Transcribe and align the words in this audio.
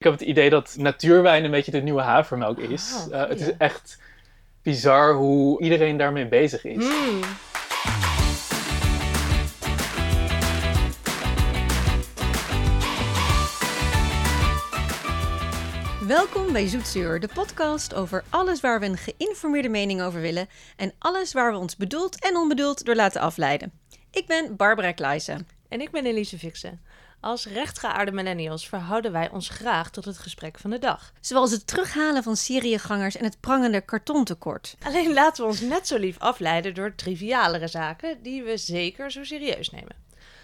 Ik 0.00 0.06
heb 0.06 0.18
het 0.18 0.28
idee 0.28 0.50
dat 0.50 0.74
natuurwijn 0.78 1.44
een 1.44 1.50
beetje 1.50 1.70
de 1.70 1.80
nieuwe 1.82 2.00
havermelk 2.00 2.58
is. 2.58 3.06
Ah, 3.10 3.22
Eh, 3.22 3.28
het 3.28 3.38
ja. 3.38 3.46
is 3.46 3.56
echt 3.58 3.98
bizar 4.62 5.14
hoe 5.14 5.62
iedereen 5.62 5.96
daarmee 5.96 6.28
bezig 6.28 6.64
is. 6.64 6.84
Mm. 6.84 7.20
Welkom 16.06 16.52
bij 16.52 16.66
Zoetzuur, 16.68 17.20
de 17.20 17.28
podcast 17.34 17.94
over 17.94 18.24
alles 18.30 18.60
waar 18.60 18.80
we 18.80 18.86
een 18.86 18.96
geïnformeerde 18.96 19.68
mening 19.68 20.02
over 20.02 20.20
willen 20.20 20.48
en 20.76 20.92
alles 20.98 21.32
waar 21.32 21.52
we 21.52 21.58
ons 21.58 21.76
bedoeld 21.76 22.24
en 22.24 22.36
onbedoeld 22.36 22.84
door 22.84 22.94
laten 22.94 23.20
afleiden. 23.20 23.72
Ik 24.10 24.26
ben 24.26 24.56
Barbara 24.56 24.92
Kleijsen. 24.92 25.46
En 25.68 25.80
ik 25.80 25.90
ben 25.90 26.06
Elise 26.06 26.38
Fixen. 26.38 26.80
Als 27.20 27.46
rechtgeaarde 27.46 28.12
millennials 28.12 28.68
verhouden 28.68 29.12
wij 29.12 29.30
ons 29.30 29.48
graag 29.48 29.90
tot 29.90 30.04
het 30.04 30.18
gesprek 30.18 30.58
van 30.58 30.70
de 30.70 30.78
dag. 30.78 31.12
Zoals 31.20 31.50
het 31.50 31.66
terughalen 31.66 32.22
van 32.22 32.36
seriegangers 32.36 33.16
en 33.16 33.24
het 33.24 33.40
prangende 33.40 33.80
kartontekort. 33.80 34.76
Alleen 34.82 35.12
laten 35.12 35.42
we 35.42 35.50
ons 35.50 35.60
net 35.60 35.86
zo 35.86 35.98
lief 35.98 36.18
afleiden 36.18 36.74
door 36.74 36.94
trivialere 36.94 37.68
zaken 37.68 38.22
die 38.22 38.42
we 38.42 38.56
zeker 38.56 39.10
zo 39.10 39.24
serieus 39.24 39.70
nemen. 39.70 39.96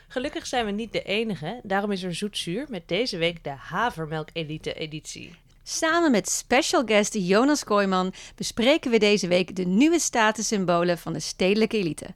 Gelukkig 0.09 0.47
zijn 0.47 0.65
we 0.65 0.71
niet 0.71 0.93
de 0.93 1.03
enige, 1.03 1.61
daarom 1.63 1.93
is 1.93 2.03
er 2.03 2.15
zoetzuur 2.15 2.67
met 2.69 2.89
deze 2.89 3.17
week 3.17 3.45
de 3.45 3.51
Havermelk 3.51 4.29
Elite 4.33 4.75
editie. 4.75 5.35
Samen 5.63 6.11
met 6.11 6.29
special 6.29 6.83
guest 6.85 7.15
Jonas 7.15 7.65
Kooijman 7.65 8.13
bespreken 8.35 8.91
we 8.91 8.99
deze 8.99 9.29
week 9.29 9.57
de 9.57 9.65
nieuwe 9.65 9.99
statussymbolen 9.99 10.99
van 10.99 11.13
de 11.13 11.21
stedelijke 11.21 11.79
elite. 11.79 12.07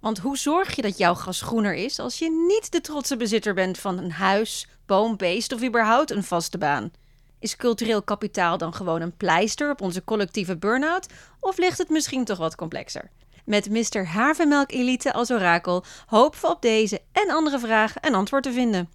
Want 0.00 0.18
hoe 0.18 0.38
zorg 0.38 0.76
je 0.76 0.82
dat 0.82 0.98
jouw 0.98 1.14
gras 1.14 1.40
groener 1.40 1.74
is 1.74 1.98
als 1.98 2.18
je 2.18 2.46
niet 2.48 2.72
de 2.72 2.80
trotse 2.80 3.16
bezitter 3.16 3.54
bent 3.54 3.78
van 3.78 3.98
een 3.98 4.12
huis, 4.12 4.68
boom, 4.86 5.16
beest 5.16 5.52
of 5.52 5.62
überhaupt 5.62 6.10
een 6.10 6.24
vaste 6.24 6.58
baan? 6.58 6.92
Is 7.38 7.56
cultureel 7.56 8.02
kapitaal 8.02 8.58
dan 8.58 8.74
gewoon 8.74 9.00
een 9.00 9.16
pleister 9.16 9.70
op 9.70 9.80
onze 9.80 10.04
collectieve 10.04 10.56
burn-out 10.56 11.06
of 11.40 11.58
ligt 11.58 11.78
het 11.78 11.88
misschien 11.88 12.24
toch 12.24 12.38
wat 12.38 12.54
complexer? 12.54 13.10
Met 13.44 13.70
Mr. 13.70 14.06
Havermelk 14.06 14.72
Elite 14.72 15.12
als 15.12 15.30
orakel 15.30 15.84
hopen 16.06 16.40
we 16.40 16.48
op 16.48 16.62
deze 16.62 17.00
en 17.12 17.30
andere 17.30 17.58
vragen 17.58 18.06
een 18.06 18.14
antwoord 18.14 18.42
te 18.42 18.52
vinden. 18.52 18.88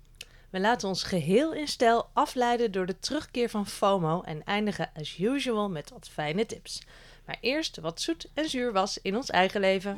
We 0.49 0.59
laten 0.59 0.87
ons 0.87 1.03
geheel 1.03 1.53
in 1.53 1.67
stijl 1.67 2.09
afleiden 2.13 2.71
door 2.71 2.85
de 2.85 2.99
terugkeer 2.99 3.49
van 3.49 3.67
FOMO 3.67 4.21
en 4.21 4.43
eindigen 4.43 4.91
as 4.99 5.17
usual 5.19 5.69
met 5.69 5.89
wat 5.89 6.09
fijne 6.11 6.45
tips. 6.45 6.81
Maar 7.25 7.37
eerst 7.41 7.77
wat 7.79 8.01
zoet 8.01 8.27
en 8.33 8.49
zuur 8.49 8.71
was 8.71 8.99
in 9.01 9.15
ons 9.15 9.29
eigen 9.29 9.59
leven. 9.59 9.97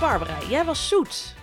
Barbara, 0.00 0.38
jij 0.48 0.64
was 0.64 0.88
zoet. 0.88 1.34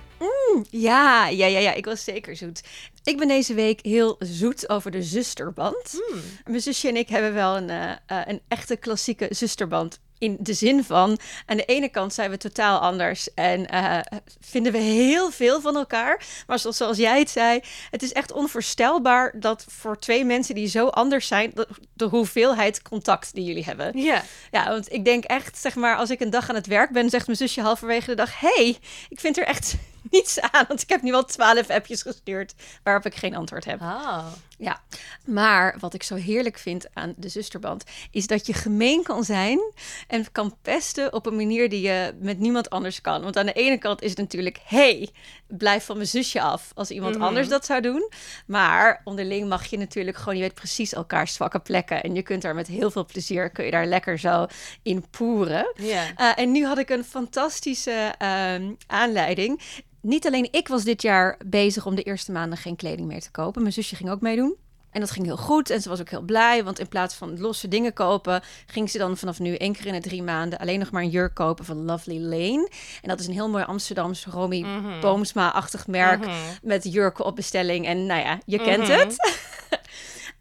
Ja, 0.70 1.28
ja, 1.28 1.46
ja, 1.46 1.60
ja, 1.60 1.74
ik 1.74 1.86
was 1.86 2.04
zeker 2.04 2.36
zoet. 2.36 2.64
Ik 3.04 3.18
ben 3.18 3.28
deze 3.28 3.54
week 3.54 3.80
heel 3.82 4.16
zoet 4.20 4.70
over 4.70 4.92
de 4.92 5.04
zusterband. 5.04 6.02
Mijn 6.46 6.62
zusje 6.62 6.88
en 6.88 6.96
ik 6.96 7.10
hebben 7.10 7.34
wel 7.34 7.58
een, 7.58 7.70
eh, 7.70 7.92
eh, 7.92 8.28
een 8.28 8.42
echte 8.48 8.76
klassieke 8.76 9.28
zusterband. 9.30 10.00
In 10.22 10.38
de 10.40 10.54
zin 10.54 10.84
van, 10.84 11.20
aan 11.46 11.58
de 11.58 11.66
ene 11.66 11.90
kant 11.90 12.14
zijn 12.14 12.30
we 12.30 12.38
totaal 12.38 12.80
anders 12.80 13.34
en 13.34 13.68
eh, 13.68 14.00
vinden 14.40 14.72
we 14.72 14.78
heel 14.78 15.32
veel 15.32 15.62
van 15.62 15.76
elkaar. 15.76 16.26
Maar 16.48 16.60
zoals, 16.60 16.78
zoals 16.78 16.98
jij 16.98 17.20
het 17.20 17.30
zei, 17.30 17.60
het 17.90 18.04
is 18.04 18.12
echt 18.12 18.32
onvoorstelbaar 18.32 19.34
dat 19.40 19.66
voor 19.68 20.00
twee 20.00 20.26
mensen 20.26 20.56
die 20.56 20.68
zo 20.68 20.88
anders 20.88 21.28
zijn, 21.28 21.52
de, 21.54 21.68
de 21.94 22.06
hoeveelheid 22.06 22.82
contact 22.82 23.34
die 23.34 23.44
jullie 23.44 23.64
hebben. 23.64 23.98
Ja. 23.98 24.24
Ja, 24.52 24.70
want 24.70 24.94
ik 24.94 25.06
denk 25.06 25.24
echt, 25.24 25.58
zeg 25.58 25.76
maar, 25.76 25.96
als 25.96 26.10
ik 26.10 26.20
een 26.20 26.30
dag 26.30 26.50
aan 26.50 26.56
het 26.56 26.68
werk 26.68 26.92
ben, 26.92 27.10
zegt 27.10 27.26
mijn 27.26 27.38
zusje 27.38 27.62
halverwege 27.62 28.06
de 28.06 28.16
dag: 28.16 28.40
hey, 28.40 28.78
ik 29.10 29.20
vind 29.20 29.38
er 29.38 29.46
echt 29.46 29.76
niets 30.12 30.40
aan. 30.40 30.66
Want 30.68 30.82
ik 30.82 30.90
heb 30.90 31.02
nu 31.02 31.14
al 31.14 31.26
twaalf 31.26 31.70
appjes 31.70 32.02
gestuurd 32.02 32.54
waarop 32.84 33.06
ik 33.06 33.16
geen 33.16 33.36
antwoord 33.36 33.66
heb. 33.66 33.82
Ah. 33.82 34.26
Ja, 34.64 34.82
maar 35.26 35.76
wat 35.80 35.94
ik 35.94 36.04
zo 36.04 36.16
heerlijk 36.16 36.58
vind 36.58 36.86
aan 36.94 37.14
de 37.18 37.30
zusterband, 37.30 37.84
is 38.12 38.28
dat 38.28 38.46
je 38.46 38.54
gemeen 38.54 39.04
kan 39.04 39.24
zijn 39.24 39.60
en 40.08 40.32
kan 40.32 40.56
pesten 40.62 41.14
op 41.14 41.26
een 41.26 41.36
manier 41.36 41.70
die 41.70 41.82
je 41.82 42.14
met 42.20 42.40
niemand 42.40 42.70
anders 42.70 43.02
kan. 43.02 43.22
Want 43.22 43.38
aan 43.38 43.46
de 43.46 43.54
ene 43.54 43.78
kant 43.78 44.02
is 44.02 44.10
het 44.10 44.20
natuurlijk: 44.20 44.60
hey, 44.64 45.10
blijf 45.48 45.86
van 45.86 45.96
mijn 45.96 46.08
zusje 46.08 46.42
af 46.42 46.72
als 46.76 46.92
iemand 46.92 47.16
Mhm. 47.16 47.24
anders 47.24 47.48
dat 47.48 47.66
zou 47.66 47.82
doen. 47.82 48.10
Maar 48.46 49.02
onderling 49.04 49.50
mag 49.50 49.66
je 49.66 49.78
natuurlijk 49.78 50.18
gewoon, 50.18 50.36
je 50.36 50.42
weet 50.42 50.54
precies 50.54 50.94
elkaars 50.94 51.34
zwakke 51.34 51.60
plekken. 51.60 52.04
En 52.04 52.16
je 52.16 52.22
kunt 52.22 52.42
daar 52.42 52.56
met 52.56 52.68
heel 52.68 52.92
veel 52.92 53.06
plezier, 53.06 53.50
kun 53.50 53.66
je 53.66 53.72
daar 53.72 53.86
lekker 53.86 54.20
zo 54.20 54.46
in 54.84 55.06
poeren. 55.10 55.74
Uh, 56.20 56.32
en 56.40 56.52
nu 56.52 56.66
had 56.66 56.78
ik 56.78 56.90
een 56.90 57.04
fantastische 57.04 58.14
ehm, 58.18 58.72
aanleiding. 58.88 59.62
Niet 60.02 60.26
alleen 60.28 60.48
ik 60.52 60.68
was 60.68 60.84
dit 60.84 61.02
jaar 61.02 61.38
bezig 61.46 61.86
om 61.86 61.96
de 61.96 62.04
eerste 62.04 62.32
maanden 62.32 62.58
geen 62.58 62.76
kleding 62.76 63.08
meer 63.08 63.22
te 63.22 63.32
kopen. 63.32 63.62
Mijn 63.62 63.74
zusje 63.74 63.96
ging 63.96 64.10
ook 64.10 64.22
meedoen. 64.22 64.51
En 64.92 65.00
dat 65.00 65.12
ging 65.12 65.26
heel 65.26 65.38
goed 65.38 65.70
en 65.70 65.82
ze 65.82 65.90
was 65.90 66.00
ook 66.00 66.10
heel 66.10 66.22
blij, 66.22 66.64
want 66.64 66.80
in 66.80 66.88
plaats 66.88 67.16
van 67.16 67.40
losse 67.40 67.68
dingen 67.68 67.94
kopen, 67.94 68.42
ging 68.66 68.90
ze 68.90 68.98
dan 68.98 69.18
vanaf 69.18 69.40
nu 69.40 69.56
één 69.56 69.74
keer 69.74 69.86
in 69.86 69.94
de 69.94 70.00
drie 70.00 70.24
maanden 70.24 70.60
alleen 70.60 70.80
nog 70.80 70.92
maar 70.92 71.02
een 71.02 71.10
jurk 71.10 71.34
kopen 71.34 71.66
van 71.66 71.86
Lovely 71.86 72.20
Lane. 72.22 72.70
En 73.02 73.10
dat 73.10 73.20
is 73.20 73.28
een 73.28 73.34
heel 73.34 73.50
mooi 73.50 73.64
Amsterdams 73.64 74.26
Romy 74.26 74.66
Boomsma-achtig 75.02 75.88
merk 75.88 76.20
Mhm. 76.26 76.32
met 76.62 76.84
jurken 76.94 77.26
op 77.26 77.36
bestelling. 77.36 77.86
En 77.86 78.06
nou 78.06 78.22
ja, 78.22 78.40
je 78.46 78.58
kent 78.62 78.88
Mhm. 78.88 78.92
het. 79.00 79.16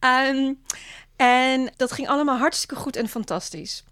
Ehm, 0.01 0.53
en 1.17 1.73
dat 1.77 1.93
ging 1.93 2.09
allemaal 2.09 2.39
hartstikke 2.39 2.75
goed 2.75 2.97
en 2.97 3.09
fantastisch. 3.09 3.85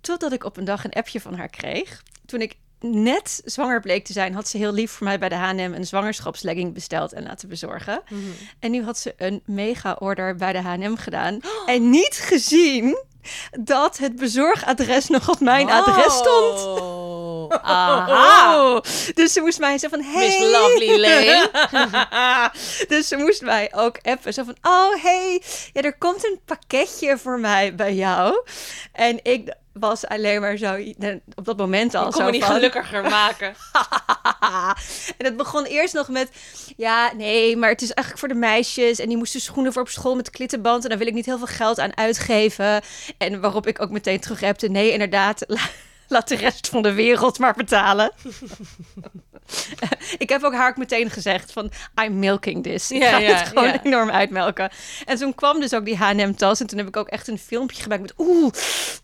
Totdat 0.00 0.32
ik 0.32 0.44
op 0.44 0.56
een 0.56 0.64
dag 0.64 0.84
een 0.84 0.92
appje 0.92 1.20
van 1.20 1.34
haar 1.34 1.48
kreeg. 1.48 2.02
Toen 2.26 2.40
ik 2.40 2.56
net 2.82 3.42
zwanger 3.44 3.80
bleek 3.80 4.04
te 4.04 4.12
zijn, 4.12 4.34
had 4.34 4.48
ze 4.48 4.56
heel 4.56 4.72
lief 4.72 4.90
voor 4.90 5.06
mij 5.06 5.18
bij 5.18 5.28
de 5.28 5.34
H&M 5.34 5.72
een 5.74 5.86
zwangerschapslegging 5.86 6.74
besteld 6.74 7.12
en 7.12 7.22
laten 7.22 7.48
bezorgen. 7.48 8.02
Mhm. 8.08 8.20
En 8.58 8.70
nu 8.70 8.84
had 8.84 8.98
ze 8.98 9.14
een 9.16 9.42
mega-order 9.44 10.36
bij 10.36 10.52
de 10.52 10.60
H&M 10.60 10.96
gedaan 10.96 11.40
en 11.66 11.90
niet 11.90 12.14
gezien 12.14 12.96
dat 13.60 13.98
het 13.98 14.16
bezorgadres 14.16 15.08
nog 15.08 15.30
op 15.30 15.40
mijn 15.40 15.70
adres 15.70 16.14
stond. 16.14 16.91
Aha. 17.62 18.56
Oh, 18.56 18.80
dus 19.14 19.32
ze 19.32 19.40
moest 19.40 19.58
mij 19.58 19.78
zo 19.78 19.88
van, 19.88 20.02
hey. 20.02 20.26
Miss 20.26 20.40
Lovely 20.40 21.00
Lane. 21.00 21.50
dus 22.88 23.08
ze 23.08 23.16
moest 23.16 23.42
mij 23.42 23.72
ook 23.74 23.98
appen. 24.02 24.32
Zo 24.32 24.44
van, 24.44 24.56
oh 24.62 25.02
hey, 25.02 25.42
ja, 25.72 25.82
er 25.82 25.98
komt 25.98 26.24
een 26.24 26.40
pakketje 26.44 27.18
voor 27.18 27.38
mij 27.38 27.74
bij 27.74 27.94
jou. 27.94 28.42
En 28.92 29.18
ik 29.22 29.54
was 29.72 30.06
alleen 30.06 30.40
maar 30.40 30.56
zo, 30.56 30.78
op 31.34 31.44
dat 31.44 31.56
moment 31.56 31.94
al 31.94 32.06
Ik 32.06 32.12
zo 32.12 32.16
kon 32.16 32.24
me 32.24 32.30
niet 32.30 32.44
van... 32.44 32.54
gelukkiger 32.54 33.02
maken. 33.02 33.54
en 35.18 35.24
het 35.24 35.36
begon 35.36 35.64
eerst 35.64 35.94
nog 35.94 36.08
met, 36.08 36.30
ja, 36.76 37.12
nee, 37.16 37.56
maar 37.56 37.70
het 37.70 37.82
is 37.82 37.92
eigenlijk 37.92 38.18
voor 38.18 38.28
de 38.28 38.46
meisjes. 38.46 38.98
En 38.98 39.08
die 39.08 39.16
moesten 39.16 39.40
schoenen 39.40 39.72
voor 39.72 39.82
op 39.82 39.88
school 39.88 40.14
met 40.14 40.30
klittenband. 40.30 40.82
En 40.82 40.88
daar 40.88 40.98
wil 40.98 41.06
ik 41.06 41.14
niet 41.14 41.26
heel 41.26 41.38
veel 41.38 41.46
geld 41.46 41.78
aan 41.80 41.96
uitgeven. 41.96 42.82
En 43.18 43.40
waarop 43.40 43.66
ik 43.66 43.80
ook 43.82 43.90
meteen 43.90 44.20
terug 44.20 44.42
appte, 44.42 44.68
nee, 44.68 44.92
inderdaad, 44.92 45.46
laat 46.12 46.28
de 46.28 46.36
rest 46.36 46.68
van 46.68 46.82
de 46.82 46.92
wereld 46.92 47.38
maar 47.38 47.54
betalen. 47.54 48.12
ik 50.18 50.28
heb 50.28 50.42
ook 50.42 50.54
haar 50.54 50.68
ook 50.68 50.76
meteen 50.76 51.10
gezegd 51.10 51.52
van, 51.52 51.70
I'm 52.04 52.18
milking 52.18 52.62
this. 52.62 52.90
Ik 52.90 53.02
Ja, 53.02 53.10
ga 53.10 53.18
ja, 53.18 53.34
het 53.36 53.48
gewoon 53.48 53.68
ja. 53.68 53.82
enorm 53.82 54.10
uitmelken. 54.10 54.70
En 55.04 55.16
toen 55.16 55.34
kwam 55.34 55.60
dus 55.60 55.74
ook 55.74 55.84
die 55.84 55.96
H&M-tas. 55.96 56.60
En 56.60 56.66
toen 56.66 56.78
heb 56.78 56.86
ik 56.86 56.96
ook 56.96 57.08
echt 57.08 57.28
een 57.28 57.38
filmpje 57.38 57.82
gemaakt 57.82 58.00
met, 58.00 58.14
oeh, 58.18 58.52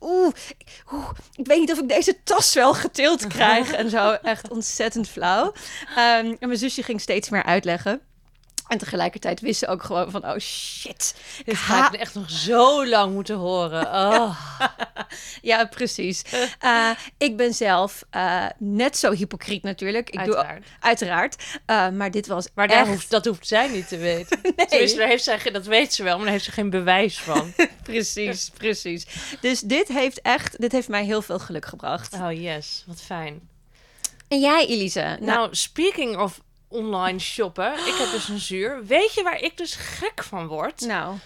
oeh, 0.01 0.33
oeh, 0.93 1.09
ik 1.37 1.47
weet 1.47 1.59
niet 1.59 1.73
of 1.73 1.79
ik 1.79 1.89
deze 1.89 2.23
tas 2.25 2.55
wel 2.55 2.75
getild 2.75 3.27
krijg. 3.27 3.73
en 3.73 3.91
zo, 3.91 4.11
echt 4.23 4.51
ontzettend 4.51 5.09
flauw. 5.09 5.53
Ehm, 5.97 6.35
en 6.39 6.49
mijn 6.49 6.59
zusje 6.59 6.83
ging 6.83 7.01
steeds 7.01 7.29
meer 7.29 7.43
uitleggen. 7.45 8.01
En 8.69 8.79
tegelijkertijd 8.79 9.41
wist 9.41 9.59
ze 9.59 9.67
ook 9.67 9.83
gewoon 9.83 10.11
van, 10.11 10.25
oh 10.27 10.39
shit. 10.39 11.15
Dit 11.37 11.47
Ik 11.47 11.57
ga 11.57 11.93
ik 11.93 12.01
echt 12.01 12.15
nog 12.15 12.31
zo 12.31 12.87
lang 12.87 13.13
moeten 13.15 13.37
horen. 13.37 13.87
Oh. 14.19 14.41
Ja, 15.43 15.65
precies. 15.65 16.23
Eh, 16.59 16.91
ik 17.19 17.37
ben 17.37 17.55
zelf 17.55 18.05
eh, 18.11 18.47
net 18.59 18.97
zo 18.97 19.13
hypocriet 19.13 19.63
natuurlijk. 19.63 20.11
Ik 20.11 20.19
Uiteraard. 20.19 20.63
Doe, 20.65 20.73
uiteraard. 20.81 21.45
Eh, 21.67 21.89
maar 21.89 22.11
dit 22.11 22.27
was 22.27 22.47
Maar 22.55 22.69
daar 22.69 22.79
echt... 22.79 22.89
hoeft, 22.89 23.11
dat 23.11 23.25
hoeft 23.25 23.47
zij 23.47 23.69
niet 23.69 23.89
te 23.89 23.97
weten. 24.13 24.39
Nee. 24.43 24.97
Daar 24.97 25.09
heeft 25.09 25.25
zij, 25.25 25.39
dat 25.53 25.67
weet 25.67 25.95
ze 25.95 26.03
wel, 26.03 26.15
maar 26.15 26.23
daar 26.25 26.33
heeft 26.33 26.45
ze 26.45 26.53
geen 26.53 26.71
bewijs 26.71 27.19
van. 27.19 27.53
Precies, 27.83 28.51
precies. 28.57 29.07
Dus 29.41 29.61
dit 29.61 29.89
heeft 29.89 30.21
echt, 30.23 30.61
dit 30.61 30.73
heeft 30.73 30.89
mij 30.89 31.05
heel 31.05 31.23
veel 31.23 31.39
geluk 31.39 31.67
gebracht. 31.67 32.15
Oh 32.15 32.33
yes, 32.33 32.85
wat 32.87 33.01
fijn. 33.01 33.49
En 34.29 34.41
jij, 34.41 34.67
Elise? 34.67 35.01
Nou, 35.01 35.21
Nou, 35.21 35.49
speaking 35.51 36.17
of 36.17 36.41
online 36.69 37.19
shoppen, 37.19 37.73
ik 37.73 37.95
heb 37.99 38.11
dus 38.11 38.29
een 38.29 38.39
zuur. 38.39 38.85
Weet 38.87 39.15
je 39.15 39.23
waar 39.23 39.41
ik 39.43 39.57
dus 39.57 39.75
gek 39.75 40.23
van 40.25 40.47
word? 40.47 40.81
nou, 40.81 41.17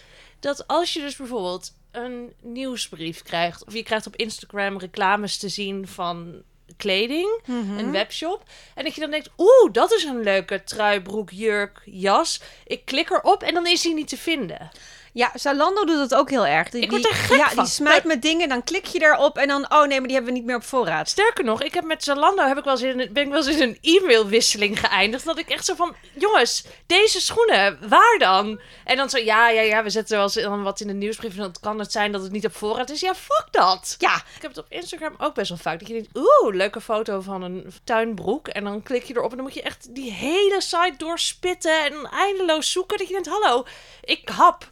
Dat 0.40 0.66
als 0.66 0.92
je 0.92 1.00
dus 1.00 1.16
bijvoorbeeld 1.16 1.72
een 1.90 2.32
nieuwsbrief 2.40 3.22
krijgt, 3.22 3.64
of 3.64 3.72
je 3.74 3.82
krijgt 3.82 4.06
op 4.06 4.16
Instagram 4.16 4.78
reclames 4.78 5.38
te 5.38 5.48
zien 5.48 5.88
van 5.88 6.42
kleding, 6.76 7.40
Mhm. 7.46 7.78
een 7.78 7.90
webshop, 7.90 8.42
en 8.74 8.84
dat 8.84 8.94
je 8.94 9.00
dan 9.00 9.10
denkt, 9.10 9.30
oeh, 9.38 9.72
dat 9.72 9.92
is 9.92 10.04
een 10.04 10.22
leuke 10.22 10.64
trui, 10.64 11.00
broek, 11.02 11.30
jurk, 11.30 11.82
jas. 11.84 12.40
Ik 12.66 12.84
klik 12.84 13.10
erop 13.10 13.42
en 13.42 13.54
dan 13.54 13.66
is 13.66 13.80
die 13.82 13.94
niet 13.94 14.08
te 14.08 14.16
vinden. 14.16 14.70
Ja, 15.14 15.30
Zalando 15.34 15.84
doet 15.84 15.96
dat 16.08 16.14
ook 16.14 16.30
heel 16.30 16.46
erg. 16.46 16.68
Die, 16.70 16.82
Ik 16.82 16.90
word 16.90 17.02
die- 17.02 17.10
er 17.10 17.16
gek 17.16 17.36
ja, 17.36 17.48
van. 17.50 17.64
die 17.64 17.72
smijt 17.72 18.04
met 18.04 18.22
dingen, 18.22 18.48
dan 18.48 18.64
klik 18.64 18.86
je 18.86 19.02
erop 19.02 19.38
en 19.38 19.48
dan, 19.48 19.72
oh 19.72 19.78
nee, 19.86 19.98
maar 19.98 20.06
die 20.08 20.16
hebben 20.16 20.32
we 20.32 20.38
niet 20.38 20.44
meer 20.46 20.56
op 20.56 20.64
voorraad. 20.64 21.08
Sterker 21.08 21.44
nog, 21.44 21.62
ik 21.62 21.74
heb 21.74 21.84
met 21.84 22.04
Zalando 22.04 22.42
heb 22.46 22.58
ik 22.58 22.64
wel 22.64 22.72
eens 22.72 22.82
in, 22.82 23.00
een- 23.00 23.12
ben 23.12 23.22
ik 23.22 23.28
wel 23.28 23.46
eens 23.46 23.56
in 23.56 23.62
een 23.68 23.78
e-mailwisseling 23.80 24.80
geëindigd. 24.80 25.24
Dat 25.24 25.38
ik 25.38 25.48
echt 25.50 25.64
zo 25.64 25.74
van, 25.74 25.94
jongens, 26.14 26.64
deze 26.86 27.20
schoenen, 27.20 27.78
waar 27.88 28.16
dan? 28.18 28.60
En 28.84 28.96
dan 28.96 29.10
zo, 29.10 29.18
ja, 29.18 29.48
ja, 29.48 29.60
ja, 29.60 29.82
we 29.82 29.90
zetten 29.90 30.14
wel 30.16 30.24
eens 30.24 30.34
dan 30.34 30.62
wat 30.62 30.80
in 30.80 30.86
de 30.86 30.92
nieuwsbrief. 30.92 31.32
En 31.32 31.38
dan 31.40 31.54
kan 31.60 31.78
het 31.78 31.92
zijn 31.92 32.12
dat 32.12 32.22
het 32.22 32.32
niet 32.32 32.46
op 32.46 32.56
voorraad 32.56 32.90
is. 32.90 33.00
Ja, 33.00 33.14
fuck 33.14 33.46
dat. 33.50 33.94
Ja, 33.98 34.14
Ik 34.16 34.42
heb 34.42 34.50
het 34.50 34.58
op 34.64 34.66
Instagram 34.68 35.14
ook 35.18 35.34
best 35.34 35.48
wel 35.48 35.58
vaak. 35.58 35.78
Dat 35.78 35.88
je 35.88 35.94
denkt, 35.94 36.08
oeh, 36.16 36.54
leuke 36.54 36.80
foto 36.80 37.20
van 37.20 37.42
een 37.42 37.72
tuinbroek. 37.84 38.48
En 38.48 38.64
dan 38.64 38.82
klik 38.82 39.04
je 39.04 39.14
erop 39.16 39.30
en 39.30 39.36
dan 39.36 39.44
moet 39.46 39.54
je 39.54 39.62
echt 39.62 39.94
die 39.94 40.12
hele 40.12 40.60
site 40.60 40.94
doorspitten. 40.96 41.84
En 41.84 42.08
eindeloos 42.10 42.72
zoeken. 42.72 42.98
Dat 42.98 43.06
je 43.06 43.12
denkt, 43.12 43.28
hallo, 43.28 43.64
ik 44.04 44.28
hap. 44.28 44.70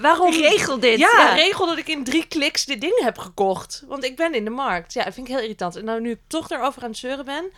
Waarom? 0.00 0.32
regel 0.32 0.80
dit. 0.80 0.98
Ja, 0.98 1.10
Ja. 1.16 1.34
regel 1.34 1.66
dat 1.66 1.78
ik 1.78 1.88
in 1.88 2.04
drie 2.04 2.26
kliks 2.26 2.64
dit 2.64 2.80
ding 2.80 3.00
heb 3.00 3.18
gekocht. 3.18 3.84
Want 3.86 4.04
ik 4.04 4.16
ben 4.16 4.34
in 4.34 4.44
de 4.44 4.50
markt. 4.50 4.92
Ja, 4.92 5.04
dat 5.04 5.14
vind 5.14 5.26
ik 5.28 5.32
heel 5.32 5.42
irritant. 5.42 5.76
En 5.76 5.84
nou 5.84 6.00
nu 6.00 6.10
ik 6.10 6.18
toch 6.26 6.46
daarover 6.46 6.82
aan 6.82 6.88
het 6.88 6.98
zeuren 6.98 7.24
ben... 7.24 7.52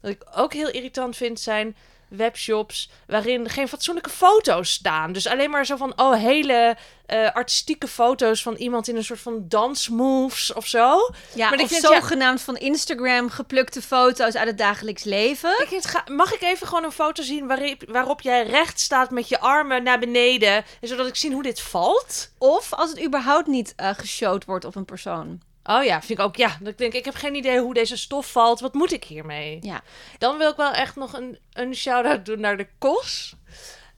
Wat 0.00 0.10
ik 0.10 0.22
ook 0.34 0.52
heel 0.52 0.70
irritant 0.70 1.16
vind 1.16 1.40
zijn 1.40 1.76
webshops 2.16 2.90
waarin 3.06 3.48
geen 3.48 3.68
fatsoenlijke 3.68 4.10
foto's 4.10 4.72
staan. 4.72 5.12
Dus 5.12 5.26
alleen 5.26 5.50
maar 5.50 5.66
zo 5.66 5.76
van, 5.76 5.92
oh, 6.00 6.14
hele 6.14 6.76
eh, 7.06 7.30
artistieke 7.32 7.88
foto's 7.88 8.42
van 8.42 8.54
iemand 8.54 8.88
in 8.88 8.96
een 8.96 9.04
soort 9.04 9.20
van 9.20 9.44
dansmoves 9.48 10.52
of 10.52 10.66
zo. 10.66 11.10
ja 11.34 11.48
Maar 11.50 11.58
ik 11.58 11.64
of 11.64 11.70
ja- 11.70 11.80
zogenaamd 11.80 12.40
van 12.42 12.56
Instagram 12.56 13.30
geplukte 13.30 13.82
foto's 13.82 14.34
uit 14.36 14.46
het 14.48 14.58
dagelijks 14.58 15.04
leven. 15.04 15.50
Ik 15.60 15.68
vind, 15.68 15.86
ga- 15.86 16.04
mag 16.06 16.34
ik 16.34 16.42
even 16.42 16.66
gewoon 16.66 16.84
een 16.84 16.92
foto 16.92 17.22
zien 17.22 17.46
waarop, 17.46 17.82
waarop 17.88 18.20
jij 18.20 18.46
recht 18.46 18.80
staat 18.80 19.10
met 19.10 19.28
je 19.28 19.40
armen 19.40 19.82
naar 19.82 19.98
beneden, 19.98 20.52
en 20.80 20.88
zodat 20.88 21.06
ik 21.06 21.16
zie 21.16 21.32
hoe 21.32 21.42
dit 21.42 21.60
valt? 21.60 22.30
Of 22.38 22.72
als 22.72 22.90
het 22.90 23.04
überhaupt 23.04 23.46
niet 23.46 23.72
eh 23.76 23.90
geshowd 23.96 24.44
wordt 24.44 24.64
op 24.64 24.74
een 24.76 24.84
persoon. 24.84 25.40
Oh 25.64 25.84
ja, 25.84 26.00
vind 26.02 26.18
ik 26.18 26.24
ook. 26.24 26.36
Ja, 26.36 26.56
dat 26.60 26.68
ik 26.68 26.78
denk, 26.78 26.92
ik 26.92 27.04
heb 27.04 27.14
geen 27.14 27.34
idee 27.34 27.60
hoe 27.60 27.74
deze 27.74 27.96
stof 27.96 28.32
valt. 28.32 28.60
Wat 28.60 28.74
moet 28.74 28.92
ik 28.92 29.04
hiermee? 29.04 29.58
Ja. 29.60 29.82
Dan 30.18 30.38
wil 30.38 30.50
ik 30.50 30.56
wel 30.56 30.72
echt 30.72 30.96
nog 30.96 31.12
een, 31.12 31.38
een 31.52 31.74
shout-out 31.74 32.26
doen 32.26 32.40
naar 32.40 32.56
de 32.56 32.68
KOS. 32.78 33.34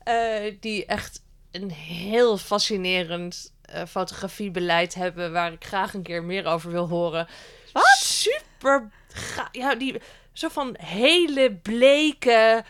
eh, 0.03 0.55
die 0.59 0.85
echt 0.85 1.23
een 1.51 1.71
heel 1.71 2.37
fascinerend 2.37 3.53
eh, 3.61 3.85
fotografiebeleid 3.85 4.93
hebben... 4.93 5.31
waar 5.31 5.51
ik 5.51 5.65
graag 5.65 5.93
een 5.93 6.03
keer 6.03 6.23
meer 6.23 6.45
over 6.45 6.71
wil 6.71 6.87
horen. 6.87 7.27
Wat? 7.73 7.97
Super... 7.97 8.89
Ja, 9.51 9.75
die 9.75 10.01
zo 10.33 10.49
van 10.49 10.75
hele 10.79 11.51
bleke... 11.53 12.63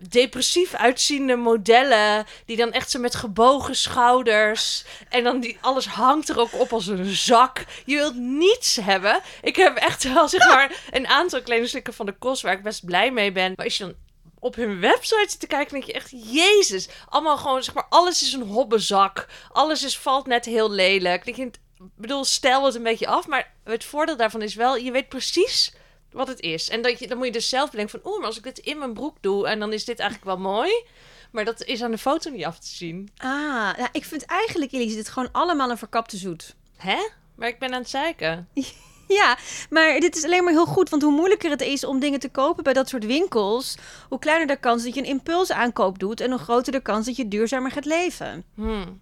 Depressief 0.00 0.74
uitziende 0.74 1.36
modellen, 1.36 2.26
die 2.44 2.56
dan 2.56 2.72
echt 2.72 2.90
zo 2.90 2.98
met 2.98 3.14
gebogen 3.14 3.76
schouders. 3.76 4.84
En 5.08 5.24
dan 5.24 5.40
die, 5.40 5.58
alles 5.60 5.86
hangt 5.86 6.28
er 6.28 6.38
ook 6.38 6.52
op 6.60 6.72
als 6.72 6.86
een 6.86 7.04
zak. 7.04 7.64
Je 7.84 7.96
wilt 7.96 8.14
niets 8.14 8.76
hebben. 8.76 9.20
Ik 9.42 9.56
heb 9.56 9.76
echt 9.76 10.12
wel 10.12 10.28
zeg 10.28 10.48
maar 10.48 10.82
een 10.90 11.06
aantal 11.06 11.42
kledingstukken 11.42 11.94
van 11.94 12.06
de 12.06 12.14
kost 12.18 12.42
waar 12.42 12.52
ik 12.52 12.62
best 12.62 12.84
blij 12.84 13.12
mee 13.12 13.32
ben. 13.32 13.52
Maar 13.56 13.64
als 13.64 13.76
je 13.76 13.84
dan 13.84 13.94
op 14.38 14.54
hun 14.54 14.80
website 14.80 15.26
zit 15.28 15.40
te 15.40 15.46
kijken, 15.46 15.72
denk 15.72 15.84
je 15.84 15.92
echt, 15.92 16.10
jezus. 16.10 16.88
Allemaal 17.08 17.36
gewoon, 17.36 17.62
zeg 17.62 17.74
maar, 17.74 17.86
alles 17.88 18.22
is 18.22 18.32
een 18.32 18.42
hobbezak. 18.42 19.26
Alles 19.52 19.82
is, 19.82 19.98
valt 19.98 20.26
net 20.26 20.44
heel 20.44 20.70
lelijk. 20.70 21.26
Ik 21.26 21.50
bedoel, 21.96 22.24
stel 22.24 22.64
het 22.64 22.74
een 22.74 22.82
beetje 22.82 23.06
af. 23.06 23.26
Maar 23.26 23.52
het 23.64 23.84
voordeel 23.84 24.16
daarvan 24.16 24.42
is 24.42 24.54
wel, 24.54 24.76
je 24.76 24.90
weet 24.90 25.08
precies 25.08 25.72
wat 26.18 26.28
het 26.28 26.40
is. 26.40 26.68
En 26.68 26.82
dat 26.82 26.98
je, 26.98 27.08
dan 27.08 27.16
moet 27.16 27.26
je 27.26 27.32
dus 27.32 27.48
zelf 27.48 27.70
bedenken 27.70 28.00
van, 28.00 28.10
oeh, 28.10 28.18
maar 28.18 28.26
als 28.26 28.36
ik 28.36 28.42
dit 28.42 28.58
in 28.58 28.78
mijn 28.78 28.92
broek 28.92 29.16
doe... 29.20 29.48
en 29.48 29.58
dan 29.58 29.72
is 29.72 29.84
dit 29.84 29.98
eigenlijk 29.98 30.30
wel 30.30 30.52
mooi... 30.52 30.84
Maar 31.30 31.44
dat 31.44 31.64
is 31.64 31.82
aan 31.82 31.90
de 31.90 31.98
foto 31.98 32.30
niet 32.30 32.44
af 32.44 32.58
te 32.58 32.66
zien. 32.66 33.10
Ah, 33.16 33.76
nou, 33.76 33.88
ik 33.92 34.04
vind 34.04 34.24
eigenlijk, 34.24 34.72
Elise, 34.72 34.96
dit 34.96 35.08
gewoon 35.08 35.32
allemaal 35.32 35.70
een 35.70 35.78
verkapte 35.78 36.16
zoet. 36.16 36.54
Hè? 36.76 37.08
Maar 37.34 37.48
ik 37.48 37.58
ben 37.58 37.72
aan 37.72 37.80
het 37.80 37.90
zeiken. 37.90 38.48
Ja, 39.08 39.38
maar 39.70 40.00
dit 40.00 40.16
is 40.16 40.24
alleen 40.24 40.44
maar 40.44 40.52
heel 40.52 40.66
goed. 40.66 40.88
Want 40.88 41.02
hoe 41.02 41.12
moeilijker 41.12 41.50
het 41.50 41.62
is 41.62 41.84
om 41.84 42.00
dingen 42.00 42.20
te 42.20 42.28
kopen 42.28 42.64
bij 42.64 42.72
dat 42.72 42.88
soort 42.88 43.06
winkels, 43.06 43.76
hoe 44.08 44.18
kleiner 44.18 44.46
de 44.46 44.56
kans 44.56 44.84
dat 44.84 44.94
je 44.94 45.00
een 45.00 45.06
impulsaankoop 45.06 45.98
doet 45.98 46.20
en 46.20 46.30
hoe 46.30 46.38
groter 46.38 46.72
de 46.72 46.80
kans 46.80 47.06
dat 47.06 47.16
je 47.16 47.28
duurzamer 47.28 47.70
gaat 47.70 47.84
leven. 47.84 48.44
Hmm. 48.54 49.00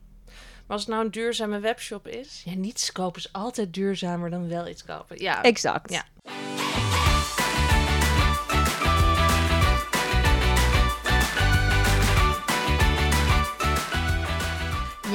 Maar 0.66 0.76
als 0.76 0.80
het 0.80 0.90
nou 0.90 1.04
een 1.04 1.10
duurzame 1.10 1.58
webshop 1.58 2.06
is... 2.06 2.42
Ja, 2.44 2.54
niets 2.54 2.92
kopen 2.92 3.20
is 3.20 3.32
altijd 3.32 3.74
duurzamer 3.74 4.30
dan 4.30 4.48
wel 4.48 4.68
iets 4.68 4.84
kopen. 4.84 5.22
Ja, 5.22 5.42
Exact. 5.42 5.92
Ja. 5.92 6.04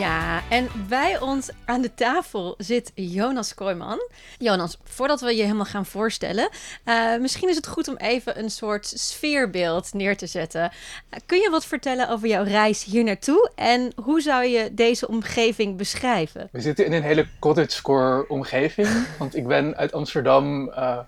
Ja, 0.02 0.42
en 0.50 0.68
bij 0.90 1.20
ons 1.20 1.50
aan 1.66 1.82
de 1.82 1.94
tafel 1.94 2.56
zit 2.58 2.92
Jonas 2.96 3.54
Kooijman. 3.54 4.00
Jonas, 4.38 4.78
voordat 4.84 5.22
we 5.22 5.36
je 5.36 5.42
helemaal 5.42 5.66
gaan 5.66 5.86
voorstellen, 5.86 6.50
eh, 6.84 7.18
misschien 7.18 7.50
is 7.50 7.56
het 7.56 7.68
goed 7.68 7.88
om 7.88 7.96
even 7.98 8.40
een 8.40 8.50
soort 8.50 8.86
sfeerbeeld 8.86 9.94
neer 9.94 10.18
te 10.18 10.28
zetten. 10.28 10.62
Eh, 11.10 11.20
kun 11.26 11.38
je 11.38 11.50
wat 11.50 11.66
vertellen 11.66 12.10
over 12.10 12.28
jouw 12.28 12.44
reis 12.44 12.84
hier 12.84 13.04
naartoe 13.04 13.52
en 13.56 13.92
hoe 14.04 14.22
zou 14.22 14.46
je 14.46 14.74
deze 14.74 15.08
omgeving 15.08 15.78
beschrijven? 15.78 16.50
We 16.52 16.62
zitten 16.62 16.86
in 16.86 16.94
een 16.94 17.04
hele 17.04 17.28
cottagecore 17.40 18.30
omgeving. 18.30 18.88
Want 19.20 19.36
ik 19.36 19.48
ben 19.48 19.76
uit 19.78 19.94
Amsterdam, 19.94 20.70
eh, 20.70 21.00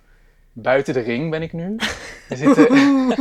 buiten 0.54 0.94
de 0.94 1.00
ring 1.00 1.32
ben 1.32 1.42
ik 1.42 1.54
nu. 1.54 1.76
We 2.30 2.36
zitten, 2.36 2.70
we 2.72 3.14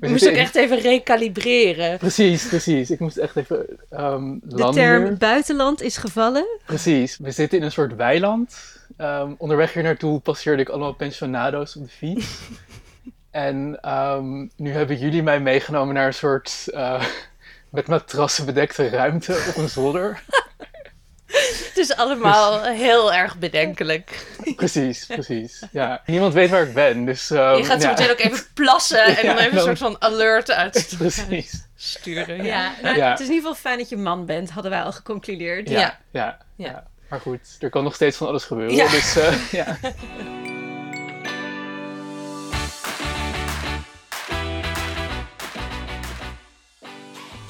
Je 0.00 0.08
moest 0.08 0.10
zitten 0.10 0.28
ook 0.28 0.34
in- 0.34 0.42
echt 0.42 0.54
even 0.54 0.78
recalibreren. 0.78 1.98
Precies, 1.98 2.46
precies. 2.48 2.90
Ik 2.90 2.98
moest 3.00 3.16
echt 3.16 3.36
even 3.36 3.66
ehm 3.90 4.36
De 4.42 4.56
landen 4.56 4.82
term 4.82 5.04
hier. 5.04 5.16
buitenland 5.16 5.82
is 5.82 5.96
gevallen. 5.96 6.46
Precies. 6.66 7.16
We 7.18 7.30
zitten 7.30 7.58
in 7.58 7.64
een 7.64 7.72
soort 7.72 7.94
weiland. 7.96 8.76
Ehm, 8.96 9.32
onderweg 9.38 9.72
hier 9.72 9.82
naartoe 9.82 10.20
passeerde 10.20 10.62
ik 10.62 10.68
allemaal 10.68 10.92
pensionado's 10.94 11.76
op 11.76 11.82
de 11.82 11.88
fiets. 11.90 12.38
en 13.30 13.78
ehm, 13.80 14.46
nu 14.56 14.70
hebben 14.72 14.98
jullie 14.98 15.22
mij 15.22 15.40
meegenomen 15.40 15.94
naar 15.94 16.06
een 16.06 16.14
soort 16.14 16.64
eh, 16.74 17.04
met 17.70 17.86
matrassen 17.86 18.46
bedekte 18.46 18.88
ruimte 18.88 19.44
op 19.48 19.56
een 19.62 19.68
zolder. 19.68 20.22
Het 21.28 21.72
is 21.76 21.96
allemaal 21.96 22.62
heel 22.64 23.12
erg 23.12 23.36
bedenkelijk. 23.38 24.26
precies, 24.56 25.06
precies. 25.06 25.62
Ja. 25.72 26.02
Niemand 26.06 26.34
weet 26.34 26.50
waar 26.50 26.62
ik 26.62 26.74
ben, 26.74 27.04
dus... 27.04 27.30
ehm, 27.30 27.56
Je 27.56 27.64
gaat 27.64 27.80
zo 27.82 27.88
ja. 27.88 27.94
meteen 27.94 28.10
ook 28.10 28.18
even 28.18 28.46
plassen 28.54 29.16
en 29.16 29.26
dan 29.26 29.36
even 29.38 29.56
een 29.56 29.62
soort 29.62 29.78
van 29.78 29.96
alert 30.02 30.50
uitsturen. 30.50 31.12
Precies. 31.26 31.66
Ja, 32.04 32.72
nou, 32.82 32.96
Ja. 32.96 33.10
het 33.10 33.20
is 33.20 33.26
in 33.26 33.32
ieder 33.32 33.48
geval 33.48 33.54
fijn 33.54 33.78
dat 33.78 33.88
je 33.88 33.96
man 33.96 34.26
bent, 34.26 34.50
hadden 34.50 34.70
wij 34.70 34.82
al 34.82 34.92
geconcludeerd. 34.92 35.68
Ja, 35.68 35.78
Ja. 35.80 35.98
ja. 36.10 36.38
Ja. 36.56 36.66
ja. 36.66 36.86
Maar 37.08 37.20
goed, 37.20 37.40
er 37.60 37.70
kan 37.70 37.84
nog 37.84 37.94
steeds 37.94 38.16
van 38.16 38.26
alles 38.26 38.44
gebeuren. 38.44 38.74
Ja. 38.74 38.88
Dus 38.90 39.16
eh, 39.16 39.32
ja. 39.50 39.76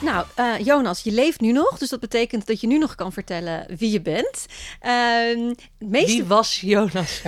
Nou, 0.01 0.27
eh, 0.35 0.59
Jonas, 0.59 1.03
je 1.03 1.13
leeft 1.13 1.41
nu 1.41 1.53
nog, 1.53 1.79
dus 1.79 1.89
dat 1.89 2.01
betekent 2.01 2.47
dat 2.47 2.61
je 2.61 2.67
nu 2.67 2.79
nog 2.79 2.95
kan 2.95 3.13
vertellen 3.13 3.67
wie 3.77 3.93
je 3.93 4.01
bent. 4.01 4.47
Ehm, 4.81 5.49
het 5.49 5.89
meeste... 5.89 6.13
Wie 6.13 6.25
was 6.25 6.61
Jonas? 6.61 7.23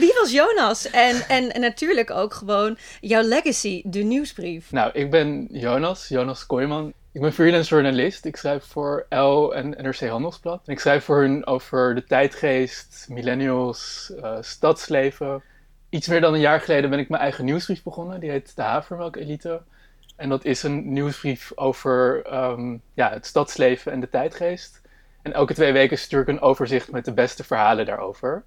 Wie 0.00 0.12
was 0.20 0.32
Jonas? 0.32 0.90
En, 0.90 1.28
en, 1.28 1.54
en 1.54 1.60
natuurlijk 1.60 2.10
ook 2.10 2.34
gewoon 2.34 2.76
jouw 3.00 3.22
legacy, 3.22 3.82
de 3.84 4.02
nieuwsbrief. 4.02 4.70
Nou, 4.70 4.90
ik 4.92 5.10
ben 5.10 5.46
Jonas, 5.50 6.08
Jonas 6.08 6.46
Kooijman. 6.46 6.92
Ik 7.12 7.20
ben 7.20 7.32
freelance 7.32 7.74
journalist. 7.74 8.24
Ik 8.24 8.36
schrijf 8.36 8.64
voor 8.64 9.06
L 9.08 9.50
en 9.50 9.68
NRC 9.68 10.00
Handelsblad. 10.00 10.62
En 10.66 10.72
ik 10.72 10.80
schrijf 10.80 11.04
voor 11.04 11.20
hun 11.20 11.46
over 11.46 11.94
de 11.94 12.04
tijdgeest, 12.04 13.06
millennials, 13.08 14.12
eh, 14.22 14.36
stadsleven. 14.40 15.42
Iets 15.88 16.08
meer 16.08 16.20
dan 16.20 16.34
een 16.34 16.40
jaar 16.40 16.60
geleden 16.60 16.90
ben 16.90 16.98
ik 16.98 17.08
mijn 17.08 17.22
eigen 17.22 17.44
nieuwsbrief 17.44 17.82
begonnen. 17.82 18.20
Die 18.20 18.30
heet 18.30 18.56
De 18.56 18.62
Havermelk 18.62 19.16
Elite. 19.16 19.60
En 20.20 20.28
dat 20.28 20.44
is 20.44 20.62
een 20.62 20.92
nieuwsbrief 20.92 21.52
over 21.54 22.24
ehm, 22.24 22.76
ja, 22.94 23.10
het 23.10 23.26
stadsleven 23.26 23.92
en 23.92 24.00
de 24.00 24.08
tijdgeest. 24.08 24.80
En 25.22 25.32
elke 25.32 25.54
twee 25.54 25.72
weken 25.72 25.98
stuur 25.98 26.20
ik 26.20 26.28
een 26.28 26.40
overzicht 26.40 26.90
met 26.90 27.04
de 27.04 27.12
beste 27.12 27.44
verhalen 27.44 27.86
daarover. 27.86 28.44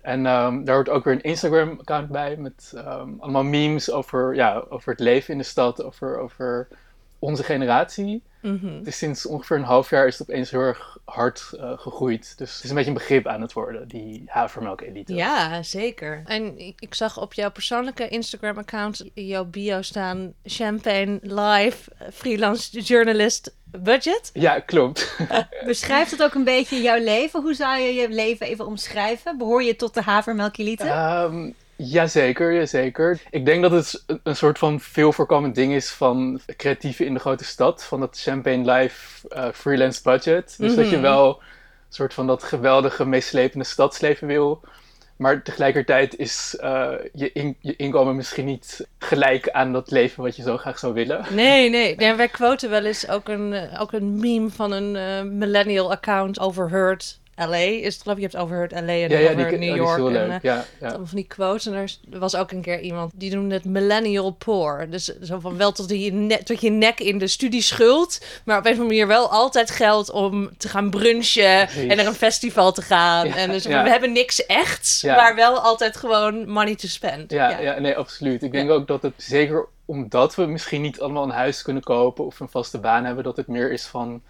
En 0.00 0.26
ehm, 0.26 0.64
daar 0.64 0.74
hoort 0.74 0.88
ook 0.88 1.04
weer 1.04 1.14
een 1.14 1.22
Instagram-account 1.22 2.08
bij 2.08 2.36
met 2.36 2.72
ehm, 2.76 3.08
allemaal 3.18 3.44
memes 3.44 3.90
over, 3.90 4.34
ja, 4.34 4.64
over 4.68 4.90
het 4.90 5.00
leven 5.00 5.32
in 5.32 5.38
de 5.38 5.44
stad, 5.44 5.82
over, 5.82 6.18
over 6.18 6.68
onze 7.18 7.42
generatie. 7.42 8.22
Is 8.84 8.98
sinds 8.98 9.26
ongeveer 9.26 9.56
een 9.56 9.62
half 9.62 9.90
jaar 9.90 10.06
is 10.06 10.18
het 10.18 10.30
opeens 10.30 10.50
heel 10.50 10.60
erg 10.60 10.98
hard 11.04 11.50
eh, 11.60 11.78
gegroeid. 11.78 12.38
Dus 12.38 12.54
het 12.54 12.64
is 12.64 12.68
een 12.70 12.76
beetje 12.76 12.90
een 12.90 12.96
begrip 12.96 13.26
aan 13.26 13.40
het 13.40 13.52
worden, 13.52 13.88
die 13.88 14.22
havermelk-elite. 14.26 15.14
Ja, 15.14 15.62
zeker. 15.62 16.22
En 16.24 16.58
ik, 16.58 16.80
ik 16.80 16.94
zag 16.94 17.20
op 17.20 17.34
jouw 17.34 17.50
persoonlijke 17.50 18.08
Instagram-account 18.08 19.04
in 19.14 19.26
jouw 19.26 19.44
bio 19.44 19.82
staan... 19.82 20.34
Champagne 20.44 21.18
Live, 21.22 21.90
eh, 21.98 22.08
freelance 22.12 22.80
journalist, 22.80 23.54
budget. 23.64 24.30
Ja, 24.32 24.60
klopt. 24.60 25.16
Beschrijft 25.64 26.10
het 26.10 26.22
ook 26.22 26.34
een 26.34 26.44
beetje 26.44 26.82
jouw 26.82 27.02
leven? 27.02 27.42
Hoe 27.42 27.54
zou 27.54 27.78
je 27.78 27.94
je 27.94 28.08
leven 28.08 28.46
even 28.46 28.66
omschrijven? 28.66 29.38
Behoor 29.38 29.62
je 29.62 29.76
tot 29.76 29.94
de 29.94 30.02
havermelkelite? 30.02 30.84
Ehm, 30.84 31.50
Jazeker, 31.76 32.52
jazeker. 32.54 33.20
Ik 33.30 33.44
denk 33.44 33.62
dat 33.62 33.70
het 33.70 34.04
een- 34.22 34.36
soort 34.36 34.58
van 34.58 34.80
veel 34.80 35.12
voorkomend 35.12 35.54
ding 35.54 35.72
is 35.72 35.90
van 35.90 36.40
creatieven 36.56 37.06
in 37.06 37.14
de 37.14 37.20
grote 37.20 37.44
stad. 37.44 37.84
Van 37.84 38.00
dat 38.00 38.18
Champagne 38.20 38.72
Life 38.72 39.28
eh, 39.28 39.48
freelance 39.54 40.00
budget. 40.02 40.54
Dus 40.58 40.74
dat 40.74 40.84
je 40.90 40.92
Mhm. 40.96 41.02
wel 41.04 41.28
een 41.28 41.92
soort 41.94 42.14
van 42.14 42.26
dat 42.26 42.42
geweldige, 42.42 43.04
meeslepende 43.06 43.64
stadsleven 43.64 44.26
wil. 44.26 44.60
Maar 45.16 45.42
tegelijkertijd 45.42 46.16
is 46.16 46.56
eh, 46.60 46.92
je, 47.12 47.32
in- 47.32 47.56
je 47.60 47.76
inkomen 47.76 48.16
misschien 48.16 48.44
niet 48.44 48.86
gelijk 48.98 49.50
aan 49.50 49.72
dat 49.72 49.90
leven 49.90 50.22
wat 50.22 50.36
je 50.36 50.42
zo 50.42 50.56
graag 50.56 50.78
zou 50.78 50.92
willen. 50.94 51.24
Nee, 51.30 51.70
nee. 51.70 51.96
nee 51.96 52.14
wij 52.14 52.28
quoten 52.28 52.70
wel 52.70 52.84
eens 52.84 53.08
ook 53.08 53.28
een, 53.28 53.68
ook 53.78 53.92
een 53.92 54.20
meme 54.20 54.50
van 54.50 54.72
een 54.72 54.96
eh, 54.96 55.22
millennial 55.30 55.90
account 55.90 56.40
Overheard 56.40 57.18
LA. 57.36 57.56
Is 57.56 57.92
het 57.94 58.02
geloof 58.02 58.16
ik, 58.18 58.22
je 58.22 58.28
hebt 58.30 58.42
Overheard 58.44 58.72
LA 58.72 58.78
en 58.78 58.86
Ja, 58.88 59.18
ja, 59.18 59.34
die, 59.34 59.58
New 59.58 59.76
York. 59.76 59.96
heel 59.96 60.06
en, 60.06 60.12
leuk. 60.12 60.28
eh, 60.30 60.36
ja, 60.42 60.64
ja. 60.80 60.88
allemaal 60.88 61.06
van 61.06 61.16
die 61.16 61.26
quotes. 61.26 61.66
En 61.66 61.74
er 62.12 62.18
was 62.18 62.36
ook 62.36 62.50
een 62.50 62.62
keer 62.62 62.80
iemand 62.80 63.12
die 63.14 63.34
noemde 63.34 63.54
het 63.54 63.64
millennial 63.64 64.30
poor. 64.30 64.86
Dus 64.90 65.04
zo 65.04 65.40
van 65.40 65.56
wel 65.56 65.72
tot 65.72 65.90
je, 65.90 66.12
ne 66.12 66.42
tot 66.42 66.60
je 66.60 66.70
nek 66.70 67.00
in 67.00 67.18
de 67.18 67.26
studieschuld. 67.26 68.20
Maar 68.44 68.58
op 68.58 68.64
een 68.64 68.72
of 68.72 68.78
andere 68.78 68.94
manier 68.98 69.06
wel 69.06 69.30
altijd 69.30 69.70
geld 69.70 70.10
om 70.10 70.50
te 70.56 70.68
gaan 70.68 70.90
brunchen. 70.90 71.66
Precies. 71.66 71.90
En 71.90 71.96
naar 71.96 72.06
een 72.06 72.14
festival 72.14 72.72
te 72.72 72.82
gaan. 72.82 73.26
Ja, 73.26 73.36
en 73.36 73.50
dus 73.50 73.64
we 73.66 73.72
hebben 73.74 74.12
niks 74.12 74.46
echts. 74.46 75.00
Ja. 75.00 75.16
Maar 75.16 75.34
wel 75.34 75.58
altijd 75.58 75.96
gewoon 75.96 76.48
money 76.48 76.74
to 76.74 76.88
spend. 76.88 77.30
Ja, 77.30 77.58
ja. 77.60 77.78
nee, 77.78 77.96
absoluut. 77.96 78.42
Ik 78.42 78.52
denk 78.52 78.70
ook 78.70 78.86
dat 78.86 79.02
het 79.02 79.14
zeker 79.16 79.66
omdat 79.84 80.34
we 80.34 80.46
misschien 80.46 80.82
niet 80.82 81.00
allemaal 81.00 81.22
een 81.24 81.30
huis 81.30 81.62
kunnen 81.62 81.82
kopen 81.82 82.24
of 82.24 82.40
een 82.40 82.48
vaste 82.48 82.78
baan 82.78 83.04
hebben, 83.04 83.24
dat 83.24 83.36
het 83.36 83.46
meer 83.46 83.72
is 83.72 83.86
van, 83.86 84.22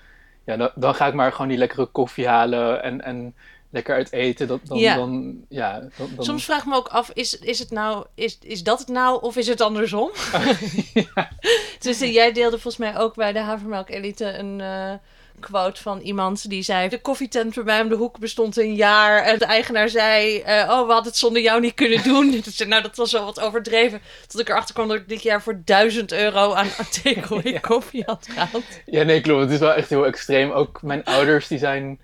ja, 0.46 0.56
dan, 0.56 0.70
dan 0.74 0.94
ga 0.94 1.06
ik 1.06 1.14
maar 1.14 1.32
gewoon 1.32 1.48
die 1.48 1.58
lekkere 1.58 1.86
koffie 1.86 2.28
halen 2.28 2.82
en, 2.82 3.02
en 3.04 3.34
lekker 3.70 3.94
uit 3.94 4.12
eten. 4.12 4.48
Dat, 4.48 4.60
dan, 4.64 4.78
Ja. 4.78 4.94
dan, 4.96 5.36
ja, 5.48 5.80
dan, 5.80 5.90
dan- 6.16 6.24
Soms 6.24 6.44
vraag 6.44 6.60
ik 6.60 6.66
me 6.66 6.74
ook 6.74 6.88
af, 6.88 7.10
is, 7.10 7.38
is 7.38 7.58
het 7.58 7.70
nou, 7.70 8.06
is, 8.14 8.38
is 8.42 8.62
dat 8.62 8.78
het 8.78 8.88
nou 8.88 9.22
of 9.22 9.36
is 9.36 9.46
het 9.48 9.60
andersom? 9.60 10.10
Dus 11.78 12.00
eh, 12.00 12.12
jij 12.12 12.32
deelde 12.32 12.58
volgens 12.58 12.76
mij 12.76 12.98
ook 12.98 13.14
bij 13.14 13.32
de 13.32 13.38
Havermelk 13.38 13.88
Elite 13.90 14.38
een 14.38 14.60
eh, 14.60 14.92
quote 15.40 15.82
van 15.82 16.00
iemand 16.00 16.48
die 16.48 16.62
zei... 16.62 16.88
De 16.88 17.00
koffietent 17.00 17.54
bij 17.54 17.64
mij 17.64 17.80
om 17.80 17.88
de 17.88 17.94
hoek 17.94 18.18
bestond 18.18 18.56
een 18.56 18.74
jaar. 18.74 19.22
En 19.22 19.38
de 19.38 19.44
eigenaar 19.44 19.88
zei, 19.88 20.38
eh, 20.38 20.54
oh, 20.70 20.86
we 20.86 20.92
hadden 20.92 21.04
het 21.04 21.16
zonder 21.16 21.42
jou 21.42 21.60
niet 21.60 21.74
kunnen 21.74 22.02
doen. 22.02 22.30
Dus, 22.44 22.58
nou, 22.66 22.82
dat 22.82 22.96
was 22.96 23.12
wel 23.12 23.24
wat 23.24 23.40
overdreven. 23.40 24.00
Tot 24.26 24.40
ik 24.40 24.48
erachter 24.48 24.74
kwam 24.74 24.88
dat 24.88 24.96
ik 24.96 25.08
dit 25.08 25.22
jaar 25.22 25.42
voor 25.42 25.60
1000 25.64 26.12
euro 26.12 26.52
aan, 26.52 26.68
aan 26.78 26.88
takeaway 27.02 27.60
koffie 27.60 28.02
had 28.06 28.28
gehaald. 28.30 28.64
Ja, 28.86 29.02
nee, 29.02 29.20
klopt. 29.20 29.40
Het 29.40 29.50
is 29.50 29.58
wel 29.58 29.74
echt 29.74 29.90
heel 29.90 30.06
extreem. 30.06 30.50
Ook 30.50 30.82
mijn 30.82 31.04
ouders, 31.04 31.48
die 31.48 31.58
zijn... 31.58 31.98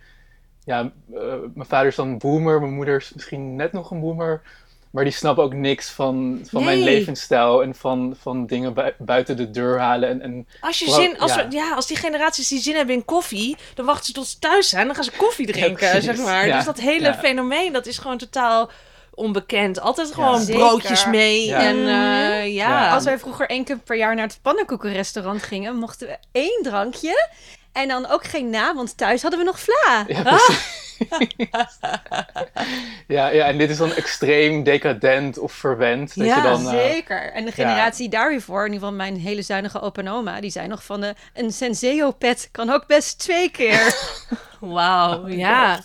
Ja, 0.65 0.93
eh, 1.15 1.23
mijn 1.55 1.69
vader 1.69 1.87
is 1.87 1.97
dan 1.97 2.09
een 2.09 2.19
boomer. 2.19 2.61
Mijn 2.61 2.75
moeder 2.75 2.97
is 2.97 3.13
misschien 3.15 3.57
net 3.57 3.73
nog 3.73 3.91
een 3.91 4.01
boomer. 4.01 4.43
Maar 4.93 5.05
die 5.05 5.13
snappen 5.13 5.45
ook 5.45 5.55
niks 5.55 5.91
van, 5.91 6.41
van 6.51 6.65
mijn 6.65 6.83
levensstijl. 6.83 7.63
En 7.63 7.75
van, 7.75 8.17
van 8.21 8.47
dingen 8.47 8.75
bui- 8.75 8.95
buiten 8.99 9.37
de 9.37 9.51
deur 9.51 9.79
halen. 9.79 10.09
En, 10.09 10.21
en 10.23 10.47
Als, 10.61 10.79
je 10.79 10.91
zin, 10.91 11.19
als, 11.19 11.35
ja. 11.35 11.49
we- 11.49 11.55
ja, 11.57 11.75
als 11.75 11.87
die 11.87 11.97
generaties 11.97 12.49
die 12.49 12.61
zin 12.61 12.75
hebben 12.75 12.95
in 12.95 13.05
koffie, 13.05 13.57
dan 13.75 13.85
wachten 13.87 14.05
ze 14.07 14.13
tot 14.13 14.27
ze 14.27 14.39
thuis 14.39 14.69
zijn. 14.69 14.87
Dan 14.87 14.95
gaan 14.95 15.05
ze 15.05 15.11
koffie 15.17 15.47
drinken, 15.47 16.03
zeg 16.03 16.17
maar. 16.17 16.47
Ja. 16.47 16.57
Dus 16.57 16.65
dat 16.65 16.81
hele 16.81 17.07
Ja. 17.07 17.15
fenomeen, 17.15 17.73
dat 17.73 17.87
is 17.87 17.99
gewoon 17.99 18.19
totaal 18.19 18.71
onbekend. 19.15 19.81
Altijd 19.81 20.15
gewoon 20.15 20.47
broodjes 20.47 21.07
mee. 21.07 21.47
Ja. 21.47 21.59
En 21.61 21.77
eh, 21.77 22.55
ja. 22.55 22.69
Ja. 22.69 22.95
Als 22.95 23.05
wij 23.05 23.19
vroeger 23.19 23.49
één 23.49 23.65
keer 23.65 23.79
per 23.79 23.97
jaar 23.97 24.15
naar 24.15 24.27
het 24.27 24.39
pannenkoekenrestaurant 24.43 25.43
gingen, 25.43 25.77
mochten 25.77 26.07
we 26.09 26.17
één 26.33 26.59
drankje. 26.63 27.29
En 27.73 27.89
dan 27.89 28.07
ook 28.07 28.25
geen 28.25 28.51
na, 28.51 28.75
want 28.75 28.97
thuis 28.97 29.23
hadden 29.23 29.41
we 29.41 29.47
nog 29.47 29.61
vla. 29.61 30.05
Ja, 30.07 30.23
precies. 30.23 30.81
ja, 33.17 33.29
ja, 33.29 33.47
en 33.47 33.59
dit 33.59 33.71
is 33.71 33.77
dan 33.77 33.93
extreem 33.93 34.63
decadent 34.63 35.39
of 35.39 35.53
verwend. 35.53 36.17
Dat 36.17 36.27
Ja, 36.27 36.37
je 36.37 36.43
dan, 36.43 36.67
eh, 36.67 36.71
Zeker. 36.71 37.33
En 37.33 37.45
de 37.45 37.53
generatie 37.53 38.09
daarvoor, 38.09 38.67
in 38.67 38.73
ieder 38.73 38.89
geval 38.89 38.97
mijn 38.97 39.17
hele 39.17 39.43
zuinige 39.43 39.81
opa 39.81 40.01
en 40.01 40.09
oma, 40.09 40.41
die 40.41 40.51
zei 40.51 40.67
nog 40.69 40.85
van 40.85 41.01
de, 41.01 41.15
een 41.35 41.53
Senseo-pet 41.53 42.49
kan 42.53 42.71
ook 42.71 42.87
best 42.87 43.19
twee 43.19 43.51
keer. 43.51 43.95
Wauw, 44.61 45.29
ja. 45.29 45.85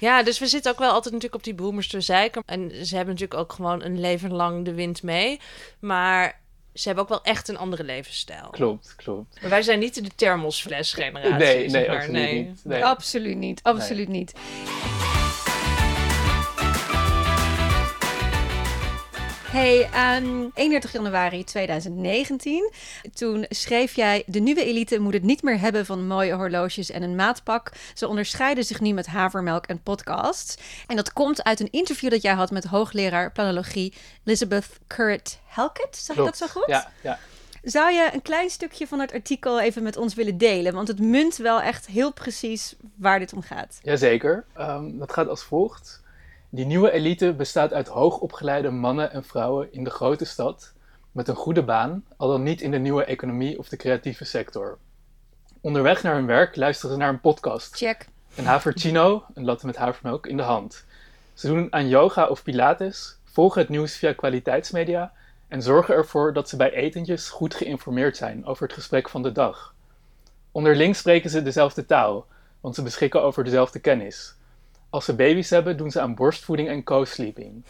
Ja, 0.00 0.22
dus 0.22 0.38
we 0.38 0.46
zitten 0.46 0.72
ook 0.72 0.78
wel 0.78 0.90
altijd 0.90 1.14
natuurlijk 1.14 1.34
op 1.34 1.44
die 1.44 1.54
boomers 1.54 1.88
te 1.88 2.00
zeiken. 2.00 2.42
En 2.46 2.70
ze 2.86 2.96
hebben 2.96 3.14
natuurlijk 3.14 3.40
ook 3.40 3.52
gewoon 3.52 3.82
een 3.82 4.00
leven 4.00 4.32
lang 4.32 4.64
de 4.64 4.74
wind 4.74 5.02
mee. 5.02 5.40
Maar 5.78 6.40
ze 6.74 6.86
hebben 6.86 7.04
ook 7.04 7.10
wel 7.10 7.22
echt 7.22 7.48
een 7.48 7.58
andere 7.58 7.84
levensstijl. 7.84 8.48
Klopt, 8.50 8.94
klopt. 8.96 9.40
Maar 9.40 9.50
wij 9.50 9.62
zijn 9.62 9.78
niet 9.78 10.04
de 10.04 10.10
thermosfles 10.14 10.92
generatie. 10.92 11.32
Nee, 11.32 11.68
zeg 11.68 11.80
nee, 11.80 11.88
maar. 11.88 11.96
absoluut 11.96 12.22
nee. 12.22 12.44
niet. 12.44 12.60
Nee. 12.64 12.84
Absoluut 12.84 13.36
niet, 13.36 13.62
absoluut 13.62 14.08
niet. 14.08 14.32
Hey, 19.58 19.88
ehm, 19.92 20.48
31 20.54 20.92
januari 20.92 21.44
2019. 21.44 22.70
Toen 23.14 23.46
schreef 23.48 23.94
jij: 23.94 24.22
De 24.26 24.38
nieuwe 24.38 24.64
elite 24.64 24.98
moet 24.98 25.12
het 25.12 25.22
niet 25.22 25.42
meer 25.42 25.60
hebben 25.60 25.86
van 25.86 26.06
mooie 26.06 26.34
horloges 26.34 26.90
en 26.90 27.02
een 27.02 27.14
maatpak. 27.14 27.72
Ze 27.94 28.08
onderscheiden 28.08 28.64
zich 28.64 28.80
nu 28.80 28.92
met 28.92 29.06
havermelk 29.06 29.66
en 29.66 29.82
podcasts. 29.82 30.56
En 30.86 30.96
dat 30.96 31.12
komt 31.12 31.44
uit 31.44 31.60
een 31.60 31.70
interview 31.70 32.10
dat 32.10 32.22
jij 32.22 32.32
had 32.32 32.50
met 32.50 32.64
hoogleraar 32.64 33.32
planologie 33.32 33.94
Elizabeth 34.24 34.68
Currit 34.86 35.38
Helkett. 35.46 35.96
Zeg 35.96 36.16
ik 36.16 36.24
dat 36.24 36.36
zo 36.36 36.46
goed? 36.46 36.66
Ja, 36.66 36.90
ja. 37.02 37.18
Zou 37.62 37.92
je 37.92 38.10
een 38.12 38.22
klein 38.22 38.50
stukje 38.50 38.86
van 38.86 39.00
het 39.00 39.12
artikel 39.12 39.60
even 39.60 39.82
met 39.82 39.96
ons 39.96 40.14
willen 40.14 40.38
delen? 40.38 40.74
Want 40.74 40.88
het 40.88 41.00
munt 41.00 41.36
wel 41.36 41.60
echt 41.60 41.86
heel 41.86 42.12
precies 42.12 42.76
waar 42.96 43.18
dit 43.18 43.32
om 43.32 43.42
gaat. 43.42 43.78
Jazeker. 43.82 44.44
Ehm, 44.54 44.98
dat 44.98 45.12
gaat 45.12 45.28
als 45.28 45.42
volgt. 45.42 46.02
Die 46.50 46.66
nieuwe 46.66 46.90
elite 46.90 47.32
bestaat 47.32 47.72
uit 47.72 47.88
hoogopgeleide 47.88 48.70
mannen 48.70 49.12
en 49.12 49.24
vrouwen 49.24 49.72
in 49.72 49.84
de 49.84 49.90
grote 49.90 50.24
stad 50.24 50.72
met 51.12 51.28
een 51.28 51.34
goede 51.34 51.62
baan, 51.62 52.04
al 52.16 52.28
dan 52.28 52.42
niet 52.42 52.60
in 52.60 52.70
de 52.70 52.78
nieuwe 52.78 53.04
economie 53.04 53.58
of 53.58 53.68
de 53.68 53.76
creatieve 53.76 54.24
sector. 54.24 54.78
Onderweg 55.60 56.02
naar 56.02 56.14
hun 56.14 56.26
werk 56.26 56.56
luisteren 56.56 56.90
ze 56.90 57.00
naar 57.00 57.08
een 57.08 57.20
podcast. 57.20 57.76
Check. 57.76 58.08
Een 58.36 58.44
havercino, 58.44 59.24
een 59.34 59.44
latte 59.44 59.66
met 59.66 59.76
havermelk, 59.76 60.26
in 60.26 60.36
de 60.36 60.42
hand. 60.42 60.84
Ze 61.34 61.46
doen 61.46 61.72
aan 61.72 61.88
yoga 61.88 62.26
of 62.26 62.42
pilates, 62.42 63.18
volgen 63.24 63.60
het 63.60 63.70
nieuws 63.70 63.96
via 63.96 64.12
kwaliteitsmedia 64.12 65.12
en 65.48 65.62
zorgen 65.62 65.94
ervoor 65.94 66.32
dat 66.32 66.48
ze 66.48 66.56
bij 66.56 66.72
etentjes 66.72 67.28
goed 67.28 67.54
geïnformeerd 67.54 68.16
zijn 68.16 68.46
over 68.46 68.62
het 68.62 68.72
gesprek 68.72 69.08
van 69.08 69.22
de 69.22 69.32
dag. 69.32 69.74
Onderling 70.52 70.96
spreken 70.96 71.30
ze 71.30 71.42
dezelfde 71.42 71.86
taal, 71.86 72.26
want 72.60 72.74
ze 72.74 72.82
beschikken 72.82 73.22
over 73.22 73.44
dezelfde 73.44 73.78
kennis. 73.78 74.36
Als 74.90 75.04
ze 75.04 75.14
baby's 75.14 75.50
hebben, 75.50 75.76
doen 75.76 75.90
ze 75.90 76.00
aan 76.00 76.14
borstvoeding 76.14 76.68
en 76.68 76.84
co-sleeping. 76.84 77.64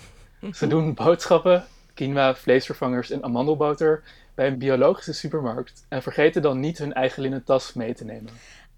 Ze 0.53 0.67
doen 0.67 0.95
boodschappen, 0.95 1.67
quinoa, 1.95 2.35
vleesvervangers 2.35 3.11
en 3.11 3.25
amandelboter 3.25 4.03
bij 4.35 4.47
een 4.47 4.59
biologische 4.59 5.13
supermarkt 5.13 5.87
en 5.89 6.03
vergeten 6.03 6.43
dan 6.43 6.61
niet 6.61 6.79
hun 6.79 6.93
eigen 6.93 7.23
linnen 7.23 7.45
tas 7.45 7.73
mee 7.73 7.95
te 7.95 8.05
nemen. 8.05 8.33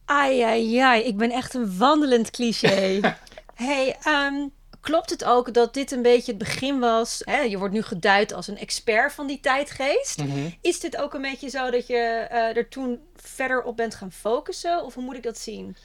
Ai, 0.05 0.41
ai, 0.41 0.79
ai. 0.79 1.03
Ik 1.03 1.17
ben 1.17 1.31
echt 1.31 1.55
een 1.55 1.79
wandelend 1.79 2.31
cliché. 2.31 3.01
hey, 3.55 3.97
ehm, 4.03 4.49
klopt 4.81 5.11
het 5.11 5.25
ook 5.25 5.55
dat 5.55 5.75
dit 5.75 5.91
een 5.91 6.03
beetje 6.03 6.33
het 6.33 6.41
begin 6.41 6.79
was? 6.79 7.23
Hè, 7.25 7.41
je 7.41 7.59
wordt 7.59 7.75
nu 7.75 7.83
geduid 7.83 8.33
als 8.33 8.49
een 8.49 8.59
expert 8.59 9.13
van 9.13 9.27
die 9.27 9.41
tijdgeest. 9.41 10.23
Is 10.61 10.81
dit 10.81 10.97
ook 10.97 11.15
een 11.15 11.23
beetje 11.23 11.49
zo 11.49 11.71
dat 11.71 11.87
je 11.87 11.97
eh, 11.97 12.57
er 12.57 12.69
toen 12.69 13.01
verder 13.17 13.63
op 13.63 13.77
bent 13.77 13.95
gaan 13.95 14.13
focussen? 14.13 14.85
Of 14.85 14.95
hoe 14.95 15.05
moet 15.05 15.17
ik 15.17 15.23
dat 15.23 15.39
zien? 15.39 15.77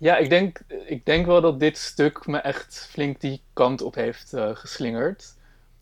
Ja, 0.00 0.16
ik 0.16 0.30
denk, 0.30 0.58
ik 0.86 1.04
denk 1.04 1.26
wel 1.26 1.40
dat 1.40 1.60
dit 1.60 1.78
stuk 1.78 2.26
me 2.26 2.38
echt 2.38 2.88
flink 2.90 3.20
die 3.20 3.42
kant 3.52 3.82
op 3.82 3.94
heeft 3.94 4.32
eh, 4.32 4.50
geslingerd. 4.52 5.34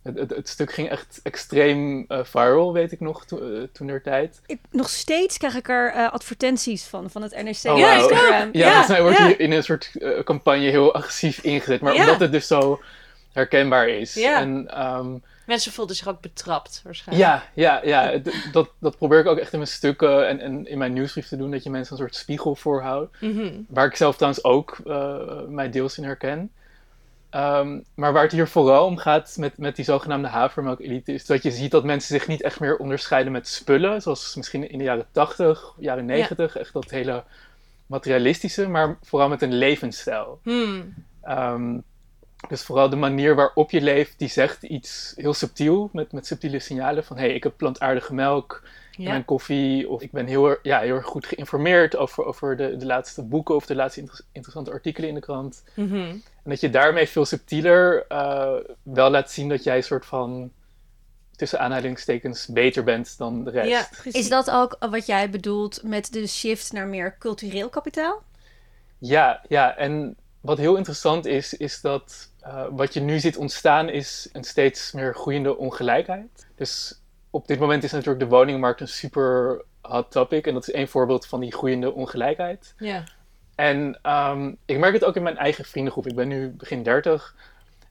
Het, 0.02 0.18
het, 0.18 0.30
het 0.30 0.48
stuk 0.48 0.72
ging 0.72 0.88
echt 0.90 1.20
extreem 1.22 2.04
eh, 2.08 2.24
viral, 2.24 2.72
weet 2.72 2.92
ik 2.92 3.00
nog, 3.00 3.26
to, 3.26 3.38
eh, 3.38 3.62
toen 3.72 3.86
der 3.86 4.02
tijd. 4.02 4.40
Ik, 4.46 4.58
nog 4.70 4.88
steeds 4.88 5.38
krijg 5.38 5.54
ik 5.54 5.68
er 5.68 5.92
advertenties 6.10 6.84
van, 6.84 7.10
van 7.10 7.22
het 7.22 7.42
NRC 7.42 7.64
Oh, 7.64 7.72
op 7.72 7.80
wauw. 7.80 8.08
Instagram. 8.08 8.48
Ja, 8.52 8.66
volgens 8.66 8.88
mij 8.88 9.02
wordt 9.02 9.18
ja. 9.18 9.26
hier 9.26 9.40
in 9.40 9.52
een 9.52 9.62
soort 9.64 9.90
campagne 10.24 10.70
heel 10.70 10.94
agressief 10.94 11.38
ingezet. 11.42 11.80
Maar 11.80 11.94
Ja. 11.94 12.00
omdat 12.00 12.20
het 12.20 12.32
dus 12.32 12.46
zo 12.46 12.80
herkenbaar 13.32 13.88
is. 13.88 14.14
Ja. 14.14 14.40
En 14.40 14.68
ehm, 14.74 15.14
Mensen 15.48 15.72
voelden 15.72 15.96
zich 15.96 16.08
ook 16.08 16.20
betrapt, 16.20 16.80
waarschijnlijk. 16.84 17.28
ja, 17.28 17.44
ja, 17.54 17.80
ja 17.84 18.20
dat, 18.52 18.70
dat 18.78 18.96
probeer 18.96 19.18
ik 19.18 19.26
ook 19.26 19.38
echt 19.38 19.52
in 19.52 19.58
mijn 19.58 19.70
stukken 19.70 20.28
en, 20.28 20.40
en 20.40 20.66
in 20.66 20.78
mijn 20.78 20.92
nieuwsbrief 20.92 21.28
te 21.28 21.36
doen. 21.36 21.50
Dat 21.50 21.62
je 21.62 21.70
mensen 21.70 21.92
een 21.92 21.98
soort 21.98 22.14
spiegel 22.14 22.54
voorhoudt. 22.54 23.20
Mhm. 23.20 23.52
Waar 23.68 23.86
ik 23.86 23.96
zelf 23.96 24.16
trouwens 24.16 24.44
ook 24.44 24.78
eh, 24.86 25.40
mij 25.46 25.70
deels 25.70 25.98
in 25.98 26.04
herken. 26.04 26.50
Ehm, 27.30 27.78
maar 27.94 28.12
waar 28.12 28.22
het 28.22 28.32
hier 28.32 28.48
vooral 28.48 28.86
om 28.86 28.96
gaat 28.96 29.36
met, 29.38 29.58
met 29.58 29.76
die 29.76 29.84
zogenaamde 29.84 30.28
havermelk-elite, 30.28 31.12
is 31.12 31.26
dat 31.26 31.42
je 31.42 31.50
ziet 31.50 31.70
dat 31.70 31.84
mensen 31.84 32.14
zich 32.18 32.28
niet 32.28 32.42
echt 32.42 32.60
meer 32.60 32.76
onderscheiden 32.76 33.32
met 33.32 33.48
spullen, 33.48 34.02
zoals 34.02 34.34
misschien 34.34 34.70
in 34.70 34.78
de 34.78 34.84
jaren 34.84 35.06
80, 35.10 35.74
jaren 35.78 36.06
90, 36.06 36.56
echt 36.56 36.72
dat 36.72 36.90
hele 36.90 37.24
materialistische, 37.86 38.68
maar 38.68 38.98
vooral 39.02 39.28
met 39.28 39.42
een 39.42 39.54
levensstijl. 39.54 40.40
Hmm. 40.42 40.94
Ehm, 41.22 41.78
Dus 42.48 42.62
vooral 42.62 42.88
de 42.88 42.96
manier 42.96 43.34
waarop 43.34 43.70
je 43.70 43.80
leeft, 43.80 44.18
die 44.18 44.28
zegt 44.28 44.62
iets 44.62 45.12
heel 45.16 45.34
subtiel, 45.34 45.90
met, 45.92 46.12
met 46.12 46.26
subtiele 46.26 46.58
signalen 46.58 47.04
van 47.04 47.16
hé, 47.16 47.22
hey, 47.24 47.34
ik 47.34 47.42
heb 47.42 47.56
plantaardige 47.56 48.14
melk 48.14 48.62
in 48.96 49.04
Ja. 49.04 49.10
mijn 49.10 49.24
koffie, 49.24 49.88
of 49.88 50.02
ik 50.02 50.10
ben 50.10 50.26
heel, 50.26 50.56
ja, 50.62 50.80
heel 50.80 50.94
erg 50.94 51.06
goed 51.06 51.26
geïnformeerd 51.26 51.96
over, 51.96 52.24
over 52.24 52.56
de, 52.56 52.76
de 52.76 52.86
laatste 52.86 53.22
boeken 53.22 53.54
of 53.54 53.66
de 53.66 53.74
laatste 53.74 54.00
inter- 54.00 54.20
interessante 54.32 54.70
artikelen 54.70 55.08
in 55.08 55.14
de 55.14 55.20
krant. 55.20 55.64
Mhm. 55.74 55.94
En 55.94 56.20
dat 56.44 56.60
je 56.60 56.70
daarmee 56.70 57.08
veel 57.08 57.24
subtieler 57.24 58.04
eh, 58.08 58.54
wel 58.82 59.10
laat 59.10 59.30
zien 59.30 59.48
dat 59.48 59.64
jij 59.64 59.76
een 59.76 59.82
soort 59.82 60.06
van, 60.06 60.50
tussen 61.36 61.60
aanhalingstekens, 61.60 62.46
beter 62.46 62.84
bent 62.84 63.18
dan 63.18 63.44
de 63.44 63.50
rest. 63.50 63.68
Ja. 63.70 63.88
Is 64.12 64.28
dat 64.28 64.50
ook 64.50 64.76
wat 64.90 65.06
jij 65.06 65.30
bedoelt 65.30 65.82
met 65.82 66.12
de 66.12 66.26
shift 66.26 66.72
naar 66.72 66.86
meer 66.86 67.16
cultureel 67.18 67.68
kapitaal? 67.68 68.22
Ja, 68.98 69.40
ja, 69.48 69.76
en 69.76 70.16
wat 70.40 70.58
heel 70.58 70.76
interessant 70.76 71.26
is, 71.26 71.54
is 71.54 71.80
dat 71.80 72.30
eh, 72.40 72.64
wat 72.70 72.94
je 72.94 73.00
nu 73.00 73.18
ziet 73.18 73.36
ontstaan 73.36 73.88
is 73.88 74.28
een 74.32 74.44
steeds 74.44 74.92
meer 74.92 75.14
groeiende 75.14 75.56
ongelijkheid. 75.56 76.46
Dus 76.56 77.00
op 77.30 77.46
dit 77.46 77.58
moment 77.58 77.84
is 77.84 77.92
natuurlijk 77.92 78.20
de 78.20 78.36
woningmarkt 78.36 78.80
een 78.80 78.88
super 78.88 79.62
hot 79.80 80.10
topic 80.10 80.46
en 80.46 80.54
dat 80.54 80.68
is 80.68 80.74
één 80.74 80.88
voorbeeld 80.88 81.26
van 81.26 81.40
die 81.40 81.52
groeiende 81.52 81.92
ongelijkheid. 81.92 82.74
Ja. 82.78 83.04
En 83.54 83.98
ehm, 84.02 84.52
ik 84.64 84.78
merk 84.78 84.92
het 84.92 85.04
ook 85.04 85.16
in 85.16 85.22
mijn 85.22 85.38
eigen 85.38 85.64
vriendengroep. 85.64 86.06
Ik 86.06 86.14
ben 86.14 86.28
nu 86.28 86.48
begin 86.48 86.82
30. 86.82 87.34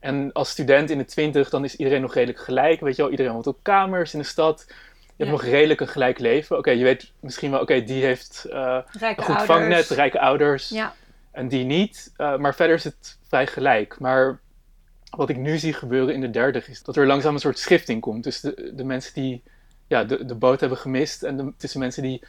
En 0.00 0.32
als 0.32 0.50
student 0.50 0.90
in 0.90 0.98
de 0.98 1.04
20, 1.04 1.50
dan 1.50 1.64
is 1.64 1.76
iedereen 1.76 2.00
nog 2.00 2.14
redelijk 2.14 2.38
gelijk. 2.38 2.80
Weet 2.80 2.96
je 2.96 3.02
wel, 3.02 3.10
iedereen 3.10 3.32
woont 3.32 3.46
op 3.46 3.58
kamers 3.62 4.12
in 4.12 4.18
de 4.18 4.24
stad. 4.24 4.64
Je 4.68 5.24
hebt 5.24 5.30
Ja. 5.30 5.30
nog 5.30 5.42
redelijk 5.42 5.80
een 5.80 5.88
gelijk 5.88 6.18
leven. 6.18 6.58
Oké, 6.58 6.70
je 6.70 6.84
weet 6.84 7.12
misschien 7.20 7.50
wel, 7.50 7.60
oké, 7.60 7.84
die 7.84 8.04
heeft 8.04 8.46
eh, 8.50 8.78
een 8.92 9.14
goed 9.16 9.26
ouders. 9.26 9.44
vangnet, 9.44 9.88
rijke 9.88 10.20
ouders 10.20 10.68
Ja. 10.68 10.94
En 11.38 11.48
die 11.48 11.64
niet. 11.64 12.12
Uh, 12.16 12.36
maar 12.36 12.54
verder 12.54 12.76
is 12.76 12.84
het 12.84 13.18
vrij 13.28 13.46
gelijk. 13.46 13.98
Maar 13.98 14.40
wat 15.10 15.28
ik 15.28 15.36
nu 15.36 15.58
zie 15.58 15.72
gebeuren 15.72 16.14
in 16.14 16.20
de 16.20 16.30
derde 16.30 16.62
is 16.66 16.82
dat 16.82 16.96
er 16.96 17.06
langzaam 17.06 17.34
een 17.34 17.40
soort 17.40 17.58
schifting 17.58 18.00
komt. 18.00 18.24
Dus 18.24 18.40
de, 18.40 18.72
de 18.74 18.84
mensen 18.84 19.14
die 19.14 19.42
ja, 19.86 20.04
de, 20.04 20.24
de 20.24 20.34
boot 20.34 20.60
hebben 20.60 20.78
gemist 20.78 21.22
en 21.22 21.36
de, 21.36 21.52
tussen 21.56 21.80
mensen 21.80 22.02
die 22.02 22.22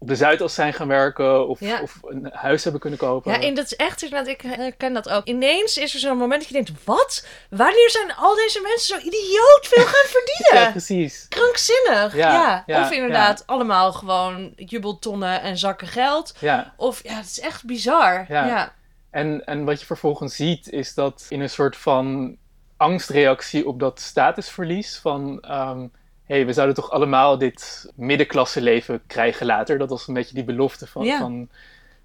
op 0.00 0.08
de 0.08 0.16
Zuidas 0.16 0.54
zijn 0.54 0.72
gaan 0.72 0.88
werken 0.88 1.48
of, 1.48 1.60
Ja. 1.60 1.80
of 1.82 1.98
een 2.02 2.28
huis 2.32 2.62
hebben 2.62 2.80
kunnen 2.80 2.98
kopen. 2.98 3.32
Ja, 3.32 3.40
en 3.40 3.54
dat 3.54 3.64
is 3.64 3.76
echt, 3.76 4.02
inderdaad, 4.02 4.28
ik 4.28 4.40
herken 4.40 4.92
dat 4.92 5.08
ook. 5.08 5.24
Ineens 5.24 5.76
is 5.76 5.94
er 5.94 6.00
zo'n 6.00 6.16
moment 6.18 6.40
dat 6.40 6.48
je 6.48 6.54
denkt, 6.54 6.84
wat? 6.84 7.26
Wanneer 7.50 7.90
zijn 7.90 8.14
al 8.14 8.34
deze 8.34 8.60
mensen 8.60 8.98
zo 9.00 9.06
idioot 9.06 9.58
veel 9.60 9.84
gaan 9.84 10.10
verdienen? 10.16 10.64
Ja, 10.64 10.70
precies. 10.70 11.26
Krankzinnig. 11.28 12.14
Ja, 12.14 12.64
Of 12.66 12.90
inderdaad 12.90 13.42
allemaal 13.46 13.92
gewoon 13.92 14.52
jubeltonnen 14.56 15.40
en 15.40 15.58
zakken 15.58 15.86
geld. 15.88 16.34
Ja. 16.40 16.74
Of 16.76 17.02
ja, 17.02 17.14
het 17.14 17.26
is 17.26 17.40
echt 17.40 17.64
bizar. 17.64 18.24
Ja. 18.28 18.46
Ja. 18.46 18.72
En, 19.10 19.44
en 19.44 19.64
wat 19.64 19.80
je 19.80 19.86
vervolgens 19.86 20.36
ziet 20.36 20.68
is 20.70 20.94
dat 20.94 21.26
in 21.28 21.40
een 21.40 21.50
soort 21.50 21.76
van 21.76 22.36
angstreactie 22.76 23.66
op 23.66 23.80
dat 23.80 24.00
statusverlies 24.00 24.98
van... 24.98 25.40
ehm 25.40 25.86
hey, 26.28 26.46
we 26.46 26.52
zouden 26.52 26.74
toch 26.76 26.90
allemaal 26.90 27.38
dit 27.38 27.90
middenklasse 27.94 28.60
leven 28.60 29.00
krijgen 29.06 29.46
later. 29.46 29.78
Dat 29.78 29.88
was 29.90 30.08
een 30.08 30.14
beetje 30.14 30.34
die 30.34 30.44
belofte 30.44 30.86
van, 30.86 31.04
Ja. 31.04 31.18
van, 31.18 31.48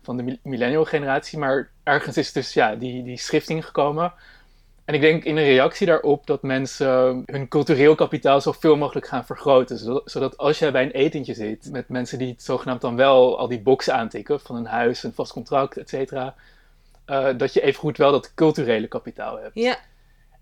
van 0.01 0.17
de 0.17 0.23
mi- 0.23 0.39
millennial 0.43 0.85
generatie. 0.85 1.39
Maar 1.39 1.69
ergens 1.83 2.17
is 2.17 2.31
dus 2.31 2.53
ja, 2.53 2.75
die, 2.75 3.03
die 3.03 3.17
schifting 3.17 3.65
gekomen. 3.65 4.13
En 4.85 4.93
ik 4.93 5.01
denk 5.01 5.23
in 5.23 5.37
een 5.37 5.43
reactie 5.43 5.87
daarop 5.87 6.27
dat 6.27 6.41
mensen 6.41 7.23
hun 7.25 7.47
cultureel 7.47 7.95
kapitaal 7.95 8.41
zoveel 8.41 8.75
mogelijk 8.75 9.07
gaan 9.07 9.25
vergroten. 9.25 9.77
Zodat, 9.77 10.11
zodat 10.11 10.37
als 10.37 10.59
jij 10.59 10.71
bij 10.71 10.83
een 10.83 10.91
etentje 10.91 11.33
zit 11.33 11.69
met 11.71 11.89
mensen 11.89 12.17
die 12.17 12.31
het 12.31 12.43
zogenaamd 12.43 12.81
dan 12.81 12.95
wel 12.95 13.37
al 13.37 13.47
die 13.47 13.59
boxen 13.61 13.93
aantikken 13.93 14.39
van 14.39 14.55
een 14.55 14.65
huis, 14.65 15.03
een 15.03 15.13
vast 15.13 15.31
contract, 15.31 15.77
et 15.77 15.89
cetera. 15.89 16.35
eh, 17.05 17.27
dat 17.37 17.53
je 17.53 17.61
evengoed 17.61 17.97
wel 17.97 18.11
dat 18.11 18.33
culturele 18.33 18.87
kapitaal 18.87 19.39
hebt. 19.39 19.55
Ja. 19.55 19.77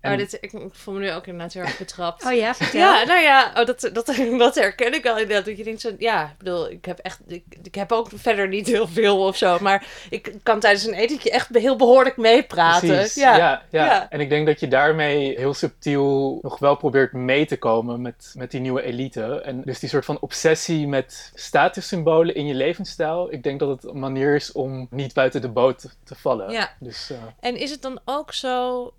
En- 0.02 0.12
Oh, 0.12 0.18
dit, 0.18 0.38
ik, 0.40 0.52
voel 0.70 0.94
me 0.94 1.00
nu 1.00 1.12
ook 1.12 1.26
inderdaad 1.26 1.52
heel 1.52 1.62
erg 1.62 1.78
betrapt. 1.78 2.24
Oh 2.24 2.32
ja, 2.32 2.54
vertel. 2.54 2.80
Ja, 2.80 3.04
nou 3.04 3.20
ja, 3.20 3.52
oh, 3.56 3.66
dat, 3.66 3.80
dat, 3.92 4.06
dat 4.38 4.54
herken 4.54 4.94
ik 4.94 5.06
al 5.06 5.18
inderdaad. 5.18 5.44
Dat 5.44 5.56
je 5.56 5.64
denkt 5.64 5.80
zo, 5.80 5.90
ja, 5.98 6.24
ik 6.24 6.38
bedoel, 6.38 6.70
ik 6.70 6.84
heb 6.84 6.98
echt, 6.98 7.20
ik, 7.26 7.44
ik 7.62 7.74
heb 7.74 7.92
ook 7.92 8.08
verder 8.14 8.48
niet 8.48 8.66
heel 8.66 8.88
veel 8.88 9.26
of 9.26 9.36
zo. 9.36 9.58
Maar 9.60 9.86
ik 10.10 10.32
kan 10.42 10.60
tijdens 10.60 10.84
een 10.86 10.94
etentje 10.94 11.30
echt 11.30 11.48
heel 11.52 11.76
behoorlijk 11.76 12.16
meepraten. 12.16 12.88
Precies, 12.88 13.14
Ja. 13.14 13.36
ja. 13.36 13.62
Ja, 13.70 13.84
Ja. 13.84 14.10
En 14.10 14.20
ik 14.20 14.28
denk 14.28 14.46
dat 14.46 14.60
je 14.60 14.68
daarmee 14.68 15.38
heel 15.38 15.54
subtiel 15.54 16.38
nog 16.42 16.58
wel 16.58 16.76
probeert 16.76 17.12
mee 17.12 17.46
te 17.46 17.56
komen 17.58 18.00
met, 18.02 18.34
met 18.36 18.50
die 18.50 18.60
nieuwe 18.60 18.82
elite. 18.82 19.40
En 19.40 19.62
dus 19.64 19.78
die 19.78 19.88
soort 19.88 20.04
van 20.04 20.20
obsessie 20.20 20.88
met 20.88 21.30
statussymbolen 21.34 22.34
in 22.34 22.46
je 22.46 22.54
levensstijl. 22.54 23.32
Ik 23.32 23.42
denk 23.42 23.60
dat 23.60 23.68
het 23.68 23.84
een 23.84 23.98
manier 23.98 24.34
is 24.34 24.52
om 24.52 24.86
niet 24.90 25.14
buiten 25.14 25.40
de 25.40 25.48
boot 25.48 25.78
te, 25.78 25.88
te 26.04 26.14
vallen. 26.14 26.50
Ja. 26.50 26.70
Dus 26.80 27.10
eh, 27.10 27.16
En 27.40 27.56
is 27.56 27.70
het 27.70 27.82
dan 27.82 28.00
ook 28.04 28.32
zo, 28.32 28.92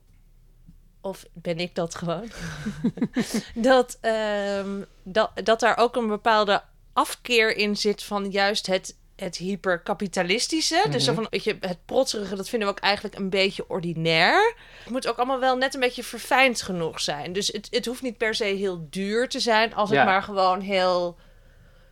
of 1.04 1.26
ben 1.34 1.58
ik 1.58 1.76
dat 1.76 1.96
gewoon, 1.96 2.30
dat, 3.56 3.98
ehm, 4.02 4.82
dat, 5.04 5.32
dat 5.44 5.60
daar 5.60 5.78
ook 5.78 5.96
een 5.96 6.08
bepaalde 6.08 6.62
afkeer 6.94 7.58
in 7.58 7.76
zit 7.78 8.04
van 8.04 8.30
juist 8.32 8.68
het, 8.68 8.96
het 9.16 9.38
hyperkapitalistische. 9.38 10.86
Dus 10.90 11.04
zo 11.04 11.12
Mhm. 11.12 11.22
van, 11.22 11.30
weet 11.32 11.44
je, 11.44 11.58
het 11.60 11.86
protserige, 11.86 12.36
dat 12.36 12.50
vinden 12.50 12.68
we 12.68 12.74
ook 12.74 12.80
eigenlijk 12.80 13.16
een 13.16 13.30
beetje 13.30 13.70
ordinair. 13.70 14.56
Het 14.84 14.90
moet 14.92 15.08
ook 15.08 15.18
allemaal 15.18 15.40
wel 15.40 15.58
net 15.58 15.74
een 15.74 15.80
beetje 15.80 16.04
verfijnd 16.04 16.62
genoeg 16.62 17.00
zijn. 17.00 17.34
Dus 17.34 17.48
het, 17.48 17.68
het 17.72 17.86
hoeft 17.86 18.02
niet 18.02 18.18
per 18.18 18.36
se 18.36 18.44
heel 18.44 18.88
duur 18.90 19.30
te 19.30 19.40
zijn, 19.40 19.74
als 19.76 19.90
het 19.90 19.98
Ja. 19.98 20.06
maar 20.06 20.24
gewoon 20.24 20.60
heel 20.62 21.18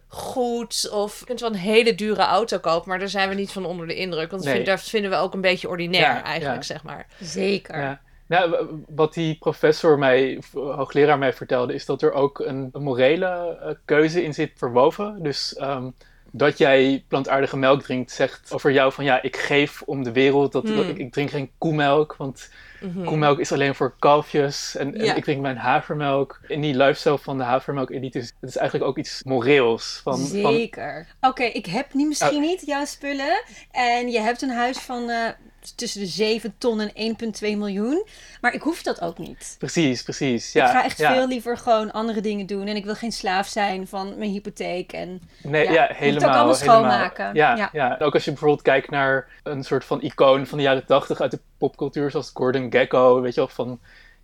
goed 0.07 0.89
of 0.91 1.19
je 1.19 1.25
kunt 1.25 1.39
wel 1.39 1.49
een 1.49 1.55
hele 1.55 1.95
dure 1.95 2.21
auto 2.21 2.59
kopen, 2.59 2.89
maar 2.89 2.99
daar 2.99 3.09
zijn 3.09 3.29
we 3.29 3.36
niet 3.36 3.51
van 3.51 3.65
onder 3.65 3.88
de 3.88 3.95
indruk. 3.95 4.31
Want 4.31 4.43
dat 4.43 4.65
Nee. 4.65 4.77
vinden, 4.77 5.12
we 5.12 5.17
ook 5.17 5.33
een 5.33 5.41
beetje 5.41 5.69
ordinair 5.69 6.01
Ja, 6.01 6.23
eigenlijk, 6.23 6.62
ja. 6.62 6.65
zeg 6.67 6.83
maar. 6.83 7.07
Zeker. 7.21 8.01
Nou, 8.31 8.67
wat 8.87 9.13
die 9.13 9.37
professor 9.39 9.97
mij, 9.99 10.37
of 10.37 10.51
hoogleraar 10.51 11.17
mij 11.17 11.33
vertelde, 11.33 11.73
is 11.73 11.85
dat 11.85 12.01
er 12.01 12.11
ook 12.11 12.39
een, 12.39 12.69
morele 12.73 13.57
eh, 13.61 13.71
keuze 13.85 14.23
in 14.23 14.33
zit 14.33 14.51
verwoven. 14.55 15.23
Dus 15.23 15.55
ehm, 15.55 15.89
dat 16.31 16.57
jij 16.57 17.05
plantaardige 17.07 17.57
melk 17.57 17.81
drinkt, 17.81 18.11
zegt 18.11 18.53
over 18.53 18.71
jou 18.71 18.91
van 18.91 19.03
ja, 19.03 19.21
ik 19.21 19.35
geef 19.37 19.81
om 19.81 20.03
de 20.03 20.11
wereld. 20.11 20.51
Dat, 20.51 20.63
Hmm. 20.63 20.75
dat- 20.75 20.85
ik, 20.85 20.97
ik 20.97 21.11
drink 21.13 21.29
geen 21.29 21.51
koemelk, 21.57 22.15
want 22.15 22.49
Mhm. 22.81 23.03
koemelk 23.03 23.39
is 23.39 23.51
alleen 23.51 23.75
voor 23.75 23.95
kalfjes. 23.99 24.75
En, 24.75 24.95
en 24.95 25.15
ik 25.15 25.23
drink 25.23 25.41
mijn 25.41 25.57
havermelk. 25.57 26.39
In 26.47 26.61
die 26.61 26.75
lifestyle 26.77 27.17
van 27.17 27.37
de 27.37 27.43
havermelk-elite 27.43 28.19
is 28.19 28.33
het 28.39 28.49
is 28.49 28.57
eigenlijk 28.57 28.89
ook 28.89 28.97
iets 28.97 29.23
moreels. 29.23 29.99
Van, 30.03 30.17
van, 30.17 30.27
Zeker. 30.53 31.07
Oké, 31.21 31.43
ik 31.43 31.65
heb 31.65 31.93
nu 31.93 32.07
misschien 32.07 32.35
Oh. 32.43 32.47
niet 32.49 32.65
jouw 32.65 32.85
spullen. 32.85 33.43
En 33.71 34.09
je 34.11 34.19
hebt 34.19 34.41
een 34.41 34.49
huis 34.49 34.77
van 34.77 35.09
eh, 35.09 35.29
tussen 35.76 36.00
de 36.02 36.08
7 36.08 36.54
ton 36.58 36.80
en 36.80 37.15
1,2 37.43 37.58
miljoen. 37.58 38.06
Maar 38.41 38.54
ik 38.54 38.62
hoef 38.62 38.84
dat 38.84 39.02
ook 39.02 39.17
niet. 39.17 39.56
precies, 39.60 40.04
precies. 40.04 40.52
Ja, 40.52 40.65
ik 40.65 40.71
ga 40.71 40.84
echt 40.84 40.97
ja. 40.97 41.13
veel 41.13 41.28
liever 41.28 41.58
gewoon 41.58 41.91
andere 41.91 42.21
dingen 42.21 42.45
doen. 42.45 42.67
En 42.67 42.76
ik 42.76 42.86
wil 42.86 42.95
geen 42.95 43.12
slaaf 43.12 43.47
zijn 43.47 43.88
van 43.88 44.17
mijn 44.17 44.32
hypotheek. 44.32 44.93
En 44.93 45.21
Nee, 45.43 45.63
Ja, 45.63 45.71
ja, 45.71 45.82
moet 45.82 45.89
het 45.89 45.97
ook 45.97 46.00
helemaal. 46.00 46.30
allemaal 46.30 46.56
helemaal. 46.56 46.80
schoonmaken. 46.80 47.36
Ja, 47.36 47.69
Ja. 47.74 47.97
Ook 48.00 48.13
als 48.13 48.26
je 48.26 48.32
bijvoorbeeld 48.32 48.62
kijkt 48.62 48.89
naar 48.89 49.28
een 49.43 49.63
soort 49.63 49.86
van 49.86 50.02
icoon 50.02 50.47
van 50.47 50.58
de 50.58 50.63
jaren 50.63 50.86
tachtig 50.86 51.21
uit 51.21 51.32
de 51.32 51.39
popcultuur, 51.58 52.12
zoals 52.12 52.32
Gordon 52.34 52.71
Gekko, 52.71 53.21
weet 53.21 53.34
je 53.34 53.39
wel, 53.39 53.50
van 53.50 53.80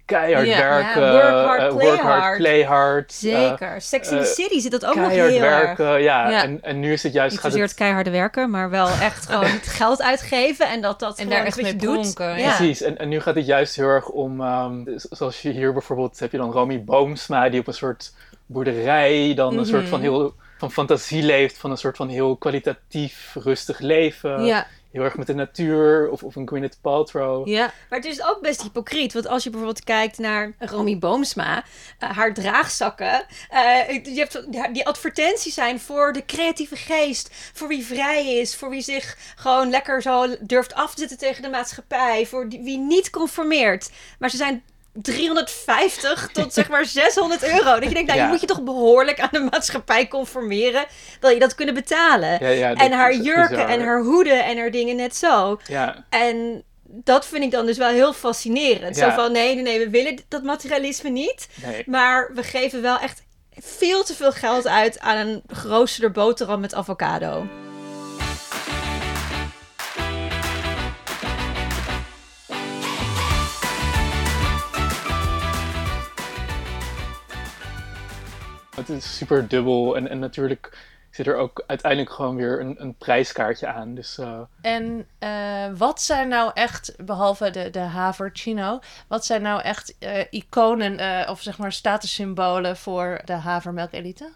keihard 0.08 0.48
Ja. 0.48 0.58
werken, 0.58 1.02
Ja, 1.02 1.12
work 1.12 1.46
hard, 1.46 1.62
eh, 1.62 1.76
play 1.76 1.88
work 1.88 2.00
hard, 2.02 2.22
hard. 2.22 2.38
play 2.38 2.64
hard. 2.64 3.12
eh, 3.12 3.18
zeker. 3.18 3.82
Sex 3.82 4.10
in 4.10 4.18
the 4.18 4.24
eh, 4.24 4.30
City 4.30 4.60
zit 4.60 4.72
dat 4.72 4.86
ook 4.86 4.96
nog 4.96 5.06
keihard 5.08 5.32
heel 5.32 5.42
erg. 5.44 5.78
werken, 5.78 6.02
ja. 6.02 6.30
Ja. 6.30 6.44
En, 6.44 6.60
en 6.64 6.80
nu 6.80 6.92
is 6.94 7.04
het 7.04 7.14
juist, 7.14 7.32
Niet 7.32 7.40
gaat 7.42 7.52
zozeer 7.52 7.68
het, 7.68 7.76
keiharde 7.76 8.10
werken, 8.10 8.50
maar 8.50 8.70
wel 8.70 8.88
echt 9.02 9.26
gewoon 9.26 9.46
het 9.60 9.68
geld 9.68 10.02
uitgeven. 10.02 10.68
En 10.70 10.82
dat 10.82 11.00
dat 11.00 11.10
En 11.10 11.16
gewoon 11.24 11.38
daar 11.38 11.46
echt 11.46 11.62
mee 11.62 11.76
doet. 11.76 11.94
pronken, 12.14 12.38
Ja. 12.40 12.56
Precies, 12.56 12.82
en, 12.82 12.98
en 12.98 13.10
nu 13.10 13.20
gaat 13.20 13.36
het 13.36 13.46
juist 13.46 13.76
heel 13.76 13.88
erg 13.88 14.08
om, 14.10 14.42
ehm, 14.42 14.82
z- 14.96 15.04
zoals 15.10 15.42
je 15.42 15.50
hier 15.50 15.74
bijvoorbeeld, 15.74 16.20
heb 16.20 16.32
je 16.32 16.38
dan 16.38 16.52
Romy 16.52 16.84
Boomsma, 16.84 17.50
die 17.50 17.60
op 17.60 17.68
een 17.68 17.74
soort 17.74 18.14
boerderij 18.46 19.34
dan 19.36 19.48
een 19.54 19.60
Mhm. 19.60 19.66
soort 19.70 19.88
van 19.88 20.02
heel, 20.02 20.34
van 20.58 20.72
fantasie 20.72 21.24
leeft, 21.24 21.58
van 21.58 21.72
een 21.72 21.78
soort 21.78 21.98
van 21.98 22.10
heel 22.10 22.36
kwalitatief, 22.36 23.36
rustig 23.44 23.80
leven. 23.80 24.46
Ja, 24.46 24.68
Heel 24.92 25.04
erg 25.04 25.18
met 25.18 25.28
de 25.28 25.34
natuur, 25.34 26.10
of, 26.10 26.24
of 26.24 26.36
een 26.36 26.48
Gwyneth 26.48 26.78
Paltrow. 26.82 27.48
ja. 27.48 27.74
Maar 27.90 28.00
het 28.00 28.08
is 28.08 28.24
ook 28.24 28.42
best 28.42 28.62
hypocriet. 28.62 29.14
Want 29.14 29.28
als 29.28 29.44
je 29.44 29.50
bijvoorbeeld 29.50 29.84
kijkt 29.84 30.18
naar 30.18 30.54
Romy 30.60 30.98
Boomsma, 30.98 31.64
eh, 32.00 32.10
haar 32.10 32.34
draagzakken. 32.34 33.26
eh, 33.50 34.04
je 34.04 34.20
hebt, 34.20 34.74
die 34.74 34.88
advertenties 34.88 35.54
zijn 35.54 35.80
voor 35.80 36.14
de 36.14 36.26
creatieve 36.26 36.76
geest. 36.76 37.30
Voor 37.54 37.68
wie 37.68 37.86
vrij 37.86 38.38
is. 38.40 38.56
Voor 38.56 38.70
wie 38.70 38.82
zich 38.82 39.18
gewoon 39.36 39.70
lekker 39.70 40.02
zo 40.02 40.36
durft 40.40 40.74
af 40.74 40.94
te 40.94 41.00
zetten 41.00 41.18
tegen 41.18 41.42
de 41.42 41.50
maatschappij. 41.50 42.26
Voor 42.26 42.48
wie 42.48 42.78
niet 42.78 43.10
conformeert. 43.10 43.90
Maar 44.20 44.30
ze 44.30 44.38
zijn 44.38 44.64
350 45.02 46.30
tot 46.34 46.54
zeg 46.54 46.70
maar 46.70 46.86
600 46.86 47.44
euro. 47.44 47.64
Dat 47.80 47.84
je 47.84 47.94
denkt, 47.94 48.08
nou, 48.08 48.18
Ja. 48.20 48.24
je 48.26 48.32
moet 48.32 48.42
je 48.42 48.48
toch 48.48 48.64
behoorlijk 48.64 49.20
aan 49.20 49.30
de 49.32 49.48
maatschappij 49.52 50.08
conformeren. 50.08 50.86
Wil 51.20 51.30
je 51.30 51.40
dat 51.40 51.56
kunnen 51.56 51.74
betalen? 51.74 52.38
Ja, 52.40 52.48
ja, 52.50 52.70
dat 52.70 52.78
en 52.86 52.92
haar 52.92 53.16
jurken 53.16 53.50
bizar. 53.50 53.70
en 53.70 53.82
haar 53.82 54.02
hoeden 54.02 54.46
en 54.46 54.58
haar 54.58 54.72
dingen 54.72 54.96
net 54.96 55.16
zo. 55.16 55.60
Ja, 55.68 56.06
En 56.10 56.64
dat 56.84 57.26
vind 57.28 57.44
ik 57.44 57.52
dan 57.52 57.66
dus 57.66 57.78
wel 57.78 57.90
heel 57.90 58.14
fascinerend. 58.14 58.98
Zo 58.98 59.10
van, 59.10 59.32
nee, 59.32 59.54
nee, 59.56 59.64
nee, 59.64 59.80
we 59.80 59.90
willen 59.90 60.20
dat 60.28 60.44
materialisme 60.44 61.10
niet. 61.10 61.48
nee. 61.66 61.84
Maar 61.86 62.32
we 62.34 62.44
geven 62.44 62.82
wel 62.82 63.00
echt 63.00 63.24
veel 63.60 64.04
te 64.04 64.14
veel 64.16 64.32
geld 64.32 64.68
uit 64.68 65.00
aan 65.00 65.18
een 65.28 65.44
geroosterde 65.48 66.10
boterham 66.14 66.60
met 66.60 66.74
avocado. 66.74 67.48
Het 78.78 78.90
is 78.90 79.18
super 79.18 79.48
dubbel 79.48 79.96
en, 79.96 80.10
en 80.10 80.20
natuurlijk 80.20 80.78
zit 81.10 81.28
er 81.28 81.36
ook 81.36 81.64
uiteindelijk 81.68 82.12
gewoon 82.12 82.36
weer 82.36 82.60
een, 82.60 82.76
een 82.82 82.96
prijskaartje 82.96 83.68
aan. 83.68 83.96
Dus 83.96 84.18
uh... 84.18 84.40
En 84.62 85.08
uh, 85.20 85.78
wat 85.78 86.02
zijn 86.02 86.28
nou 86.28 86.52
echt, 86.54 86.94
behalve 87.06 87.50
de, 87.50 87.70
de 87.70 87.80
haverchino, 87.80 88.80
wat 89.08 89.26
zijn 89.26 89.42
nou 89.42 89.62
echt 89.62 89.96
uh, 90.00 90.20
iconen 90.30 91.30
of 91.30 91.42
zeg 91.42 91.58
maar 91.58 91.72
statussymbolen 91.72 92.78
voor 92.78 93.22
de 93.26 93.34
havermelkelite? 93.34 94.34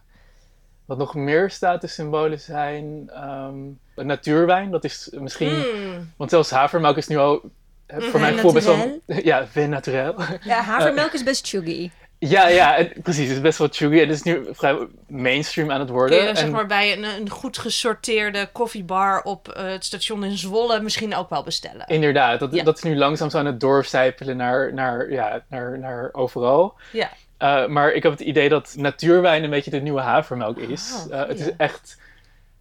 Wat 0.86 0.97
nog 0.97 1.15
meer 1.15 1.49
statussymbolen 1.49 2.39
zijn, 2.39 3.12
um, 3.23 3.80
natuurwijn, 3.95 4.71
dat 4.71 4.84
is 4.84 5.10
misschien, 5.12 5.58
mm. 5.58 6.13
want 6.17 6.30
zelfs 6.30 6.49
havermelk 6.49 6.97
is 6.97 7.08
nu 7.08 7.17
al 7.17 7.41
voor 7.88 8.19
mijn 8.19 8.34
gevoel 8.34 8.54
best 8.54 8.65
wel, 8.65 9.01
ja, 9.32 9.47
vin 9.47 9.69
naturel. 9.69 10.15
Ja, 10.43 10.62
havermelk 10.71 11.13
is 11.13 11.23
best 11.23 11.47
chuggy. 11.47 11.91
Ja, 12.29 12.47
ja, 12.47 12.73
het, 12.73 13.01
precies. 13.03 13.27
Het 13.27 13.36
is 13.36 13.41
best 13.41 13.57
wel 13.57 13.67
chuggy. 13.71 13.99
Het 13.99 14.10
is 14.10 14.21
nu 14.21 14.45
vrij 14.51 14.88
mainstream 15.07 15.71
aan 15.71 15.79
het 15.79 15.89
worden. 15.89 16.17
Kun 16.17 16.27
je, 16.27 16.36
zeg 16.36 16.49
maar, 16.49 16.65
bij 16.65 16.97
een, 16.97 17.03
een 17.03 17.29
goed 17.29 17.57
gesorteerde 17.57 18.49
koffiebar 18.51 19.21
op 19.21 19.55
uh, 19.57 19.63
het 19.63 19.86
station 19.86 20.23
in 20.23 20.38
Zwolle 20.38 20.81
misschien 20.81 21.15
ook 21.15 21.29
wel 21.29 21.43
bestellen. 21.43 21.88
Inderdaad. 21.88 22.39
Dat, 22.39 22.51
dat 22.51 22.77
is 22.77 22.84
nu 22.84 22.97
langzaam 22.97 23.29
zo 23.29 23.38
aan 23.38 23.45
het 23.45 23.60
doorcijpelen 23.60 24.38
naar, 24.38 24.73
naar, 24.73 25.12
ja, 25.12 25.43
naar, 25.49 25.79
naar 25.79 26.10
overal. 26.12 26.73
Ja. 26.91 27.10
Uh, 27.39 27.67
maar 27.67 27.91
ik 27.91 28.03
heb 28.03 28.12
het 28.12 28.21
idee 28.21 28.49
dat 28.49 28.73
natuurwijn 28.77 29.43
een 29.43 29.49
beetje 29.49 29.71
de 29.71 29.81
nieuwe 29.81 30.01
havermelk 30.01 30.57
is. 30.57 31.05
Oh, 31.05 31.12
uh, 31.12 31.27
het 31.27 31.39
is 31.39 31.55
echt 31.57 31.97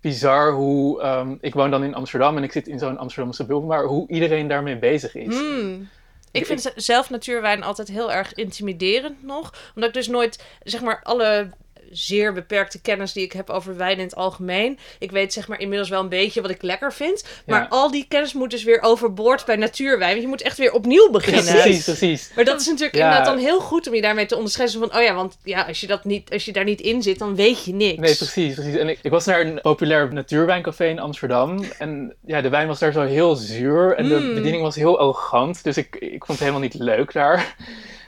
bizar 0.01 0.53
hoe... 0.53 1.03
Um, 1.03 1.39
ik 1.41 1.55
woon 1.55 1.71
dan 1.71 1.85
in 1.85 1.95
Amsterdam 1.95 2.37
en 2.37 2.43
ik 2.43 2.53
zit 2.53 2.67
in 2.69 2.79
zo'n 2.79 2.99
Amsterdamse 2.99 3.47
bubbel, 3.47 3.67
maar 3.67 3.85
hoe 3.85 4.09
iedereen 4.09 4.49
daarmee 4.49 4.79
bezig 4.79 5.15
is. 5.15 5.35
Mm. 5.35 5.89
Ik 6.31 6.47
vind 6.47 6.73
zelf 6.77 7.11
natuurwijn 7.11 7.63
altijd 7.63 7.89
heel 7.89 8.13
erg 8.13 8.35
intimiderend 8.35 9.23
nog. 9.23 9.55
Omdat 9.75 9.89
ik 9.89 9.95
dus 9.95 10.09
nooit, 10.09 10.45
zeg 10.63 10.81
maar, 10.81 11.03
alle 11.03 11.51
zeer 11.91 12.33
beperkte 12.33 12.81
kennis 12.81 13.13
die 13.13 13.25
ik 13.25 13.33
heb 13.33 13.51
over 13.51 13.77
wijn 13.77 13.99
in 13.99 14.05
het 14.05 14.15
algemeen. 14.15 14.79
Ik 14.99 15.11
weet 15.11 15.33
zeg 15.33 15.49
maar 15.49 15.61
inmiddels 15.61 15.89
wel 15.89 16.01
een 16.01 16.09
beetje 16.09 16.41
wat 16.41 16.51
ik 16.51 16.63
lekker 16.63 16.93
vind. 16.93 17.25
Maar 17.47 17.67
al 17.69 17.91
die 17.91 18.07
kennis 18.09 18.33
moet 18.33 18.51
dus 18.51 18.65
weer 18.65 18.81
overboord 18.81 19.45
bij 19.45 19.57
natuurwijn. 19.57 20.11
Want 20.11 20.23
je 20.23 20.29
moet 20.29 20.43
echt 20.43 20.59
weer 20.59 20.73
opnieuw 20.73 21.11
beginnen. 21.11 21.55
precies, 21.55 21.85
precies. 21.85 22.31
Maar 22.35 22.45
dat 22.45 22.61
is 22.61 22.67
natuurlijk 22.67 22.95
inderdaad 22.95 23.25
dan 23.25 23.39
heel 23.39 23.61
goed 23.61 23.89
om 23.89 23.95
je 23.95 24.01
daarmee 24.01 24.27
te 24.27 24.37
onderscheiden. 24.37 24.79
Van, 24.81 24.97
oh 24.97 25.03
ja, 25.03 25.15
want 25.15 25.39
ja, 25.45 25.63
als 25.63 25.81
je, 25.81 25.87
dat 25.87 26.05
niet, 26.05 26.33
als 26.33 26.45
je 26.45 26.53
daar 26.53 26.65
niet 26.65 26.81
in 26.81 27.03
zit, 27.03 27.19
dan 27.19 27.35
weet 27.35 27.65
je 27.65 27.73
niks. 27.73 27.99
Nee, 27.99 28.17
precies, 28.17 28.55
precies. 28.55 28.77
En 28.77 28.89
ik, 28.89 28.99
ik 29.03 29.11
was 29.11 29.25
naar 29.25 29.41
een 29.41 29.61
populair 29.61 30.13
natuurwijncafé 30.13 30.87
in 30.87 30.99
Amsterdam. 30.99 31.65
En 31.79 32.15
ja, 32.27 32.41
de 32.41 32.49
wijn 32.49 32.67
was 32.67 32.79
daar 32.79 32.93
zo 32.93 33.03
heel 33.03 33.35
zuur. 33.35 33.95
En 33.97 34.09
de 34.09 34.19
mm. 34.19 34.35
bediening 34.35 34.63
was 34.63 34.75
heel 34.75 35.01
elegant. 35.01 35.65
Dus 35.65 35.77
ik, 35.77 35.97
ik 35.97 36.25
vond 36.25 36.39
het 36.39 36.39
helemaal 36.39 36.61
niet 36.61 36.75
leuk 36.75 37.13
daar. 37.13 37.55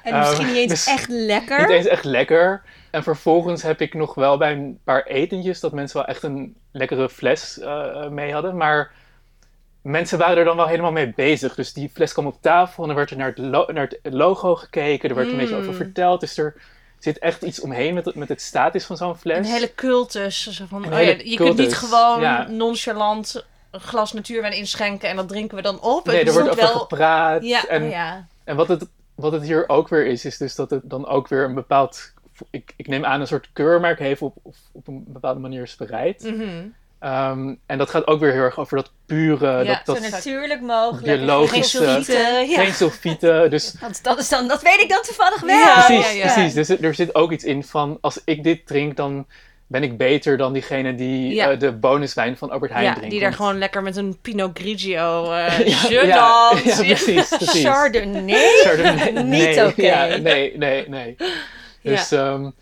En 0.03 0.19
misschien 0.19 0.47
niet 0.47 0.57
eens 0.57 0.71
dus 0.71 0.87
echt 0.87 1.09
lekker. 1.09 1.61
Niet 1.61 1.71
eens 1.71 1.87
echt 1.87 2.05
lekker. 2.05 2.63
En 2.93 3.03
vervolgens 3.03 3.63
heb 3.63 3.81
ik 3.81 3.95
nog 3.95 4.15
wel 4.15 4.39
bij 4.39 4.53
een 4.53 4.79
paar 4.85 5.03
etentjes 5.03 5.61
dat 5.61 5.73
mensen 5.73 5.97
wel 5.97 6.07
echt 6.07 6.23
een 6.23 6.57
lekkere 6.73 7.09
fles 7.09 7.59
uh, 7.59 8.09
mee 8.09 8.33
hadden. 8.33 8.57
Maar 8.57 8.93
mensen 9.83 10.19
waren 10.19 10.37
er 10.37 10.45
dan 10.45 10.57
wel 10.57 10.67
helemaal 10.67 10.93
mee 10.93 11.13
bezig. 11.17 11.55
Dus 11.55 11.73
die 11.73 11.91
fles 11.95 12.13
kwam 12.13 12.27
op 12.27 12.37
tafel 12.41 12.83
en 12.83 12.91
er 12.91 12.97
werd 12.97 13.11
er 13.11 13.17
naar 13.17 13.33
het, 13.37 13.73
naar 13.73 13.93
het 14.03 14.13
logo 14.15 14.55
gekeken. 14.55 15.09
Er 15.09 15.15
werd 15.15 15.31
een 15.31 15.37
beetje 15.37 15.57
over 15.57 15.71
mm. 15.71 15.77
verteld. 15.77 16.21
Dus 16.21 16.39
er 16.39 16.55
zit 16.99 17.19
echt 17.19 17.43
iets 17.43 17.61
omheen 17.61 17.95
met, 17.95 18.15
met 18.15 18.29
het 18.29 18.41
status 18.41 18.85
van 18.85 18.97
zo'n 18.97 19.17
fles. 19.17 19.37
Een 19.37 19.45
hele 19.53 19.75
cultus. 19.75 20.63
Van, 20.69 20.85
oh 20.85 20.91
ja, 20.91 20.99
je 21.25 21.37
kunt 21.37 21.57
niet 21.57 21.75
gewoon 21.75 22.57
nonchalant 22.57 23.47
een 23.71 23.81
glas 23.81 24.13
natuurwijn 24.13 24.53
inschenken 24.53 25.09
en 25.09 25.17
dat 25.17 25.29
drinken 25.29 25.57
we 25.57 25.63
dan 25.63 25.81
op. 25.81 26.07
Nee, 26.07 26.25
er 26.25 26.33
wordt 26.33 26.49
over 26.49 26.63
wel... 26.63 26.79
gepraat. 26.79 27.45
Ja, 27.45 27.67
en, 27.67 27.83
oh 27.83 28.15
en 28.45 28.57
wat 28.57 28.69
het, 28.69 28.89
wat 29.15 29.33
het 29.33 29.43
hier 29.43 29.69
ook 29.69 29.89
weer 29.89 30.07
is, 30.07 30.25
is 30.25 30.37
dus 30.37 30.55
dat 30.55 30.71
het 30.71 30.83
dan 30.85 31.07
ook 31.07 31.29
weer 31.29 31.45
een 31.45 31.55
bepaald 31.55 32.13
ik, 32.51 32.73
ik 32.77 32.87
neem 32.87 33.05
aan, 33.05 33.21
een 33.21 33.27
soort 33.27 33.49
keurmerk 33.53 33.99
heeft 33.99 34.23
op, 34.23 34.37
op, 34.43 34.55
op 34.73 34.89
een 34.89 35.05
bepaalde 35.07 35.41
manier 35.41 35.63
is 35.63 35.77
bereid. 35.77 36.23
Mhm. 36.23 36.67
Ehm, 36.99 37.55
en 37.67 37.79
dat 37.79 37.91
gaat 37.91 38.07
ook 38.07 38.21
weer 38.21 38.33
heel 38.33 38.43
erg 38.43 38.59
over 38.59 38.77
dat 38.77 38.91
pure, 39.07 39.65
ja, 39.65 39.83
dat, 39.85 39.97
dat 39.97 40.11
natuurlijk 40.11 40.61
mogelijk. 40.61 41.19
Biologische, 41.19 41.79
geen 41.79 42.05
sulfieten. 42.05 42.49
Ja. 42.49 42.63
Geen 42.63 42.73
sulfieten 42.73 43.51
dus, 43.51 43.73
dat, 43.81 43.99
dat, 44.03 44.19
is 44.19 44.29
dan, 44.29 44.49
dat 44.49 44.63
weet 44.63 44.81
ik 44.81 44.89
dan 44.89 45.03
toevallig 45.03 45.41
wel. 45.41 45.59
Ja, 45.59 45.85
precies, 45.87 46.21
precies. 46.21 46.55
Dus 46.55 46.69
er 46.69 46.95
zit 46.95 47.15
ook 47.15 47.33
iets 47.33 47.45
in 47.45 47.65
van, 47.65 47.99
als 48.01 48.21
ik 48.25 48.43
dit 48.45 48.67
drink, 48.67 48.97
dan 48.97 49.27
ben 49.73 49.83
ik 49.83 49.97
beter 49.97 50.37
dan 50.37 50.53
diegene 50.53 50.95
die 50.95 51.35
uh, 51.35 51.59
de 51.59 51.73
bonuswijn 51.73 52.37
van 52.37 52.51
Albert 52.51 52.73
Heijn 52.73 52.87
ja, 52.87 52.93
drinkt. 52.95 53.11
die 53.11 53.21
daar 53.21 53.33
gewoon 53.33 53.59
lekker 53.59 53.83
met 53.83 53.97
een 53.97 54.19
Pinot 54.23 54.59
Grigio 54.59 55.33
uh, 55.33 55.59
ja, 55.91 56.03
ja, 56.03 56.51
precies, 56.63 57.29
precies. 57.29 57.65
Chardonnay? 57.65 58.49
Chardonnay? 58.65 59.23
Niet 59.23 59.59
oké. 59.59 59.81
Okay. 59.81 60.17
nee, 60.17 60.59
nee, 60.59 60.89
nee. 60.89 61.17
Dus 61.83 62.09
ja. 62.09 62.33
Um, 62.33 62.55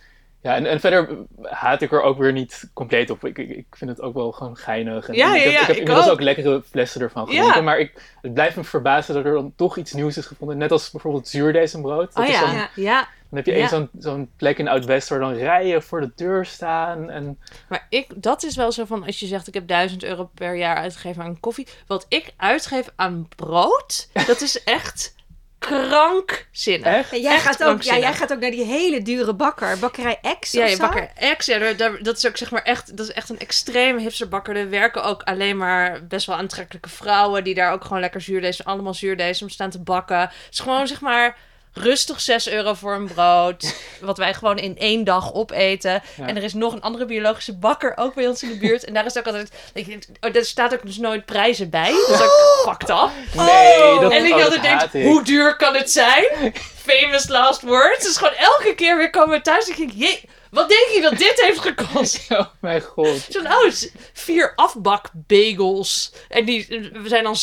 ja, 0.42 0.54
en, 0.54 0.66
en 0.66 0.80
verder 0.80 1.08
haat 1.42 1.82
ik 1.82 1.92
er 1.92 2.02
ook 2.02 2.18
weer 2.18 2.32
niet 2.32 2.70
compleet 2.72 3.10
op. 3.10 3.24
Ik, 3.24 3.38
ik, 3.38 3.48
ik 3.48 3.66
vind 3.70 3.90
het 3.90 4.00
ook 4.00 4.14
wel 4.14 4.32
gewoon 4.32 4.56
geinig. 4.56 5.08
En, 5.08 5.14
ja, 5.14 5.34
ik 5.34 5.42
heb, 5.42 5.52
ja, 5.52 5.60
ik 5.60 5.66
heb 5.66 5.76
ik 5.76 5.76
inmiddels 5.76 6.06
ook. 6.06 6.12
ook. 6.12 6.20
lekkere 6.20 6.62
flessen 6.70 7.00
ervan 7.00 7.26
gedronken. 7.26 7.64
Maar 7.64 7.78
ik, 7.78 8.16
het 8.22 8.34
blijft 8.34 8.56
me 8.56 8.64
verbazen 8.64 9.14
dat 9.14 9.24
er 9.24 9.32
dan 9.32 9.52
toch 9.56 9.76
iets 9.76 9.92
nieuws 9.92 10.16
is 10.16 10.26
gevonden. 10.26 10.58
Net 10.58 10.72
als 10.72 10.90
bijvoorbeeld 10.90 11.28
zuurdesembrood. 11.28 12.14
Dat 12.14 12.24
oh 12.24 12.30
ja, 12.30 12.40
dan, 12.40 12.68
ja. 12.74 13.08
Dan 13.28 13.38
heb 13.38 13.46
je 13.46 13.52
één 13.52 13.68
zo'n 13.68 13.88
zo'n 13.98 14.30
plek 14.36 14.58
in 14.58 14.68
Oud-West 14.68 15.08
waar 15.08 15.18
dan 15.18 15.34
rijen 15.34 15.82
voor 15.82 16.00
de 16.00 16.12
deur 16.14 16.44
staan. 16.44 17.10
En... 17.10 17.38
Maar 17.68 17.86
ik, 17.88 18.22
dat 18.22 18.42
is 18.42 18.56
wel 18.56 18.72
zo 18.72 18.84
van, 18.84 19.04
als 19.04 19.20
je 19.20 19.26
zegt 19.26 19.48
ik 19.48 19.54
heb 19.54 19.68
1000 19.68 20.04
euro 20.04 20.30
per 20.34 20.54
jaar 20.54 20.76
uitgegeven 20.76 21.22
aan 21.22 21.40
koffie. 21.40 21.66
Wat 21.86 22.06
ik 22.08 22.32
uitgeef 22.36 22.92
aan 22.96 23.28
brood, 23.36 24.08
dat 24.26 24.40
is 24.40 24.64
echt 24.64 25.14
krankzinnig. 25.60 26.86
Echt? 26.86 27.10
Ja, 27.10 27.16
jij, 27.16 27.34
Echt 27.34 27.42
gaat 27.44 27.64
ook, 27.64 27.82
ja, 27.82 27.98
jij 27.98 28.12
gaat 28.14 28.32
ook 28.32 28.40
naar 28.40 28.50
die 28.50 28.64
hele 28.64 29.02
dure 29.02 29.34
bakker. 29.34 29.78
Bakkerij 29.78 30.18
X 30.40 30.52
Ja, 30.52 30.66
zo? 30.68 30.76
bakker 30.76 31.10
X, 31.36 31.46
ja, 31.46 31.58
daar- 31.58 31.76
daar- 31.76 32.02
dat 32.02 32.16
is 32.16 32.26
ook 32.26 32.36
zeg 32.36 32.50
maar 32.50 32.62
echt, 32.62 32.96
dat 32.96 33.06
is 33.08 33.12
echt 33.12 33.28
een 33.28 33.38
extreme 33.38 34.00
hipsterbakker. 34.00 34.56
Er 34.56 34.70
werken 34.70 35.04
ook 35.04 35.22
alleen 35.22 35.56
maar 35.56 36.06
best 36.06 36.26
wel 36.26 36.36
aantrekkelijke 36.36 36.88
vrouwen 36.88 37.44
die 37.44 37.54
daar 37.54 37.72
ook 37.72 37.84
gewoon 37.84 38.00
lekker 38.00 38.20
zuurdees, 38.20 38.64
allemaal 38.64 38.94
zuurdees 38.94 39.42
om 39.42 39.48
staan 39.48 39.70
te 39.70 39.80
bakken. 39.82 40.18
Het 40.20 40.32
is 40.50 40.58
gewoon 40.60 40.86
zeg 40.86 41.00
maar 41.00 41.36
rustig 41.72 42.20
6 42.20 42.48
euro 42.48 42.74
voor 42.74 42.94
een 42.94 43.12
brood, 43.14 43.74
wat 44.00 44.18
wij 44.18 44.34
gewoon 44.34 44.58
in 44.58 44.78
één 44.78 45.04
dag 45.04 45.34
opeten. 45.34 46.02
Ja. 46.16 46.26
En 46.26 46.36
er 46.36 46.42
is 46.42 46.54
nog 46.54 46.72
een 46.72 46.80
andere 46.80 47.04
biologische 47.04 47.56
bakker 47.56 47.92
ook 47.96 48.14
bij 48.14 48.28
ons 48.28 48.42
in 48.42 48.48
de 48.48 48.58
buurt. 48.58 48.84
En 48.84 48.94
daar 48.94 49.06
is 49.06 49.18
ook 49.18 49.26
altijd, 49.26 49.50
ik 49.74 49.86
denk, 49.86 50.02
oh, 50.20 50.32
daar 50.32 50.44
staat 50.44 50.74
ook 50.74 50.86
dus 50.86 50.98
nooit 50.98 51.24
prijzen 51.24 51.70
bij. 51.70 51.90
Dat 51.90 52.10
is 52.10 52.22
ook 52.22 52.62
fucked 52.68 52.90
up. 52.90 53.10
Nee, 53.34 54.00
dat, 54.00 54.12
en 54.12 54.24
ik 54.24 54.34
oh, 54.34 54.44
altijd 54.44 54.62
dat 54.62 54.62
denk, 54.62 54.92
ik. 54.92 55.04
hoe 55.04 55.24
duur 55.24 55.56
kan 55.56 55.74
het 55.74 55.90
zijn? 55.90 56.24
Famous 56.90 57.28
last 57.28 57.62
words. 57.62 58.04
Dus 58.04 58.16
gewoon 58.16 58.34
elke 58.34 58.74
keer 58.74 58.96
weer 58.96 59.10
komen 59.10 59.36
we 59.36 59.42
thuis 59.42 59.68
en 59.68 59.76
denk 59.76 59.90
ik, 59.90 59.98
jee, 59.98 60.28
wat 60.50 60.68
denk 60.68 60.88
je 60.94 61.00
dat 61.00 61.18
dit 61.18 61.40
heeft 61.40 61.58
gekost? 61.60 62.30
Oh 62.30 62.46
mijn 62.60 62.80
god. 62.80 63.26
Zo'n, 63.28 63.46
oh, 63.46 63.70
vier 64.12 64.52
afbakbagels. 64.56 66.12
En 66.28 66.44
die 66.44 66.66
we 66.92 67.08
zijn 67.08 67.24
dan 67.24 67.36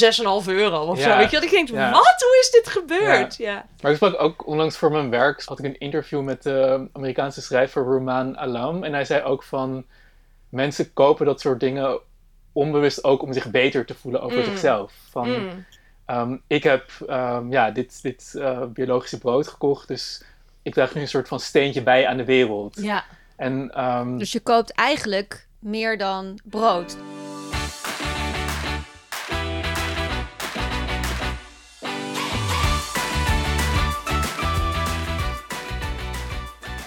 6,5 0.43 0.49
euro 0.49 0.85
of 0.85 0.99
zo. 0.99 1.17
Weet 1.17 1.29
je? 1.29 1.35
Dat 1.35 1.43
ik 1.45 1.51
denk, 1.51 1.69
Ja. 1.69 1.91
wat? 1.91 2.15
Hoe 2.19 2.37
is 2.41 2.51
dit 2.51 2.67
gebeurd? 2.67 3.35
Ja. 3.35 3.65
Maar 3.81 3.91
ik 3.91 3.97
sprak 3.97 4.21
ook 4.21 4.47
onlangs 4.47 4.77
voor 4.77 4.91
mijn 4.91 5.09
werk, 5.09 5.43
had 5.45 5.59
ik 5.59 5.65
een 5.65 5.77
interview 5.79 6.21
met 6.21 6.43
de 6.43 6.87
Amerikaanse 6.93 7.41
schrijver 7.41 7.83
Rumaan 7.83 8.37
Alam. 8.37 8.83
En 8.83 8.93
hij 8.93 9.05
zei 9.05 9.23
ook 9.23 9.43
van, 9.43 9.85
mensen 10.49 10.93
kopen 10.93 11.25
dat 11.25 11.41
soort 11.41 11.59
dingen 11.59 11.99
onbewust 12.51 13.03
ook 13.03 13.21
om 13.21 13.33
zich 13.33 13.51
beter 13.51 13.85
te 13.85 13.95
voelen 13.95 14.21
over 14.21 14.37
Mm. 14.37 14.43
zichzelf. 14.43 14.93
Van, 15.09 15.29
Mm. 15.29 15.65
ehm, 16.05 16.37
ik 16.47 16.63
heb 16.63 16.91
ehm, 17.07 17.51
ja, 17.51 17.71
dit, 17.71 18.01
dit 18.01 18.33
eh, 18.37 18.63
biologische 18.65 19.17
brood 19.17 19.47
gekocht, 19.47 19.87
dus 19.87 20.23
ik 20.67 20.73
draag 20.73 20.93
nu 20.95 21.01
een 21.01 21.07
soort 21.07 21.27
van 21.27 21.39
steentje 21.39 21.83
bij 21.83 22.07
aan 22.07 22.17
de 22.17 22.25
wereld. 22.25 22.77
ja. 22.81 23.03
En 23.35 23.71
ehm, 23.73 24.17
Dus 24.17 24.31
je 24.31 24.39
koopt 24.39 24.71
eigenlijk 24.71 25.47
meer 25.59 25.97
dan 25.97 26.39
brood. 26.43 26.97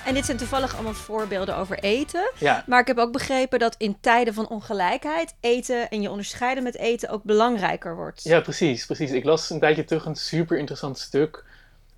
En 0.04 0.16
dit 0.16 0.24
zijn 0.24 0.36
toevallig 0.36 0.74
allemaal 0.74 0.94
voorbeelden 0.94 1.56
over 1.56 1.78
eten. 1.78 2.30
ja, 2.38 2.64
Maar 2.66 2.80
ik 2.80 2.86
heb 2.86 2.98
ook 2.98 3.12
begrepen 3.12 3.58
dat 3.58 3.74
in 3.78 3.96
tijden 4.00 4.34
van 4.34 4.48
ongelijkheid 4.48 5.34
eten 5.40 5.88
en 5.90 6.02
je 6.02 6.10
onderscheiden 6.10 6.62
met 6.62 6.76
eten 6.76 7.08
ook 7.08 7.22
belangrijker 7.22 7.96
wordt. 7.96 8.22
Ja, 8.22 8.40
precies, 8.40 8.86
precies. 8.86 9.10
Ik 9.10 9.24
las 9.24 9.50
een 9.50 9.60
tijdje 9.60 9.84
terug 9.84 10.04
een 10.04 10.16
super 10.16 10.58
interessant 10.58 10.98
stuk. 10.98 11.44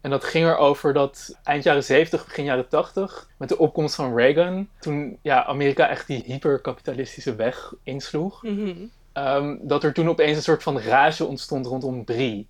En 0.02 0.10
dat 0.10 0.24
ging 0.24 0.46
erover 0.46 0.92
dat 0.92 1.38
eind 1.44 1.64
jaren 1.64 1.84
70, 1.84 2.24
begin 2.24 2.44
jaren 2.44 2.68
80, 2.68 3.28
met 3.38 3.48
de 3.48 3.58
opkomst 3.58 3.94
van 3.94 4.16
Reagan, 4.16 4.68
toen 4.80 5.18
ja, 5.22 5.44
Amerika 5.44 5.88
echt 5.88 6.06
die 6.06 6.22
hyperkapitalistische 6.26 7.34
weg 7.34 7.72
insloeg, 7.82 8.42
Mhm. 8.42 8.72
ehm, 9.12 9.56
dat 9.60 9.84
er 9.84 9.92
toen 9.92 10.08
opeens 10.08 10.36
een 10.36 10.42
soort 10.42 10.62
van 10.62 10.80
rage 10.80 11.24
ontstond 11.24 11.66
rondom 11.66 12.04
brie. 12.04 12.46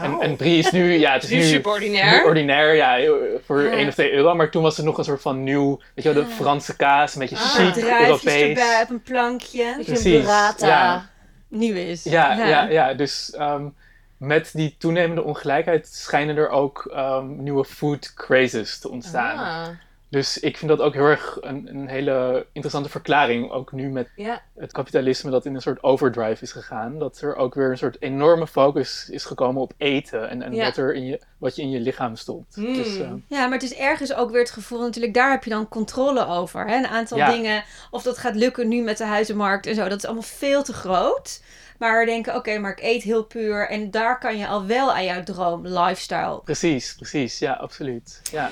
En, 0.00 0.14
Oh. 0.14 0.24
en 0.24 0.36
brie 0.36 0.58
is 0.58 0.70
nu, 0.70 0.92
ja, 0.92 1.12
het 1.12 1.22
is 1.22 1.30
Nu 1.50 1.56
nu 1.58 1.62
ordinair. 1.64 2.20
nu 2.22 2.24
ordinair, 2.28 2.74
ja, 2.74 2.98
voor 3.44 3.62
Ja. 3.62 3.70
1 3.72 3.88
of 3.88 3.94
2 3.94 4.12
euro. 4.12 4.34
Maar 4.34 4.50
toen 4.50 4.62
was 4.62 4.76
het 4.76 4.86
nog 4.86 4.98
een 4.98 5.04
soort 5.04 5.22
van 5.22 5.42
nieuw, 5.44 5.80
weet 5.94 6.04
je 6.04 6.12
wel, 6.12 6.22
de 6.24 6.28
Franse 6.30 6.76
kaas, 6.76 7.14
een 7.14 7.20
beetje 7.20 7.36
Ah, 7.36 7.42
chic, 7.42 7.76
Europees. 7.84 8.48
erbij 8.48 8.82
op 8.82 8.90
een 8.90 9.02
plankje. 9.02 9.72
Precies, 9.84 10.04
een 10.04 10.10
burrata. 10.12 10.66
ja. 10.66 11.08
Nieuw 11.48 11.74
is. 11.74 12.04
Ja, 12.04 12.46
ja. 12.48 12.68
ja, 12.68 12.94
dus 12.94 13.30
ehm, 13.30 13.64
met 14.20 14.50
die 14.52 14.74
toenemende 14.78 15.22
ongelijkheid 15.22 15.86
schijnen 15.88 16.36
er 16.36 16.48
ook 16.48 16.90
ehm, 16.92 17.42
nieuwe 17.42 17.64
food 17.64 18.14
crazes 18.14 18.78
te 18.78 18.90
ontstaan. 18.90 19.38
Ah. 19.38 19.68
Dus 20.08 20.38
ik 20.40 20.56
vind 20.56 20.70
dat 20.70 20.80
ook 20.80 20.94
heel 20.94 21.06
erg 21.06 21.38
een, 21.40 21.68
een 21.68 21.88
hele 21.88 22.46
interessante 22.52 22.90
verklaring. 22.90 23.50
Ook 23.50 23.72
nu 23.72 23.88
met 23.88 24.08
Ja. 24.16 24.42
het 24.56 24.72
kapitalisme 24.72 25.30
dat 25.30 25.44
in 25.44 25.54
een 25.54 25.60
soort 25.60 25.82
overdrive 25.82 26.42
is 26.42 26.52
gegaan. 26.52 26.98
Dat 26.98 27.20
er 27.20 27.36
ook 27.36 27.54
weer 27.54 27.70
een 27.70 27.78
soort 27.78 27.96
enorme 28.02 28.46
focus 28.46 29.08
is 29.10 29.24
gekomen 29.24 29.62
op 29.62 29.72
eten. 29.76 30.28
En, 30.28 30.42
en 30.42 30.54
Ja. 30.54 30.64
wat, 30.64 30.76
er 30.76 30.94
in 30.94 31.06
je, 31.06 31.20
wat 31.38 31.56
je 31.56 31.62
in 31.62 31.70
je 31.70 31.80
lichaam 31.80 32.16
stopt. 32.16 32.56
Mm. 32.56 32.74
Dus, 32.74 32.98
eh, 32.98 33.10
Ja, 33.28 33.42
maar 33.44 33.58
het 33.58 33.62
is 33.62 33.74
ergens 33.74 34.14
ook 34.14 34.30
weer 34.30 34.40
het 34.40 34.50
gevoel, 34.50 34.80
natuurlijk, 34.80 35.14
daar 35.14 35.30
heb 35.30 35.44
je 35.44 35.50
dan 35.50 35.68
controle 35.68 36.26
over. 36.26 36.66
Hè? 36.66 36.76
Een 36.76 36.86
aantal 36.86 37.18
Ja. 37.18 37.30
dingen, 37.30 37.64
of 37.90 38.02
dat 38.02 38.18
gaat 38.18 38.34
lukken 38.34 38.68
nu 38.68 38.82
met 38.82 38.98
de 38.98 39.04
huizenmarkt 39.04 39.66
en 39.66 39.74
zo, 39.74 39.88
dat 39.88 39.98
is 39.98 40.04
allemaal 40.04 40.22
veel 40.22 40.62
te 40.62 40.72
groot. 40.72 41.42
Maar 41.80 42.06
denken, 42.06 42.34
oké, 42.34 42.58
maar 42.58 42.70
ik 42.70 42.80
eet 42.82 43.02
heel 43.02 43.24
puur 43.24 43.68
en 43.68 43.90
daar 43.90 44.18
kan 44.18 44.38
je 44.38 44.46
al 44.46 44.66
wel 44.66 44.92
aan 44.92 45.04
jouw 45.04 45.22
droom 45.22 45.66
lifestyle. 45.66 46.40
precies, 46.44 46.94
precies. 46.94 47.38
Ja, 47.38 47.52
absoluut. 47.52 48.20
Ja. 48.32 48.50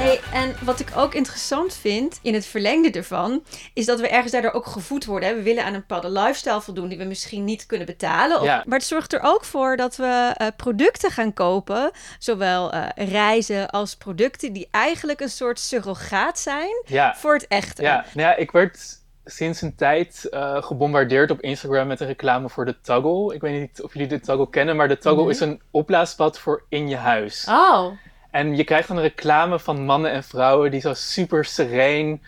Hey, 0.00 0.20
en 0.32 0.54
wat 0.64 0.80
ik 0.80 0.88
ook 0.96 1.14
interessant 1.14 1.74
vind 1.74 2.18
in 2.22 2.34
het 2.34 2.46
verlengde 2.46 2.90
ervan, 2.90 3.42
is 3.74 3.86
dat 3.86 4.00
we 4.00 4.08
ergens 4.08 4.32
daardoor 4.32 4.52
ook 4.52 4.66
gevoed 4.66 5.04
worden. 5.04 5.28
Hè? 5.28 5.34
We 5.34 5.42
willen 5.42 5.64
aan 5.64 5.74
een 5.74 5.84
bepaalde 5.86 6.10
lifestyle 6.10 6.60
voldoen 6.60 6.88
die 6.88 6.98
we 6.98 7.04
misschien 7.04 7.44
niet 7.44 7.66
kunnen 7.66 7.86
betalen. 7.86 8.36
Of-. 8.40 8.46
Maar 8.46 8.78
het 8.78 8.84
zorgt 8.84 9.12
er 9.12 9.20
ook 9.22 9.44
voor 9.44 9.76
dat 9.76 9.96
we 9.96 10.32
eh, 10.36 10.46
producten 10.56 11.10
gaan 11.10 11.32
kopen, 11.32 11.90
zowel 12.18 12.72
eh, 12.72 13.08
reizen 13.08 13.70
als 13.70 13.96
producten 13.96 14.52
die 14.52 14.68
eigenlijk 14.70 15.20
een 15.20 15.28
soort 15.30 15.58
surrogaat 15.58 16.38
zijn 16.38 16.82
Ja. 16.86 17.14
voor 17.16 17.34
het 17.34 17.46
echte. 17.46 17.82
Ja, 17.82 18.04
nou 18.14 18.28
ja, 18.28 18.36
ik 18.36 18.50
werd 18.50 18.98
sinds 19.24 19.60
een 19.62 19.74
tijd 19.74 20.24
eh, 20.30 20.62
gebombardeerd 20.62 21.30
op 21.30 21.40
Instagram 21.40 21.86
met 21.86 22.00
een 22.00 22.06
reclame 22.06 22.48
voor 22.48 22.64
de 22.64 22.80
Toggle. 22.80 23.34
Ik 23.34 23.40
weet 23.40 23.60
niet 23.60 23.82
of 23.82 23.92
jullie 23.92 24.08
de 24.08 24.20
Toggle 24.20 24.50
kennen, 24.50 24.76
maar 24.76 24.88
de 24.88 24.98
Toggle 24.98 25.22
Nee. 25.22 25.30
is 25.32 25.40
een 25.40 25.60
opblaasbad 25.70 26.38
voor 26.38 26.62
in 26.68 26.88
je 26.88 26.96
huis. 26.96 27.46
Oh. 27.48 27.86
En 28.30 28.56
je 28.56 28.64
krijgt 28.64 28.88
dan 28.88 28.96
een 28.96 29.02
reclame 29.02 29.58
van 29.58 29.84
mannen 29.84 30.10
en 30.10 30.24
vrouwen 30.24 30.70
die 30.70 30.80
zo 30.80 30.94
super 30.94 31.44
sereen 31.44 32.22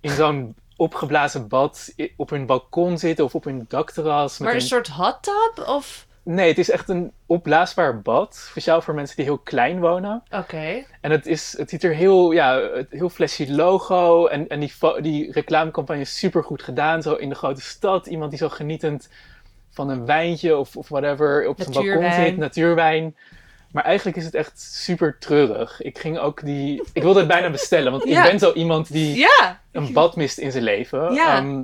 in 0.00 0.10
zo'n 0.10 0.54
opgeblazen 0.76 1.48
bad 1.48 1.94
op 2.16 2.30
hun 2.30 2.46
balkon 2.46 2.98
zitten 2.98 3.24
of 3.24 3.34
op 3.34 3.44
hun 3.44 3.64
dakterras. 3.68 4.38
Met 4.38 4.40
Maar 4.40 4.56
een 4.56 4.60
een- 4.62 4.66
soort 4.66 4.88
hot 4.88 5.18
tub? 5.22 5.66
Of... 5.68 6.06
Nee, 6.22 6.48
het 6.48 6.58
is 6.58 6.70
echt 6.70 6.88
een 6.88 7.12
opblaasbaar 7.26 8.00
bad, 8.00 8.34
speciaal 8.34 8.82
voor 8.82 8.94
mensen 8.94 9.16
die 9.16 9.24
heel 9.24 9.38
klein 9.38 9.80
wonen. 9.80 10.22
Oké. 10.30 10.84
En 11.00 11.10
het, 11.10 11.26
is, 11.26 11.54
het 11.58 11.70
ziet 11.70 11.84
er 11.84 11.94
heel, 11.94 12.32
ja, 12.32 12.60
heel 12.90 13.08
flashy 13.08 13.46
logo. 13.48 14.26
En, 14.26 14.48
en 14.48 14.60
die, 14.60 14.72
die 15.00 15.32
reclamecampagne 15.32 16.00
is 16.02 16.18
super 16.18 16.44
goed 16.44 16.62
gedaan. 16.62 17.02
Zo 17.02 17.14
in 17.14 17.28
de 17.28 17.34
grote 17.34 17.60
stad. 17.60 18.06
Iemand 18.06 18.30
die 18.30 18.38
zo 18.38 18.48
genietend 18.48 19.08
van 19.70 19.88
een 19.88 20.06
wijntje 20.06 20.56
of, 20.56 20.76
of 20.76 20.88
whatever 20.88 21.48
op 21.48 21.60
zijn 21.60 21.72
balkon 21.72 22.12
zit. 22.12 22.36
Natuurwijn. 22.36 23.16
Maar 23.72 23.84
eigenlijk 23.84 24.16
is 24.16 24.24
het 24.24 24.34
echt 24.34 24.60
super 24.60 25.16
treurig. 25.18 25.82
Ik 25.82 25.98
ging 25.98 26.18
ook 26.18 26.44
die... 26.44 26.82
Ik 26.92 27.02
wilde 27.02 27.18
het 27.18 27.28
bijna 27.28 27.50
bestellen. 27.50 27.92
Want 27.92 28.04
Ja. 28.04 28.24
ik 28.24 28.30
ben 28.30 28.38
zo 28.38 28.52
iemand 28.52 28.92
die 28.92 29.16
Ja. 29.18 29.60
een 29.72 29.92
bad 29.92 30.16
mist 30.16 30.38
in 30.38 30.52
zijn 30.52 30.64
leven. 30.64 31.12
Ja. 31.14 31.36
Ehm, 31.36 31.62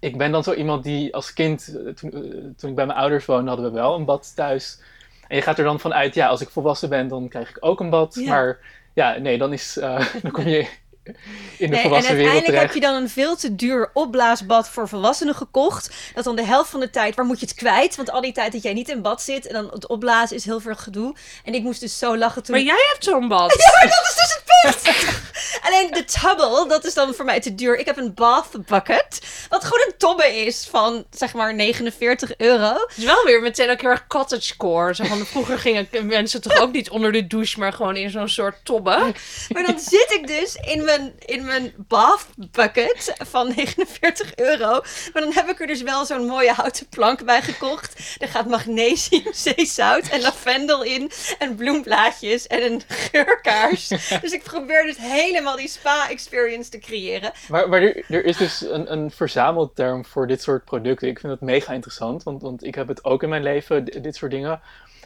ik 0.00 0.18
ben 0.18 0.30
dan 0.32 0.42
zo 0.44 0.52
iemand 0.52 0.84
die 0.84 1.14
als 1.14 1.32
kind, 1.32 1.76
eh, 1.86 1.92
toen, 1.92 2.12
eh, 2.12 2.20
toen 2.56 2.70
ik 2.70 2.74
bij 2.76 2.86
mijn 2.86 2.98
ouders 2.98 3.24
woonde, 3.26 3.48
hadden 3.50 3.72
we 3.72 3.78
wel 3.78 3.94
een 3.94 4.04
bad 4.04 4.32
thuis. 4.34 4.80
En 5.28 5.36
je 5.36 5.42
gaat 5.42 5.58
er 5.58 5.64
dan 5.64 5.80
vanuit, 5.80 6.14
ja, 6.14 6.26
als 6.28 6.40
ik 6.40 6.48
volwassen 6.48 6.88
ben, 6.88 7.08
dan 7.08 7.28
krijg 7.28 7.50
ik 7.50 7.56
ook 7.60 7.80
een 7.80 7.90
bad. 7.90 8.16
Maar 8.16 8.58
ja, 8.94 9.16
nee, 9.18 9.38
dan, 9.38 9.52
is, 9.52 9.76
eh, 9.78 10.06
dan 10.22 10.30
kom 10.30 10.46
je 10.46 10.68
in 11.08 11.14
de 11.56 11.66
Nee, 11.66 11.76
en 11.76 11.80
volwassen 11.82 12.14
wereld 12.14 12.32
uiteindelijk 12.32 12.72
heb 12.72 12.82
je 12.82 12.88
dan 12.88 13.02
een 13.02 13.08
veel 13.08 13.36
te 13.36 13.54
duur 13.54 13.90
opblaasbad 13.92 14.68
voor 14.68 14.88
volwassenen 14.88 15.34
gekocht. 15.34 15.90
Dat 16.14 16.24
dan 16.24 16.36
de 16.36 16.44
helft 16.44 16.70
van 16.70 16.80
de 16.80 16.90
tijd, 16.90 17.14
waar 17.14 17.24
moet 17.24 17.40
je 17.40 17.46
het 17.46 17.54
kwijt? 17.54 17.96
Want 17.96 18.10
al 18.10 18.20
die 18.20 18.32
tijd 18.32 18.52
dat 18.52 18.62
jij 18.62 18.72
niet 18.72 18.88
in 18.88 19.02
bad 19.02 19.22
zit 19.22 19.46
en 19.46 19.52
dan 19.52 19.70
het 19.70 19.86
opblazen 19.86 20.36
is 20.36 20.44
heel 20.44 20.60
veel 20.60 20.74
gedoe. 20.74 21.14
En 21.44 21.54
ik 21.54 21.62
moest 21.62 21.80
dus 21.80 21.98
zo 21.98 22.16
lachen 22.16 22.42
toen 22.42 22.54
Maar 22.54 22.64
jij 22.64 22.84
hebt 22.92 23.04
zo'n 23.04 23.28
bad. 23.28 23.56
Maar 23.78 23.88
dat 23.88 24.08
is 24.08 24.14
dus 24.14 24.34
het 24.34 24.82
punt! 24.82 24.96
Alleen 25.66 25.90
de 25.90 26.04
tubble, 26.04 26.64
dat 26.68 26.84
is 26.84 26.94
dan 26.94 27.14
voor 27.14 27.24
mij 27.24 27.40
te 27.40 27.54
duur. 27.54 27.78
Ik 27.78 27.86
heb 27.86 27.96
een 27.96 28.14
bath 28.14 28.66
bucket, 28.66 29.20
wat 29.48 29.64
gewoon 29.64 29.84
een 29.86 29.94
tobbe 29.98 30.26
is 30.26 30.66
van, 30.70 31.04
zeg 31.10 31.34
maar, 31.34 31.54
49 31.54 32.36
euro. 32.36 32.72
Het 32.72 32.94
is 32.96 33.04
wel 33.04 33.24
weer 33.24 33.40
meteen 33.40 33.70
ook 33.70 33.80
heel 33.80 33.90
erg 33.90 34.06
cottagecore. 34.06 34.94
Zo 34.94 35.04
van, 35.04 35.26
vroeger 35.26 35.58
gingen 35.58 35.88
mensen 36.02 36.42
toch 36.42 36.60
ook 36.60 36.72
niet 36.72 36.90
onder 36.90 37.12
de 37.12 37.26
douche, 37.26 37.58
maar 37.58 37.72
gewoon 37.72 37.96
in 37.96 38.10
zo'n 38.10 38.28
soort 38.28 38.56
tobbe. 38.62 39.12
Maar 39.48 39.66
dan 39.66 39.78
zit 39.78 40.12
ik 40.20 40.26
dus 40.26 40.54
in 40.54 40.84
mijn, 40.84 40.97
in 41.18 41.44
mijn 41.44 41.74
bath 41.76 42.26
bucket 42.36 43.12
van 43.18 43.48
49 43.56 44.36
euro. 44.36 44.80
Maar 45.12 45.22
dan 45.22 45.32
heb 45.32 45.48
ik 45.48 45.60
er 45.60 45.66
dus 45.66 45.82
wel 45.82 46.04
zo'n 46.04 46.26
mooie 46.26 46.52
houten 46.52 46.88
plank 46.88 47.24
bij 47.24 47.42
gekocht. 47.42 48.16
Er 48.18 48.28
gaat 48.28 48.46
magnesium, 48.46 49.32
zeezout 49.54 50.08
en 50.08 50.20
lavendel 50.20 50.82
in. 50.82 51.10
En 51.38 51.56
bloemblaadjes 51.56 52.46
en 52.46 52.72
een 52.72 52.82
geurkaars. 52.86 53.88
Dus 54.22 54.32
ik 54.32 54.42
probeer 54.42 54.82
dus 54.82 54.96
helemaal 54.98 55.56
die 55.56 55.68
spa-experience 55.68 56.70
te 56.70 56.78
creëren. 56.78 57.32
Maar, 57.48 57.68
maar 57.68 57.82
er, 57.82 58.04
er 58.08 58.24
is 58.24 58.36
dus 58.36 58.60
een, 58.60 58.92
een 58.92 59.10
verzamelterm 59.10 60.04
voor 60.04 60.26
dit 60.26 60.42
soort 60.42 60.64
producten. 60.64 61.08
Ik 61.08 61.18
vind 61.18 61.32
dat 61.32 61.48
mega 61.48 61.72
interessant, 61.72 62.22
want, 62.22 62.42
want 62.42 62.64
ik 62.64 62.74
heb 62.74 62.88
het 62.88 63.04
ook 63.04 63.22
in 63.22 63.28
mijn 63.28 63.42
leven, 63.42 63.84
dit 63.84 64.16
soort 64.16 64.30
dingen. 64.30 64.60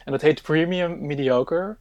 En 0.05 0.11
dat 0.11 0.21
heet 0.21 0.41
premium 0.41 1.05
mediocre. 1.05 1.75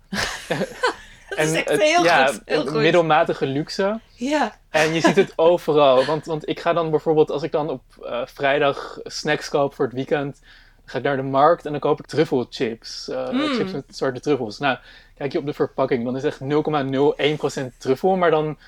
Dat 1.37 1.47
is 1.47 1.53
echt 1.53 1.69
het- 1.69 1.81
heel 1.83 2.05
ja, 2.05 2.27
goed. 2.27 2.41
Heel 2.45 2.67
goed. 2.67 2.81
middelmatige 2.81 3.47
luxe. 3.47 4.01
Ja. 4.15 4.55
En 4.71 4.95
je 4.95 5.01
ziet 5.01 5.17
het 5.17 5.33
overal. 5.49 6.05
Want, 6.05 6.27
want 6.27 6.49
ik 6.49 6.61
ga 6.61 6.73
dan 6.73 6.91
bijvoorbeeld, 6.91 7.31
als 7.31 7.43
ik 7.43 7.53
dan 7.53 7.71
op 7.71 7.83
eh, 8.05 8.21
vrijdag 8.25 8.99
snacks 9.03 9.49
koop 9.49 9.75
voor 9.75 9.85
het 9.85 9.95
weekend, 9.95 10.41
ga 10.85 10.99
ik 10.99 11.05
naar 11.05 11.17
de 11.17 11.23
markt 11.23 11.65
en 11.67 11.71
dan 11.71 11.81
koop 11.81 11.99
ik 11.99 12.07
truffelchips. 12.07 13.11
Mm. 13.31 13.55
Chips 13.55 13.73
met 13.73 13.85
zwarte 13.89 14.21
truffels. 14.21 14.59
Nou, 14.59 14.79
kijk 15.17 15.33
je 15.33 15.39
op 15.39 15.47
de 15.47 15.53
verpakking, 15.55 16.05
dan 16.05 16.17
is 16.17 16.25
echt 16.25 16.41
0,01% 16.41 17.77
truffel, 17.79 18.17
maar 18.17 18.31
dan 18.31 18.59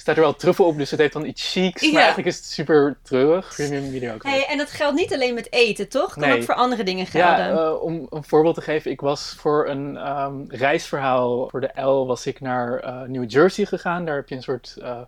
staat 0.00 0.16
er 0.16 0.22
wel 0.22 0.34
truffel 0.36 0.64
op, 0.66 0.76
dus 0.76 0.90
het 0.90 1.00
heeft 1.00 1.12
dan 1.12 1.24
iets 1.26 1.52
chics. 1.52 1.80
Ja. 1.82 1.88
Maar 1.90 1.98
eigenlijk 2.00 2.28
is 2.28 2.36
het 2.36 2.44
super 2.44 2.98
treurig. 3.02 3.52
Premium 3.54 3.90
mediocre. 3.90 4.28
Hey, 4.28 4.46
en 4.46 4.58
dat 4.58 4.70
geldt 4.70 4.96
niet 4.96 5.12
alleen 5.14 5.34
met 5.34 5.52
eten, 5.52 5.88
toch? 5.88 6.12
Kan 6.14 6.28
Nee. 6.28 6.36
ook 6.38 6.42
voor 6.44 6.54
andere 6.54 6.82
dingen 6.82 7.06
Ja, 7.12 7.34
gelden. 7.34 7.64
eh, 7.66 7.82
om 7.82 8.06
een 8.10 8.24
voorbeeld 8.24 8.54
te 8.54 8.60
geven. 8.60 8.90
Ik 8.90 9.00
was 9.00 9.34
voor 9.38 9.68
een 9.68 9.96
ehm, 9.96 10.34
reisverhaal 10.48 11.48
voor 11.48 11.60
de 11.60 11.80
L 11.82 12.06
was 12.06 12.26
ik 12.26 12.40
naar 12.40 12.78
eh, 12.78 13.00
New 13.02 13.30
Jersey 13.30 13.64
gegaan. 13.64 14.04
Daar 14.04 14.16
heb 14.16 14.28
je 14.28 14.34
een 14.34 14.42
soort 14.42 14.76
eh, 14.82 14.98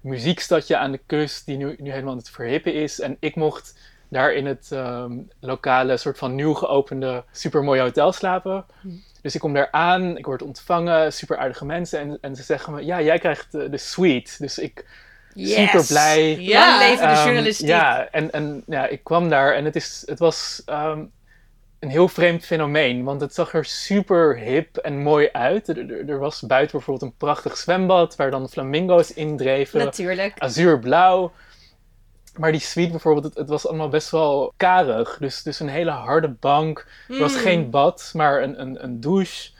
muziekstadje 0.00 0.76
aan 0.76 0.92
de 0.92 1.00
kust 1.06 1.46
die 1.46 1.56
nu, 1.56 1.74
nu 1.78 1.90
helemaal 1.90 2.12
aan 2.12 2.18
het 2.18 2.30
verhippen 2.30 2.74
is. 2.74 3.00
En 3.00 3.16
ik 3.20 3.34
mocht 3.36 3.78
daar 4.08 4.32
in 4.34 4.46
het 4.46 4.68
ehm, 4.72 5.12
lokale 5.40 5.96
soort 5.96 6.18
van 6.18 6.34
nieuw 6.34 6.54
geopende 6.54 7.24
supermooie 7.32 7.80
hotel 7.80 8.12
slapen. 8.12 8.64
Dus 9.24 9.34
ik 9.34 9.40
kom 9.40 9.52
daar 9.52 9.68
aan, 9.70 10.16
ik 10.16 10.26
word 10.26 10.42
ontvangen, 10.42 11.12
super 11.12 11.36
aardige 11.36 11.64
mensen. 11.64 12.00
En, 12.00 12.18
en 12.20 12.36
ze 12.36 12.42
zeggen 12.42 12.72
me, 12.72 12.84
ja, 12.84 13.00
jij 13.02 13.18
krijgt 13.18 13.52
de, 13.52 13.68
de 13.70 13.76
suite. 13.78 14.32
Dus 14.38 14.58
ik 14.58 14.84
super 15.34 15.86
blij. 15.86 16.36
Ja. 16.40 16.78
Leven 16.78 17.08
de 17.08 17.12
Ehm, 17.14 17.24
journalistiek. 17.24 17.66
ja, 17.68 18.08
en, 18.10 18.30
en 18.32 18.62
ja, 18.66 18.86
ik 18.86 19.04
kwam 19.04 19.28
daar 19.28 19.54
en 19.54 19.64
het, 19.64 19.76
is, 19.76 20.02
het 20.06 20.18
was 20.18 20.62
ehm, 20.66 21.04
een 21.78 21.88
heel 21.88 22.08
vreemd 22.08 22.44
fenomeen. 22.44 23.04
Want 23.04 23.20
het 23.20 23.34
zag 23.34 23.54
er 23.54 23.64
super 23.64 24.38
hip 24.38 24.76
en 24.76 24.98
mooi 25.02 25.28
uit. 25.32 25.68
Er, 25.68 25.78
er, 25.90 26.08
er 26.08 26.18
was 26.18 26.40
buiten 26.40 26.76
bijvoorbeeld 26.76 27.10
een 27.10 27.16
prachtig 27.18 27.56
zwembad 27.56 28.16
waar 28.16 28.30
dan 28.30 28.48
flamingo's 28.48 29.12
indreven. 29.12 29.84
Natuurlijk. 29.84 30.38
Azuurblauw. 30.38 31.32
Maar 32.36 32.52
die 32.52 32.60
suite 32.60 32.90
bijvoorbeeld, 32.90 33.24
het, 33.24 33.34
het 33.36 33.48
was 33.48 33.68
allemaal 33.68 33.88
best 33.88 34.10
wel 34.10 34.52
karig. 34.56 35.16
Dus, 35.20 35.42
dus 35.42 35.60
een 35.60 35.68
hele 35.68 35.90
harde 35.90 36.28
bank. 36.28 36.86
Er 37.08 37.18
was 37.18 37.32
Mm. 37.34 37.38
geen 37.38 37.70
bad, 37.70 38.10
maar 38.14 38.42
een, 38.42 38.60
een, 38.60 38.84
een 38.84 39.00
douche. 39.00 39.52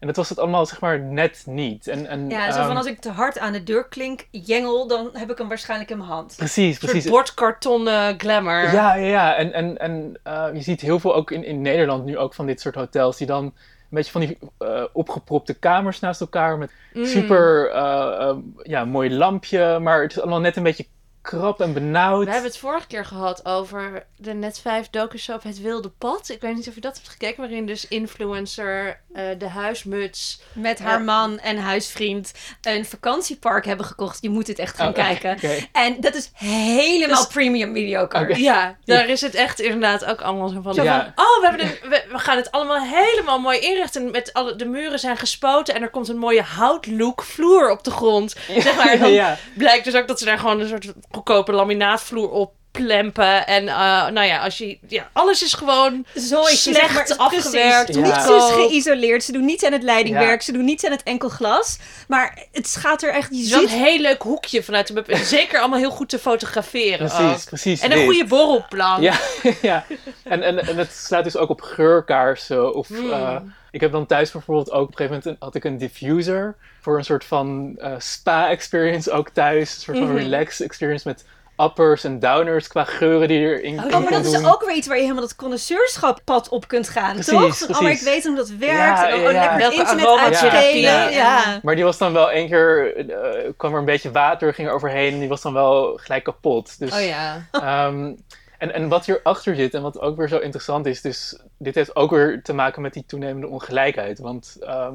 En 0.00 0.06
dat 0.10 0.16
was 0.18 0.28
het 0.28 0.38
allemaal 0.38 0.66
zeg 0.66 0.80
maar 0.80 1.00
net 1.00 1.42
niet. 1.46 1.86
En, 1.88 2.06
en, 2.06 2.28
Ja, 2.30 2.50
zo 2.52 2.58
ehm, 2.58 2.66
van 2.66 2.76
als 2.76 2.86
ik 2.86 3.00
te 3.00 3.10
hard 3.10 3.38
aan 3.38 3.52
de 3.52 3.62
deur 3.62 3.88
klink, 3.88 4.26
jengel, 4.30 4.86
dan 4.88 5.10
heb 5.12 5.30
ik 5.30 5.38
hem 5.38 5.48
waarschijnlijk 5.48 5.90
in 5.90 5.96
mijn 5.98 6.08
hand. 6.10 6.34
Precies, 6.36 6.66
Een 6.74 6.74
soort 6.80 6.90
precies. 6.90 7.10
bordkarton 7.10 7.88
eh, 7.88 8.08
glamour. 8.18 8.62
Ja, 8.72 8.94
ja, 8.94 9.06
ja. 9.06 9.34
En, 9.34 9.52
en, 9.52 9.78
en 9.78 10.20
eh, 10.22 10.46
je 10.52 10.60
ziet 10.62 10.80
heel 10.80 11.00
veel 11.00 11.14
ook 11.14 11.30
in, 11.30 11.44
in 11.44 11.60
Nederland 11.60 12.04
nu 12.04 12.18
ook 12.18 12.34
van 12.34 12.46
dit 12.46 12.60
soort 12.60 12.74
hotels 12.74 13.16
die 13.16 13.26
dan 13.26 13.44
een 13.44 13.52
beetje 13.90 14.12
van 14.12 14.20
die 14.20 14.38
eh, 14.58 14.82
opgepropte 14.92 15.54
kamers 15.54 16.00
naast 16.00 16.20
elkaar 16.20 16.58
met 16.58 16.70
Mm. 16.92 17.04
super 17.04 17.70
eh, 17.70 18.36
ja, 18.62 18.84
mooi 18.84 19.14
lampje, 19.14 19.78
maar 19.78 20.02
het 20.02 20.10
is 20.10 20.20
allemaal 20.20 20.40
net 20.40 20.56
een 20.56 20.62
beetje 20.62 20.86
krap 21.24 21.60
en 21.60 21.72
benauwd. 21.72 22.24
We 22.24 22.30
hebben 22.30 22.50
het 22.50 22.58
vorige 22.58 22.86
keer 22.86 23.04
gehad 23.04 23.46
over 23.46 24.06
de 24.16 24.32
Net 24.32 24.58
5 24.58 24.90
docusoap 24.90 25.42
Het 25.42 25.60
Wilde 25.60 25.88
Pad. 25.88 26.28
Ik 26.28 26.40
weet 26.40 26.54
niet 26.54 26.68
of 26.68 26.74
je 26.74 26.80
dat 26.80 26.94
hebt 26.94 27.08
gekeken, 27.08 27.40
waarin 27.40 27.66
dus 27.66 27.88
influencer 27.88 29.00
eh, 29.14 29.24
de 29.38 29.48
huismuts... 29.48 30.40
Met 30.52 30.78
haar 30.78 30.98
Ja. 30.98 31.04
man 31.04 31.38
en 31.38 31.56
huisvriend 31.58 32.32
een 32.62 32.84
vakantiepark 32.84 33.64
hebben 33.64 33.86
gekocht. 33.86 34.18
Je 34.22 34.28
moet 34.30 34.46
het 34.46 34.58
echt 34.58 34.76
gaan 34.76 34.88
Oh, 34.88 34.94
kijken. 34.94 35.38
En 35.72 36.00
dat 36.00 36.14
is 36.14 36.30
helemaal 36.34 37.24
Dus- 37.24 37.32
premium 37.32 37.72
mediocre. 37.72 38.38
Ja, 38.42 38.76
daar 38.84 39.08
is 39.08 39.20
het 39.20 39.34
echt 39.34 39.60
inderdaad 39.60 40.04
ook 40.04 40.20
allemaal 40.20 40.48
zo 40.48 40.60
van... 40.62 40.74
Zo 40.74 40.84
van, 40.84 41.12
van, 41.14 41.24
oh, 41.24 41.40
we, 41.40 41.46
hebben 41.46 41.66
de, 41.66 41.88
we, 41.88 42.04
we 42.12 42.18
gaan 42.18 42.36
het 42.36 42.50
allemaal 42.50 42.80
helemaal 42.82 43.38
mooi 43.38 43.58
inrichten. 43.58 44.10
Met 44.10 44.32
alle, 44.32 44.56
de 44.56 44.64
muren 44.66 44.98
zijn 44.98 45.16
gespoten 45.16 45.74
en 45.74 45.82
er 45.82 45.90
komt 45.90 46.08
een 46.08 46.18
mooie 46.18 46.42
houtlook 46.42 47.22
vloer 47.22 47.70
op 47.70 47.84
de 47.84 47.90
grond. 47.90 48.34
Zeg 48.58 48.76
maar, 48.76 48.98
dan 48.98 49.12
ja. 49.22 49.38
blijkt 49.54 49.84
dus 49.84 49.94
ook 49.94 50.08
dat 50.08 50.18
ze 50.18 50.24
daar 50.24 50.38
gewoon 50.38 50.60
een 50.60 50.68
soort 50.68 50.92
goedkope 51.10 51.52
laminaatvloer 51.52 52.30
op 52.30 52.52
plempen. 52.82 53.46
En 53.46 53.68
eh, 53.68 53.74
nou 54.08 54.22
ja, 54.26 54.38
als 54.42 54.58
je, 54.58 54.78
ja, 54.88 55.08
alles 55.12 55.42
is 55.42 55.52
gewoon 55.54 56.06
Zo 56.16 56.42
is 56.42 56.62
slecht 56.62 57.06
zeg 57.08 57.18
maar, 57.18 57.26
afgewerkt. 57.26 57.84
Precies. 57.92 58.08
Ja. 58.08 58.16
Niets 58.16 58.44
is 58.44 58.52
geïsoleerd. 58.54 59.24
Ze 59.24 59.32
doen 59.32 59.44
niets 59.44 59.64
aan 59.64 59.72
het 59.72 59.82
leidingwerk. 59.82 60.42
Ze 60.42 60.52
doen 60.52 60.64
niets 60.64 60.84
aan 60.84 60.90
het 60.90 61.02
enkel 61.02 61.28
glas. 61.28 61.78
Maar 62.08 62.38
het 62.52 62.76
gaat 62.76 63.02
er 63.02 63.10
echt... 63.10 63.28
Je 63.30 63.50
wel 63.50 63.62
een 63.62 63.68
ziet... 63.68 63.78
heel 63.78 63.98
leuk 63.98 64.22
hoekje 64.22 64.62
vanuit 64.62 64.86
de. 65.06 65.16
Zeker 65.24 65.58
allemaal 65.58 65.78
heel 65.78 65.90
goed 65.90 66.08
te 66.08 66.18
fotograferen 66.18 66.98
Precies, 67.08 67.18
ook. 67.40 67.44
precies. 67.44 67.80
En 67.80 67.90
een 67.92 67.96
dit. 67.98 68.06
goede 68.06 68.24
borrelplank. 68.24 69.02
Ja, 69.02 69.14
ja. 69.62 69.84
En, 70.22 70.42
en, 70.42 70.66
en 70.66 70.76
het 70.76 70.92
slaat 70.92 71.24
dus 71.24 71.36
ook 71.36 71.48
op 71.50 71.60
geurkaarsen. 71.60 72.74
Of, 72.74 72.88
Hmm. 72.88 73.12
eh, 73.12 73.36
ik 73.70 73.80
heb 73.80 73.92
dan 73.92 74.06
thuis 74.06 74.30
bijvoorbeeld 74.30 74.70
ook... 74.70 74.82
Op 74.82 74.88
een 74.90 74.96
gegeven 74.96 75.20
moment 75.24 75.42
had 75.42 75.54
ik 75.54 75.64
een 75.64 75.78
diffuser. 75.78 76.56
Voor 76.80 76.98
een 76.98 77.04
soort 77.04 77.24
van 77.24 77.74
eh, 77.78 77.92
spa-experience 77.98 79.10
ook 79.10 79.28
thuis. 79.28 79.74
Een 79.74 79.80
soort 79.80 79.98
van 79.98 80.06
Mhm. 80.06 80.16
relaxed 80.16 80.66
experience 80.66 81.08
met 81.08 81.24
uppers 81.56 82.04
en 82.04 82.18
downers 82.18 82.68
qua 82.68 82.84
geuren 82.84 83.28
die 83.28 83.38
erin 83.38 83.78
Oh, 83.78 83.84
in 83.84 83.94
Oh, 83.94 84.02
maar 84.02 84.12
dat 84.12 84.24
is 84.24 84.44
ook 84.44 84.64
weer 84.64 84.76
iets 84.76 84.86
waar 84.86 84.96
je 84.96 85.02
helemaal 85.02 85.22
dat 85.22 85.36
connoisseurschap-pad 85.36 86.48
op 86.48 86.68
kunt 86.68 86.88
gaan, 86.88 87.12
Precies, 87.12 87.32
toch? 87.32 87.58
Van, 87.58 87.74
Oh, 87.74 87.80
maar 87.80 87.90
ik 87.90 88.00
weet 88.00 88.24
hoe 88.24 88.36
dat 88.36 88.48
werkt. 88.48 88.76
Ja, 88.76 89.08
en, 89.08 89.14
oh, 89.14 89.20
ja, 89.22 89.30
ja. 89.30 89.56
lekker 89.56 89.64
het 89.64 89.72
internet 89.74 90.18
uitspelen. 90.18 90.82
Ja. 90.82 91.08
Ja. 91.08 91.60
Maar 91.62 91.74
die 91.74 91.84
was 91.84 91.98
dan 91.98 92.12
wel 92.12 92.30
één 92.30 92.48
keer... 92.48 92.96
eh, 92.96 93.50
kwam 93.56 93.72
er 93.72 93.78
een 93.78 93.84
beetje 93.84 94.10
water, 94.10 94.54
ging 94.54 94.68
er 94.68 94.74
overheen. 94.74 95.12
En 95.12 95.18
die 95.18 95.28
was 95.28 95.42
dan 95.42 95.52
wel 95.52 95.98
gelijk 96.02 96.24
kapot. 96.24 96.78
Dus, 96.78 96.92
Oh 96.92 97.04
ja. 97.06 97.46
Ehm, 97.52 98.12
en, 98.58 98.74
en 98.74 98.88
wat 98.88 99.06
hierachter 99.06 99.54
zit 99.54 99.74
en 99.74 99.82
wat 99.82 100.00
ook 100.00 100.16
weer 100.16 100.28
zo 100.28 100.38
interessant 100.38 100.86
is, 100.86 101.00
dus 101.00 101.38
dit 101.58 101.74
heeft 101.74 101.96
ook 101.96 102.10
weer 102.10 102.42
te 102.42 102.52
maken 102.52 102.82
met 102.82 102.92
die 102.92 103.04
toenemende 103.06 103.48
ongelijkheid. 103.48 104.18
Want 104.18 104.56
ehm, 104.60 104.70
eh, 104.70 104.90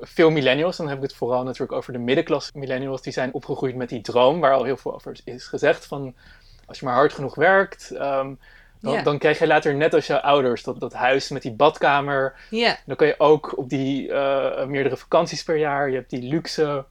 veel 0.00 0.30
millennials, 0.30 0.76
dan 0.76 0.88
heb 0.88 0.96
ik 0.96 1.02
het 1.02 1.14
vooral 1.14 1.42
natuurlijk 1.42 1.72
over 1.72 1.92
de 1.92 1.98
middenklasse 1.98 2.50
millennials, 2.54 3.02
die 3.02 3.12
zijn 3.12 3.32
opgegroeid 3.34 3.74
met 3.76 3.88
die 3.88 4.00
droom, 4.00 4.40
waar 4.40 4.54
al 4.54 4.64
heel 4.64 4.76
veel 4.76 4.94
over 4.94 5.16
is 5.24 5.46
gezegd, 5.46 5.86
van 5.86 6.14
als 6.66 6.78
je 6.78 6.84
maar 6.84 6.94
hard 6.94 7.12
genoeg 7.12 7.34
werkt, 7.34 7.90
ehm, 7.90 8.34
dan, 8.80 9.02
dan 9.04 9.18
krijg 9.18 9.38
je 9.38 9.46
later 9.46 9.74
net 9.74 9.94
als 9.94 10.06
jouw 10.06 10.18
ouders 10.18 10.62
dat, 10.62 10.80
dat 10.80 10.92
huis 10.92 11.28
met 11.28 11.42
die 11.42 11.52
badkamer. 11.52 12.34
Ja. 12.50 12.76
Dan 12.86 12.96
kan 12.96 13.06
je 13.06 13.14
ook 13.18 13.58
op 13.58 13.68
die 13.68 14.12
eh, 14.12 14.66
meerdere 14.66 14.96
vakanties 14.96 15.42
per 15.42 15.56
jaar, 15.56 15.88
je 15.88 15.94
hebt 15.94 16.10
die 16.10 16.22
luxe 16.22 16.84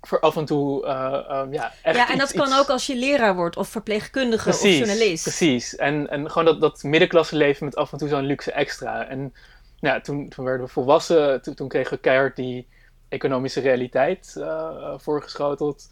voor 0.00 0.20
af 0.20 0.36
en 0.36 0.44
toe, 0.44 0.86
eh, 0.86 1.24
ehm, 1.28 1.52
ja, 1.52 1.72
echt 1.82 1.96
Ja, 1.96 2.10
en 2.10 2.18
dat 2.18 2.28
iets- 2.30 2.38
kan 2.38 2.48
iets- 2.48 2.58
ook 2.58 2.68
als 2.68 2.86
je 2.86 2.96
leraar 2.96 3.34
wordt 3.34 3.56
of 3.56 3.68
verpleegkundige 3.68 4.48
of 4.48 4.62
journalist. 4.62 5.22
Precies. 5.22 5.76
En, 5.76 6.10
en 6.10 6.30
gewoon 6.30 6.44
dat, 6.44 6.60
dat 6.60 6.82
middenklasse 6.82 7.36
leven 7.36 7.64
met 7.64 7.76
af 7.76 7.92
en 7.92 7.98
toe 7.98 8.08
zo'n 8.08 8.24
luxe 8.26 8.52
extra. 8.52 9.06
En 9.08 9.34
nou 9.84 10.00
toen, 10.00 10.28
toen 10.28 10.44
werden 10.44 10.66
we 10.66 10.72
volwassen, 10.72 11.42
toen, 11.42 11.54
toen 11.54 11.68
kregen 11.68 11.94
we 11.94 12.00
keihard 12.00 12.36
die 12.36 12.66
economische 13.08 13.60
realiteit 13.60 14.34
eh, 14.36 14.94
voorgeschoteld. 14.96 15.88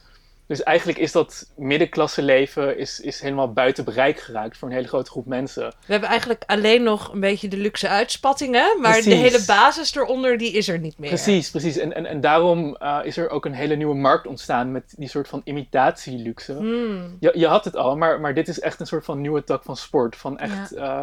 Dus 0.46 0.62
eigenlijk 0.62 0.98
is 0.98 1.12
dat 1.12 1.52
middenklasse 1.56 2.22
leven 2.22 2.78
is, 2.78 3.00
is 3.00 3.20
helemaal 3.20 3.52
buiten 3.52 3.84
bereik 3.84 4.20
geraakt 4.20 4.56
voor 4.56 4.68
een 4.68 4.74
hele 4.74 4.88
grote 4.88 5.10
groep 5.10 5.26
mensen. 5.26 5.62
We 5.62 5.92
hebben 5.92 6.08
eigenlijk 6.08 6.42
alleen 6.46 6.82
nog 6.82 7.12
een 7.12 7.20
beetje 7.20 7.48
de 7.48 7.56
luxe 7.56 7.88
uitspattingen. 7.88 8.80
Maar 8.80 9.02
de 9.02 9.14
hele 9.14 9.44
basis 9.46 9.94
eronder, 9.94 10.38
die 10.38 10.52
is 10.52 10.68
er 10.68 10.78
niet 10.78 10.98
meer. 10.98 11.08
Precies, 11.08 11.50
precies. 11.50 11.76
En, 11.76 11.94
en, 11.94 12.06
en 12.06 12.20
daarom 12.20 12.76
eh, 12.76 12.98
is 13.02 13.16
er 13.16 13.30
ook 13.30 13.44
een 13.44 13.54
hele 13.54 13.74
nieuwe 13.74 13.94
markt 13.94 14.26
ontstaan 14.26 14.72
met 14.72 14.94
die 14.96 15.08
soort 15.08 15.28
van 15.28 15.40
imitatieluxe. 15.44 16.52
Hmm. 16.52 17.16
Je, 17.20 17.32
je 17.34 17.46
had 17.46 17.64
het 17.64 17.76
al, 17.76 17.96
maar, 17.96 18.20
maar 18.20 18.34
dit 18.34 18.48
is 18.48 18.60
echt 18.60 18.80
een 18.80 18.86
soort 18.86 19.04
van 19.04 19.20
nieuwe 19.20 19.44
tak 19.44 19.62
van 19.62 19.76
sport. 19.76 20.16
Van 20.16 20.38
echt, 20.38 20.72
eh, 20.72 21.02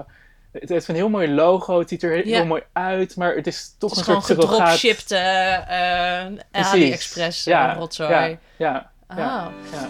het 0.51 0.69
heeft 0.69 0.87
een 0.87 0.95
heel 0.95 1.09
mooi 1.09 1.31
logo, 1.33 1.79
het 1.79 1.89
ziet 1.89 2.03
er 2.03 2.11
heel, 2.11 2.27
Ja. 2.27 2.35
heel 2.35 2.45
mooi 2.45 2.63
uit, 2.73 3.15
maar 3.15 3.35
het 3.35 3.47
is 3.47 3.75
toch 3.77 3.89
Het 3.89 3.99
is 3.99 4.07
een 4.07 4.13
soort 4.13 4.25
surrogaat. 4.25 4.77
eh 5.11 6.25
eh. 6.51 6.71
AliExpress 6.71 7.45
eh, 7.45 7.53
Ja, 7.53 7.73
rotzooi. 7.73 8.09
Ja, 8.09 8.37
ja, 8.57 8.91
ja, 9.15 9.51
ja. 9.71 9.87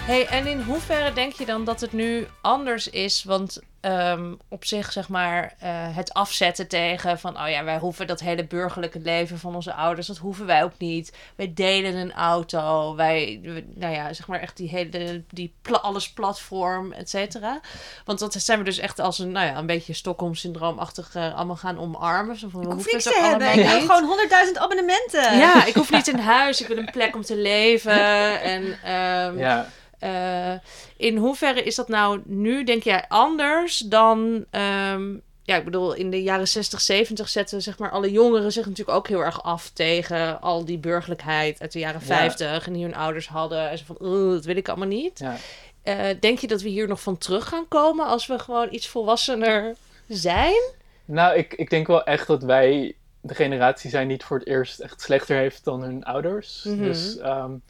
Hey, 0.00 0.26
en 0.26 0.46
in 0.46 0.60
hoeverre 0.60 1.12
denk 1.12 1.32
je 1.32 1.44
dan 1.46 1.64
dat 1.64 1.80
het 1.80 1.92
nu 1.92 2.26
anders 2.40 2.88
is? 2.90 3.24
Want 3.24 3.60
ehm, 3.84 4.34
op 4.48 4.64
zich, 4.64 4.92
zeg 4.92 5.08
maar, 5.08 5.54
eh, 5.58 5.70
het 5.96 6.12
afzetten 6.14 6.68
tegen 6.68 7.18
van... 7.18 7.40
oh 7.40 7.48
ja, 7.48 7.64
wij 7.64 7.78
hoeven 7.78 8.06
dat 8.06 8.20
hele 8.20 8.44
burgerlijke 8.46 8.98
leven 9.00 9.38
van 9.38 9.54
onze 9.54 9.74
ouders... 9.74 10.06
dat 10.06 10.16
hoeven 10.16 10.46
wij 10.46 10.62
ook 10.64 10.78
niet. 10.78 11.12
Wij 11.36 11.52
delen 11.54 11.94
een 11.96 12.12
auto. 12.12 12.94
Wij, 12.96 13.38
we- 13.42 13.64
nou 13.74 13.94
ja, 13.94 14.12
zeg 14.12 14.26
maar 14.26 14.40
echt 14.40 14.56
die 14.56 14.68
hele... 14.68 15.22
die 15.30 15.54
pla- 15.62 15.78
alles 15.78 16.10
platform, 16.10 16.92
et 16.92 17.10
cetera. 17.10 17.60
Want 18.04 18.18
dat 18.18 18.32
zijn 18.34 18.58
we 18.58 18.64
dus 18.64 18.78
echt 18.78 18.98
als 18.98 19.18
een, 19.18 19.32
nou 19.32 19.46
ja, 19.46 19.56
een 19.56 19.66
beetje 19.66 19.92
Stockholm-syndroomachtig... 19.92 21.14
eh, 21.14 21.34
allemaal 21.34 21.56
gaan 21.56 21.78
omarmen. 21.78 22.36
Zo 22.38 22.48
van, 22.48 22.60
we 22.60 22.66
Ik 22.66 22.72
hoef 22.72 22.82
hoeven 22.82 22.92
niks 22.92 23.04
te 23.20 23.26
hebben. 23.26 23.48
Ik 23.48 23.80
niet. 23.80 23.90
gewoon 23.90 24.18
100.000 24.52 24.58
abonnementen. 24.58 25.38
Ja, 25.38 25.64
ik 25.64 25.74
hoef 25.74 25.90
niet 25.90 26.06
een 26.08 26.20
huis. 26.20 26.60
Ik 26.60 26.66
wil 26.68 26.76
een 26.78 26.90
plek 26.90 27.14
om 27.14 27.22
te 27.22 27.36
leven. 27.36 27.92
En 28.54 28.78
ehm, 28.84 29.38
ja. 29.38 29.66
Eh, 30.04 30.52
in 30.96 31.16
hoeverre 31.16 31.62
is 31.62 31.74
dat 31.74 31.88
nou 31.88 32.20
nu, 32.24 32.64
denk 32.64 32.82
jij, 32.82 33.04
anders 33.08 33.78
dan... 33.78 34.44
ehm, 34.50 35.12
ja, 35.42 35.56
ik 35.56 35.64
bedoel, 35.64 35.92
in 35.94 36.10
de 36.10 36.22
jaren 36.22 36.48
60, 36.48 36.80
70 36.80 37.28
zetten 37.28 37.62
zeg 37.62 37.78
maar 37.78 37.90
alle 37.90 38.10
jongeren 38.10 38.52
zich 38.52 38.66
natuurlijk 38.66 38.96
ook 38.96 39.08
heel 39.08 39.20
erg 39.24 39.42
af 39.42 39.70
tegen 39.70 40.40
al 40.40 40.64
die 40.64 40.78
burgerlijkheid 40.78 41.60
uit 41.60 41.72
de 41.72 41.78
jaren 41.78 42.00
Ja. 42.00 42.06
50 42.06 42.66
en 42.66 42.72
die 42.72 42.82
hun 42.84 42.94
ouders 42.94 43.28
hadden. 43.28 43.70
En 43.70 43.78
zo 43.78 43.84
van, 43.86 43.96
"Oeh, 44.00 44.32
dat 44.32 44.44
wil 44.44 44.56
ik 44.56 44.68
allemaal 44.68 44.88
niet. 44.88 45.18
ja. 45.18 45.36
Eh, 45.82 46.06
denk 46.20 46.38
je 46.38 46.46
dat 46.46 46.62
we 46.62 46.68
hier 46.68 46.88
nog 46.88 47.00
van 47.00 47.18
terug 47.18 47.48
gaan 47.48 47.68
komen 47.68 48.06
als 48.06 48.26
we 48.26 48.38
gewoon 48.38 48.68
iets 48.70 48.88
volwassener 48.88 49.74
zijn? 50.08 50.72
Nou, 51.04 51.36
ik, 51.36 51.54
ik 51.54 51.70
denk 51.70 51.86
wel 51.86 52.04
echt 52.04 52.26
dat 52.26 52.42
wij 52.42 52.94
de 53.20 53.34
generatie 53.34 53.90
zijn 53.90 54.06
die 54.08 54.16
het 54.16 54.26
voor 54.26 54.38
het 54.38 54.48
eerst 54.48 54.80
echt 54.80 55.00
slechter 55.00 55.36
heeft 55.36 55.64
dan 55.64 55.82
hun 55.82 56.04
ouders. 56.04 56.62
Mhm. 56.64 56.82
Dus 56.82 57.14
de- 57.14 57.60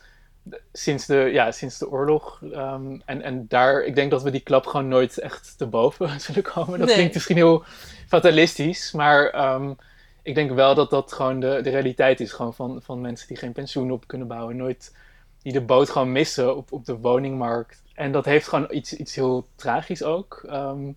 sinds, 0.72 1.06
de, 1.06 1.14
ja, 1.32 1.50
sinds 1.52 1.78
de 1.78 1.90
oorlog. 1.90 2.42
ehm, 2.52 2.98
en, 3.04 3.22
en 3.22 3.46
daar, 3.48 3.82
ik 3.82 3.94
denk 3.94 4.10
dat 4.10 4.22
we 4.22 4.30
die 4.30 4.40
klap 4.40 4.66
gewoon 4.66 4.88
nooit 4.88 5.18
echt 5.18 5.54
te 5.58 5.66
boven 5.66 6.20
zullen 6.20 6.42
komen. 6.42 6.78
Dat 6.78 6.86
Nee. 6.86 6.96
klinkt 6.96 7.14
misschien 7.14 7.36
heel 7.36 7.64
fatalistisch, 8.08 8.92
maar 8.92 9.26
ehm, 9.30 9.72
ik 10.22 10.34
denk 10.34 10.50
wel 10.50 10.74
dat 10.74 10.90
dat 10.90 11.12
gewoon 11.12 11.40
de, 11.40 11.60
de 11.62 11.70
realiteit 11.70 12.20
is. 12.20 12.32
Gewoon 12.32 12.54
van, 12.54 12.80
van 12.82 13.00
mensen 13.00 13.28
die 13.28 13.36
geen 13.36 13.52
pensioen 13.52 13.90
op 13.90 14.06
kunnen 14.06 14.26
bouwen. 14.28 14.56
Nooit, 14.56 14.96
die 15.42 15.52
de 15.52 15.60
boot 15.60 15.90
gewoon 15.90 16.12
missen 16.12 16.56
op, 16.56 16.72
op 16.72 16.84
de 16.84 16.96
woningmarkt. 16.98 17.82
En 17.94 18.12
dat 18.12 18.24
heeft 18.24 18.48
gewoon 18.48 18.66
iets, 18.70 18.92
iets 18.94 19.14
heel 19.14 19.46
tragisch 19.56 20.02
ook. 20.02 20.44
Ehm, 20.48 20.92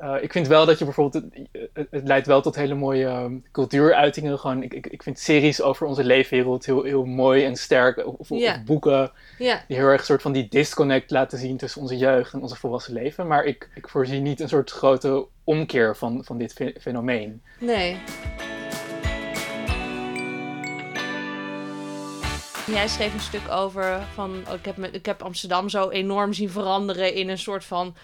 eh, 0.00 0.22
ik 0.22 0.32
vind 0.32 0.46
wel 0.46 0.66
dat 0.66 0.78
je 0.78 0.84
bijvoorbeeld, 0.84 1.24
het, 1.72 1.88
leidt 1.90 2.26
wel 2.26 2.42
tot 2.42 2.54
hele 2.54 2.74
mooie 2.74 3.06
ehm, 3.06 3.36
cultuuruitingen. 3.52 4.38
Gewoon, 4.38 4.62
ik, 4.62 4.74
ik, 4.74 4.86
ik 4.86 5.02
vind 5.02 5.18
series 5.18 5.62
over 5.62 5.86
onze 5.86 6.04
leefwereld 6.04 6.66
heel, 6.66 6.82
heel 6.82 7.04
mooi 7.04 7.44
en 7.44 7.56
sterk. 7.56 8.06
Of, 8.18 8.28
boeken 8.64 9.12
die 9.38 9.56
heel 9.68 9.86
erg 9.86 10.04
soort 10.04 10.22
van 10.22 10.32
die 10.32 10.48
disconnect 10.48 11.10
laten 11.10 11.38
zien 11.38 11.56
tussen 11.56 11.80
onze 11.80 11.96
jeugd 11.96 12.32
en 12.32 12.42
onze 12.42 12.56
volwassen 12.56 12.92
leven. 12.92 13.26
Maar 13.26 13.44
ik, 13.44 13.70
ik 13.74 13.88
voorzie 13.88 14.20
niet 14.20 14.40
een 14.40 14.48
soort 14.48 14.70
grote 14.70 15.26
omkeer 15.44 15.96
van, 15.96 16.24
van 16.24 16.38
dit 16.38 16.52
fe- 16.52 16.74
fenomeen. 16.80 17.42
nee. 17.58 17.96
Jij 22.66 22.88
schreef 22.88 23.14
een 23.14 23.20
stuk 23.20 23.50
over 23.50 24.00
van 24.14 24.42
oh, 24.48 24.54
ik, 24.54 24.64
heb 24.64 24.76
me, 24.76 24.90
ik 24.90 25.06
heb 25.06 25.22
Amsterdam 25.22 25.68
zo 25.68 25.88
enorm 25.88 26.32
zien 26.32 26.50
veranderen 26.50 27.14
in 27.14 27.28
een 27.28 27.38
soort 27.38 27.64
van 27.64 27.94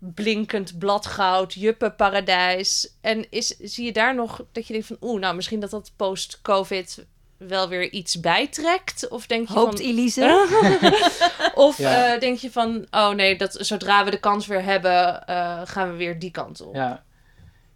blinkend 0.00 0.78
bladgoud, 0.78 1.54
juppenparadijs. 1.54 2.96
En 3.00 3.30
is, 3.30 3.46
zie 3.58 3.84
je 3.84 3.92
daar 3.92 4.14
nog 4.14 4.44
dat 4.52 4.66
je 4.66 4.72
denkt 4.72 4.88
van 4.88 4.96
oeh, 5.00 5.20
nou 5.20 5.34
misschien 5.34 5.60
dat 5.60 5.70
dat 5.70 5.92
post-covid 5.96 7.06
wel 7.36 7.68
weer 7.68 7.90
iets 7.90 8.20
bijtrekt? 8.20 9.08
Of 9.08 9.26
denk 9.26 9.48
je 9.48 9.54
Hoopt 9.54 9.76
van... 9.80 9.86
Elise. 9.88 10.48
Of 11.54 11.78
Ja. 11.78 12.14
eh, 12.14 12.20
denk 12.20 12.38
je 12.38 12.50
van, 12.50 12.86
oh 12.90 13.10
nee, 13.10 13.36
dat, 13.36 13.56
zodra 13.60 14.04
we 14.04 14.10
de 14.10 14.20
kans 14.20 14.46
weer 14.46 14.62
hebben, 14.64 15.26
eh, 15.26 15.60
gaan 15.64 15.90
we 15.90 15.96
weer 15.96 16.18
die 16.18 16.30
kant 16.30 16.60
op. 16.60 16.74
Ja, 16.74 17.02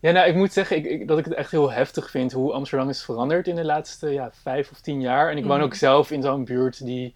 ja 0.00 0.10
nou, 0.10 0.28
ik 0.28 0.34
moet 0.34 0.52
zeggen 0.52 0.76
ik, 0.76 0.84
ik- 0.84 1.08
dat 1.08 1.18
ik 1.18 1.24
het 1.24 1.34
echt 1.34 1.50
heel 1.50 1.70
heftig 1.70 2.10
vind 2.10 2.32
hoe 2.32 2.52
Amsterdam 2.52 2.88
is 2.88 3.02
veranderd 3.02 3.48
in 3.48 3.54
de 3.56 3.64
laatste 3.64 4.08
ja, 4.10 4.30
vijf 4.42 4.70
of 4.70 4.80
tien 4.80 5.00
jaar. 5.00 5.30
En 5.30 5.37
ik 5.37 5.44
woon 5.44 5.56
Mhm. 5.56 5.64
ook 5.64 5.74
zelf 5.74 6.10
in 6.10 6.22
zo'n 6.22 6.44
buurt 6.44 6.84
die 6.84 7.14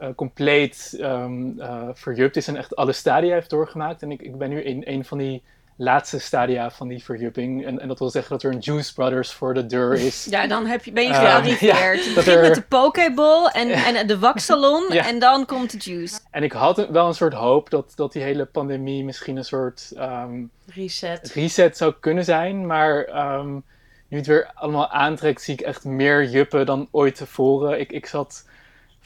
eh, 0.00 0.08
compleet 0.16 0.96
ehm 1.00 1.60
eh, 1.60 1.88
verjupt 1.94 2.36
is 2.36 2.48
en 2.48 2.56
echt 2.56 2.76
alle 2.76 2.92
stadia 2.92 3.34
heeft 3.34 3.50
doorgemaakt. 3.50 4.02
En 4.02 4.10
ik, 4.10 4.22
ik 4.22 4.38
ben 4.38 4.48
nu 4.48 4.62
in 4.62 4.82
een 4.86 5.04
van 5.04 5.18
die 5.18 5.42
laatste 5.80 6.18
stadia 6.18 6.70
van 6.70 6.88
die 6.88 7.04
verjupping. 7.04 7.66
En, 7.66 7.80
en 7.80 7.88
dat 7.88 7.98
wil 7.98 8.10
zeggen 8.10 8.30
dat 8.32 8.42
er 8.42 8.52
een 8.52 8.58
Juice 8.58 8.94
Brothers 8.94 9.32
voor 9.32 9.54
de 9.54 9.66
deur 9.66 9.92
is. 10.06 10.26
Ja, 10.30 10.46
dan 10.46 10.66
heb 10.66 10.84
je, 10.84 10.92
ben 10.92 11.02
je 11.02 11.08
Eh, 11.12 11.18
gearriveerd. 11.20 11.60
ja, 11.78 11.90
je 11.90 11.96
dat 12.04 12.14
begint 12.14 12.36
er- 12.36 12.42
met 12.42 12.54
de 12.54 12.62
pokeball 12.62 13.46
en, 13.46 13.70
en 13.70 14.06
de 14.06 14.18
waksalon 14.18 14.86
Ja. 14.92 15.06
en 15.06 15.18
dan 15.18 15.46
komt 15.46 15.70
de 15.84 15.90
juice. 15.92 16.18
En 16.30 16.42
ik 16.42 16.52
had 16.52 16.88
wel 16.90 17.06
een 17.06 17.14
soort 17.14 17.32
hoop 17.34 17.70
dat, 17.70 17.92
dat 17.96 18.12
die 18.12 18.22
hele 18.22 18.44
pandemie 18.44 19.04
misschien 19.04 19.36
een 19.36 19.44
soort 19.44 19.92
ehm, 19.96 20.42
Reset. 20.74 21.30
reset 21.34 21.76
zou 21.76 21.94
kunnen 22.00 22.24
zijn. 22.24 22.66
Maar 22.66 23.04
ehm, 23.04 23.52
nu 24.08 24.16
het 24.18 24.26
weer 24.26 24.50
allemaal 24.54 24.88
aantrekt, 24.90 25.42
zie 25.42 25.54
ik 25.54 25.60
echt 25.60 25.84
meer 25.84 26.24
juppen 26.28 26.66
dan 26.66 26.88
ooit 26.90 27.14
tevoren. 27.14 27.80
Ik, 27.80 27.92
ik 27.92 28.06
zat 28.06 28.46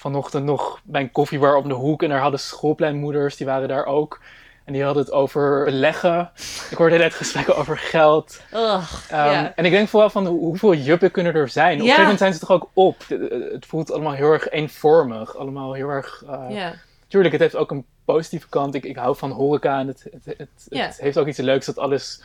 vanochtend 0.03 0.45
nog 0.45 0.81
bij 0.85 1.01
een 1.01 1.13
koffiebar 1.13 1.57
op 1.57 1.65
de 1.69 1.75
hoek 1.75 2.03
en 2.03 2.09
daar 2.09 2.21
hadden 2.21 2.41
schoolpleinmoeders, 2.41 3.37
die 3.37 3.47
waren 3.47 3.69
daar 3.69 3.87
ook. 3.87 4.21
En 4.65 4.73
die 4.73 4.85
hadden 4.85 5.03
het 5.03 5.13
over 5.13 5.65
beleggen. 5.65 6.31
Ik 6.71 6.77
hoorde 6.77 6.97
net 6.99 7.15
gesprekken 7.15 7.57
over 7.57 7.79
geld. 7.79 8.41
Ugh, 8.55 8.93
Ehm. 9.11 9.51
En 9.57 9.65
ik 9.65 9.71
denk 9.71 9.89
vooral 9.89 10.11
van 10.11 10.27
hoe- 10.27 10.39
hoeveel 10.41 10.75
juppen 10.75 11.11
kunnen 11.11 11.35
er 11.35 11.49
zijn. 11.49 11.73
Op 11.75 11.79
een 11.81 11.83
gegeven 11.85 12.03
moment 12.03 12.19
zijn 12.19 12.33
ze 12.33 12.39
toch 12.39 12.51
ook 12.51 12.69
op. 12.73 12.97
Het- 13.09 13.67
voelt 13.67 13.93
allemaal 13.93 14.13
heel 14.13 14.33
erg 14.33 14.49
eenvormig. 14.51 15.37
Allemaal 15.37 15.73
heel 15.73 15.89
erg... 15.89 16.23
ja. 16.49 16.75
Tuurlijk, 17.09 17.33
het 17.33 17.43
heeft 17.43 17.57
ook 17.57 17.71
een 17.71 17.85
positieve 18.05 18.49
kant. 18.49 18.75
Ik, 18.75 18.85
ik 18.85 18.97
hou 18.97 19.17
van 19.17 19.31
horeca 19.31 19.79
en 19.79 19.87
het, 19.87 20.05
het, 20.25 20.37
het 20.69 20.99
heeft 21.01 21.19
ook 21.19 21.27
iets 21.27 21.39
leuks 21.39 21.67
dat 21.67 21.79
alles... 21.79 22.23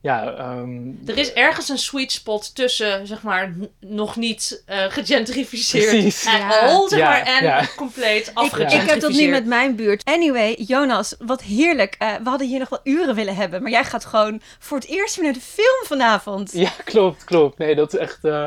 Ja, 0.00 0.34
ehm, 0.34 0.88
Er 1.06 1.18
is 1.18 1.32
ergens 1.32 1.68
een 1.68 1.78
sweet 1.78 2.12
spot 2.12 2.54
tussen, 2.54 3.06
zeg 3.06 3.22
maar, 3.22 3.54
nog 3.80 4.16
niet 4.16 4.62
eh 4.66 4.84
gegentrificeerd 4.90 5.88
Precies. 5.88 6.22
Ja. 6.24 6.58
all, 6.66 6.88
zeg 6.88 6.98
Ja, 6.98 7.08
maar, 7.08 7.22
en 7.22 7.44
ja. 7.44 7.66
compleet 7.76 8.26
Ik, 8.28 8.34
afgegentrificeerd. 8.34 8.82
ik 8.82 8.90
heb 8.90 9.00
dat 9.00 9.12
nu 9.20 9.28
met 9.28 9.46
mijn 9.46 9.76
buurt. 9.76 10.04
Anyway, 10.04 10.52
Jonas, 10.58 11.14
wat 11.18 11.42
heerlijk. 11.42 11.94
Eh, 11.98 12.14
we 12.22 12.28
hadden 12.28 12.46
hier 12.48 12.58
nog 12.58 12.68
wel 12.68 12.80
uren 12.84 13.14
willen 13.14 13.36
hebben. 13.36 13.62
Maar 13.62 13.70
jij 13.70 13.84
gaat 13.84 14.04
gewoon 14.04 14.40
voor 14.58 14.78
het 14.78 14.86
eerst 14.88 15.16
weer 15.16 15.24
naar 15.24 15.34
de 15.34 15.40
film 15.40 15.84
vanavond. 15.84 16.52
Ja, 16.52 16.70
klopt, 16.84 17.24
klopt. 17.24 17.58
Nee, 17.58 17.74
dat 17.74 17.92
is 17.94 17.98
echt... 18.00 18.24
eh, 18.24 18.46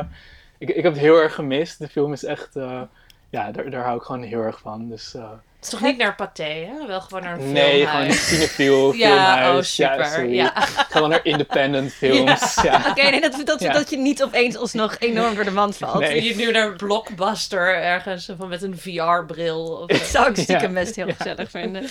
ik, 0.58 0.68
ik 0.68 0.82
heb 0.82 0.92
het 0.92 1.02
heel 1.02 1.16
erg 1.16 1.34
gemist. 1.34 1.78
De 1.78 1.88
film 1.88 2.12
is 2.12 2.24
echt... 2.24 2.56
eh, 2.56 2.82
ja, 3.30 3.50
daar, 3.50 3.70
daar 3.70 3.84
hou 3.84 3.96
ik 3.96 4.02
gewoon 4.02 4.22
heel 4.22 4.40
erg 4.42 4.58
van. 4.60 4.88
Dus 4.88 5.14
eh, 5.14 5.30
Het 5.60 5.72
is 5.72 5.78
toch 5.78 5.88
niet 5.88 5.96
naar 5.98 6.14
Pathé, 6.14 6.42
hè? 6.72 6.86
Wel 6.86 7.00
gewoon 7.00 7.22
naar 7.22 7.38
een 7.40 7.52
nee, 7.52 7.86
gewoon 7.86 8.04
een 8.04 8.12
filmhuis. 8.12 8.28
cinefiel, 8.28 8.92
Ja, 8.94 9.08
filmhuis. 9.08 9.56
oh 9.56 9.62
super. 9.88 10.06
sorry. 10.06 10.34
Ja, 10.34 10.52
Gewoon 10.90 11.08
naar 11.10 11.20
independent 11.24 11.92
films. 12.02 12.54
Ja. 12.62 12.84
Oké, 12.88 13.02
nee, 13.10 13.20
dat, 13.20 13.42
dat, 13.44 13.60
Ja. 13.60 13.72
dat 13.72 13.90
je 13.90 13.96
niet 13.96 14.22
opeens 14.22 14.56
alsnog 14.56 14.96
enorm 14.98 15.34
door 15.34 15.44
de 15.44 15.52
wand 15.52 15.76
valt. 15.76 15.98
Nee. 15.98 16.22
Je 16.24 16.36
nu 16.36 16.50
naar 16.50 16.72
Blockbuster 16.76 17.74
ergens 17.74 18.32
van 18.38 18.48
met 18.48 18.62
een 18.62 18.78
VR-bril. 18.78 19.64
Of, 19.66 19.86
Dat 19.98 20.00
zou 20.06 20.28
ik 20.30 20.36
stiekem 20.36 20.68
Ja. 20.74 20.80
best 20.80 20.96
heel 20.96 21.08
gezellig 21.16 21.50
vinden. 21.50 21.88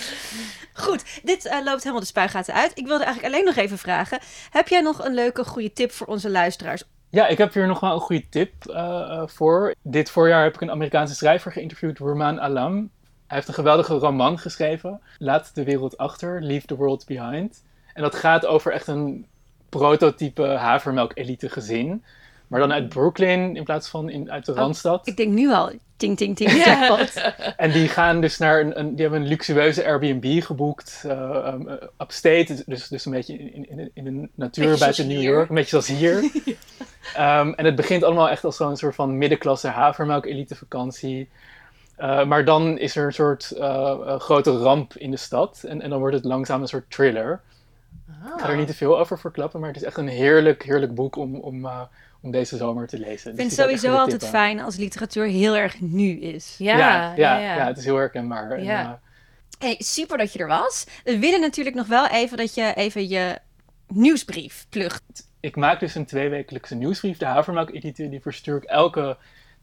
Goed, 0.72 1.02
dit 1.22 1.46
eh, 1.46 1.58
loopt 1.64 1.80
helemaal 1.80 2.00
de 2.00 2.06
spuigaten 2.06 2.54
uit. 2.54 2.70
Ik 2.74 2.86
wilde 2.86 3.04
eigenlijk 3.04 3.34
alleen 3.34 3.44
nog 3.46 3.56
even 3.56 3.78
vragen. 3.78 4.18
Heb 4.50 4.68
jij 4.68 4.80
nog 4.80 5.04
een 5.04 5.14
leuke, 5.14 5.44
goede 5.44 5.72
tip 5.72 5.92
voor 5.92 6.06
onze 6.06 6.30
luisteraars? 6.30 6.82
Ja, 7.10 7.26
ik 7.26 7.38
heb 7.38 7.54
hier 7.54 7.66
nog 7.66 7.80
wel 7.80 7.92
een 7.92 8.00
goede 8.00 8.28
tip 8.28 8.52
eh, 8.66 8.76
eh, 8.78 9.22
voor. 9.26 9.74
Dit 9.82 10.10
voorjaar 10.10 10.42
heb 10.42 10.54
ik 10.54 10.60
een 10.60 10.70
Amerikaanse 10.70 11.14
schrijver 11.14 11.52
geïnterviewd, 11.52 11.98
Rumaan 11.98 12.40
Alam. 12.40 12.90
Hij 13.30 13.38
heeft 13.38 13.48
een 13.48 13.64
geweldige 13.64 13.94
roman 13.94 14.38
geschreven. 14.38 15.00
Laat 15.18 15.50
de 15.54 15.64
wereld 15.64 15.98
achter, 15.98 16.42
Leave 16.42 16.66
the 16.66 16.76
World 16.76 17.06
Behind. 17.06 17.64
En 17.94 18.02
dat 18.02 18.14
gaat 18.14 18.46
over 18.46 18.72
echt 18.72 18.86
een 18.86 19.26
prototype 19.68 20.46
havermelk-elite 20.46 21.48
gezin. 21.48 22.04
Maar 22.46 22.60
dan 22.60 22.72
uit 22.72 22.88
Brooklyn 22.88 23.56
in 23.56 23.64
plaats 23.64 23.88
van 23.88 24.10
in, 24.10 24.30
uit 24.30 24.46
de 24.46 24.52
Randstad. 24.52 25.06
Ik 25.06 25.16
denk 25.16 25.32
nu 25.32 25.52
al, 25.52 25.70
ting, 25.96 26.16
ting, 26.16 26.36
ting, 26.36 26.50
Ja. 26.50 26.64
jackpot. 26.66 27.32
En 27.56 27.70
die 27.70 27.88
gaan 27.88 28.20
dus 28.20 28.38
naar 28.38 28.60
een, 28.60 28.78
een 28.78 28.90
die 28.90 29.02
hebben 29.02 29.20
een 29.20 29.28
luxueuze 29.28 29.84
Airbnb 29.84 30.42
geboekt, 30.42 31.04
eh 31.06 31.52
um, 31.54 31.68
uh, 31.68 31.74
upstate, 31.98 32.62
dus, 32.66 32.88
dus 32.88 33.04
een 33.04 33.12
beetje 33.12 33.38
in, 33.38 33.70
in, 33.70 33.90
in 33.94 34.04
de 34.04 34.28
natuur 34.34 34.78
buiten 34.78 35.06
New. 35.06 35.22
York, 35.22 35.48
een 35.48 35.54
beetje 35.54 35.80
zoals 35.80 35.86
hier. 35.86 36.22
Ehm, 37.14 37.52
en 37.52 37.64
het 37.64 37.74
begint 37.74 38.02
allemaal 38.02 38.28
echt 38.28 38.44
als 38.44 38.56
zo'n 38.56 38.76
soort 38.76 38.94
van 38.94 39.18
middenklasse 39.18 39.68
havermelk 39.68 40.26
elite 40.26 40.54
vakantie. 40.54 41.28
Eh, 42.00 42.24
maar 42.24 42.44
dan 42.44 42.78
is 42.78 42.96
er 42.96 43.06
een 43.06 43.12
soort 43.12 43.50
eh, 43.50 43.62
eh, 43.62 44.20
grote 44.20 44.50
ramp 44.50 44.94
in 44.94 45.10
de 45.10 45.16
stad 45.16 45.62
en, 45.66 45.82
en 45.82 45.90
dan 45.90 45.98
wordt 45.98 46.14
het 46.14 46.24
langzaam 46.24 46.60
een 46.60 46.68
soort 46.68 46.90
thriller. 46.90 47.40
Ah. 48.22 48.34
Ik 48.34 48.40
ga 48.40 48.48
er 48.48 48.56
niet 48.56 48.66
te 48.66 48.74
veel 48.74 48.98
over 48.98 49.18
verklappen, 49.18 49.60
maar 49.60 49.68
het 49.68 49.78
is 49.78 49.84
echt 49.84 49.96
een 49.96 50.08
heerlijk, 50.08 50.62
heerlijk 50.62 50.94
boek 50.94 51.16
om, 51.16 51.34
om, 51.34 51.64
eh, 51.64 51.80
om 52.20 52.30
deze 52.30 52.56
zomer 52.56 52.86
te 52.86 52.98
lezen. 52.98 53.30
Ik 53.30 53.36
Dus 53.36 53.46
vind 53.46 53.52
ik 53.52 53.58
sowieso 53.58 53.98
altijd 53.98 54.26
fijn 54.26 54.60
als 54.60 54.76
literatuur 54.76 55.24
heel 55.24 55.56
erg 55.56 55.80
nu 55.80 56.20
is. 56.20 56.54
Ja, 56.58 56.78
ja, 56.78 57.12
ja, 57.16 57.38
ja. 57.38 57.56
ja, 57.56 57.66
het 57.66 57.78
is 57.78 57.84
heel 57.84 57.96
herkenbaar. 57.96 58.50
En, 58.50 58.64
Ja. 58.64 59.00
Hey, 59.58 59.76
super 59.78 60.18
dat 60.18 60.32
je 60.32 60.38
er 60.38 60.46
was. 60.46 60.86
We 61.04 61.18
willen 61.18 61.40
natuurlijk 61.40 61.76
nog 61.76 61.86
wel 61.86 62.06
even 62.08 62.36
dat 62.36 62.54
je 62.54 62.72
even 62.74 63.08
je 63.08 63.38
nieuwsbrief 63.88 64.66
plugt. 64.68 65.28
ik 65.40 65.56
maak 65.56 65.80
dus 65.80 65.94
een 65.94 66.06
tweewekelijkse 66.06 66.74
nieuwsbrief, 66.74 67.18
de 67.18 67.24
Havermelk-editie. 67.24 68.08
Die 68.08 68.20
verstuur 68.20 68.56
ik 68.56 68.64
elke 68.64 69.16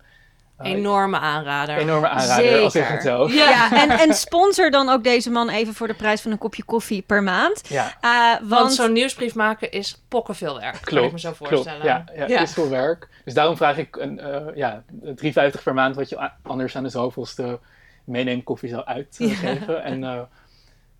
Enorme 0.62 1.18
aanrader. 1.18 1.76
enorme 1.76 2.08
aanrader, 2.08 2.60
als 2.62 2.74
ik 2.74 2.80
Zeker. 2.82 2.92
het 2.92 3.02
zo. 3.02 3.28
Ja. 3.28 3.50
Ja, 3.50 3.72
en, 3.82 3.90
en 3.90 4.14
sponsor 4.14 4.70
dan 4.70 4.88
ook 4.88 5.04
deze 5.04 5.30
man 5.30 5.48
even 5.48 5.74
voor 5.74 5.86
de 5.86 5.94
prijs 5.94 6.20
van 6.20 6.30
een 6.30 6.38
kopje 6.38 6.64
koffie 6.64 7.02
per 7.02 7.22
maand. 7.22 7.68
Ja, 7.68 7.92
Eh, 8.00 8.10
want 8.40 8.48
Want 8.48 8.72
zo'n 8.72 8.92
nieuwsbrief 8.92 9.34
maken 9.34 9.70
is 9.70 10.02
pokkenveel 10.08 10.60
werk. 10.60 10.72
Kan 10.72 10.80
ik 10.80 10.84
klopt. 10.84 11.12
me 11.12 11.18
zo 11.20 11.32
klopt. 11.38 11.52
voorstellen. 11.52 11.84
Ja, 11.84 12.04
ja, 12.28 12.40
is 12.40 12.52
veel 12.52 12.68
werk. 12.68 13.08
Dus 13.24 13.34
daarom 13.34 13.56
vraag 13.56 13.76
ik 13.76 13.96
een, 13.96 14.18
eh 14.20 14.56
ja, 14.56 14.82
3,50 15.04 15.62
per 15.62 15.74
maand, 15.74 15.96
wat 15.96 16.08
je 16.08 16.30
anders 16.42 16.76
aan 16.76 16.82
de 16.82 16.88
zoveelste 16.88 17.58
meeneem 18.04 18.42
koffie 18.42 18.68
zou 18.68 18.84
uitgeven. 18.84 19.82
En 19.82 20.04
eh, 20.04 20.20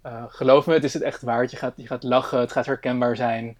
eh, 0.02 0.22
geloof 0.28 0.66
me, 0.66 0.74
het 0.74 0.84
is 0.84 0.94
het 0.94 1.02
echt 1.02 1.22
waard. 1.22 1.50
Je 1.50 1.56
gaat, 1.56 1.72
je 1.76 1.86
gaat 1.86 2.02
lachen, 2.02 2.38
het 2.40 2.52
gaat 2.52 2.66
herkenbaar 2.66 3.16
zijn. 3.16 3.56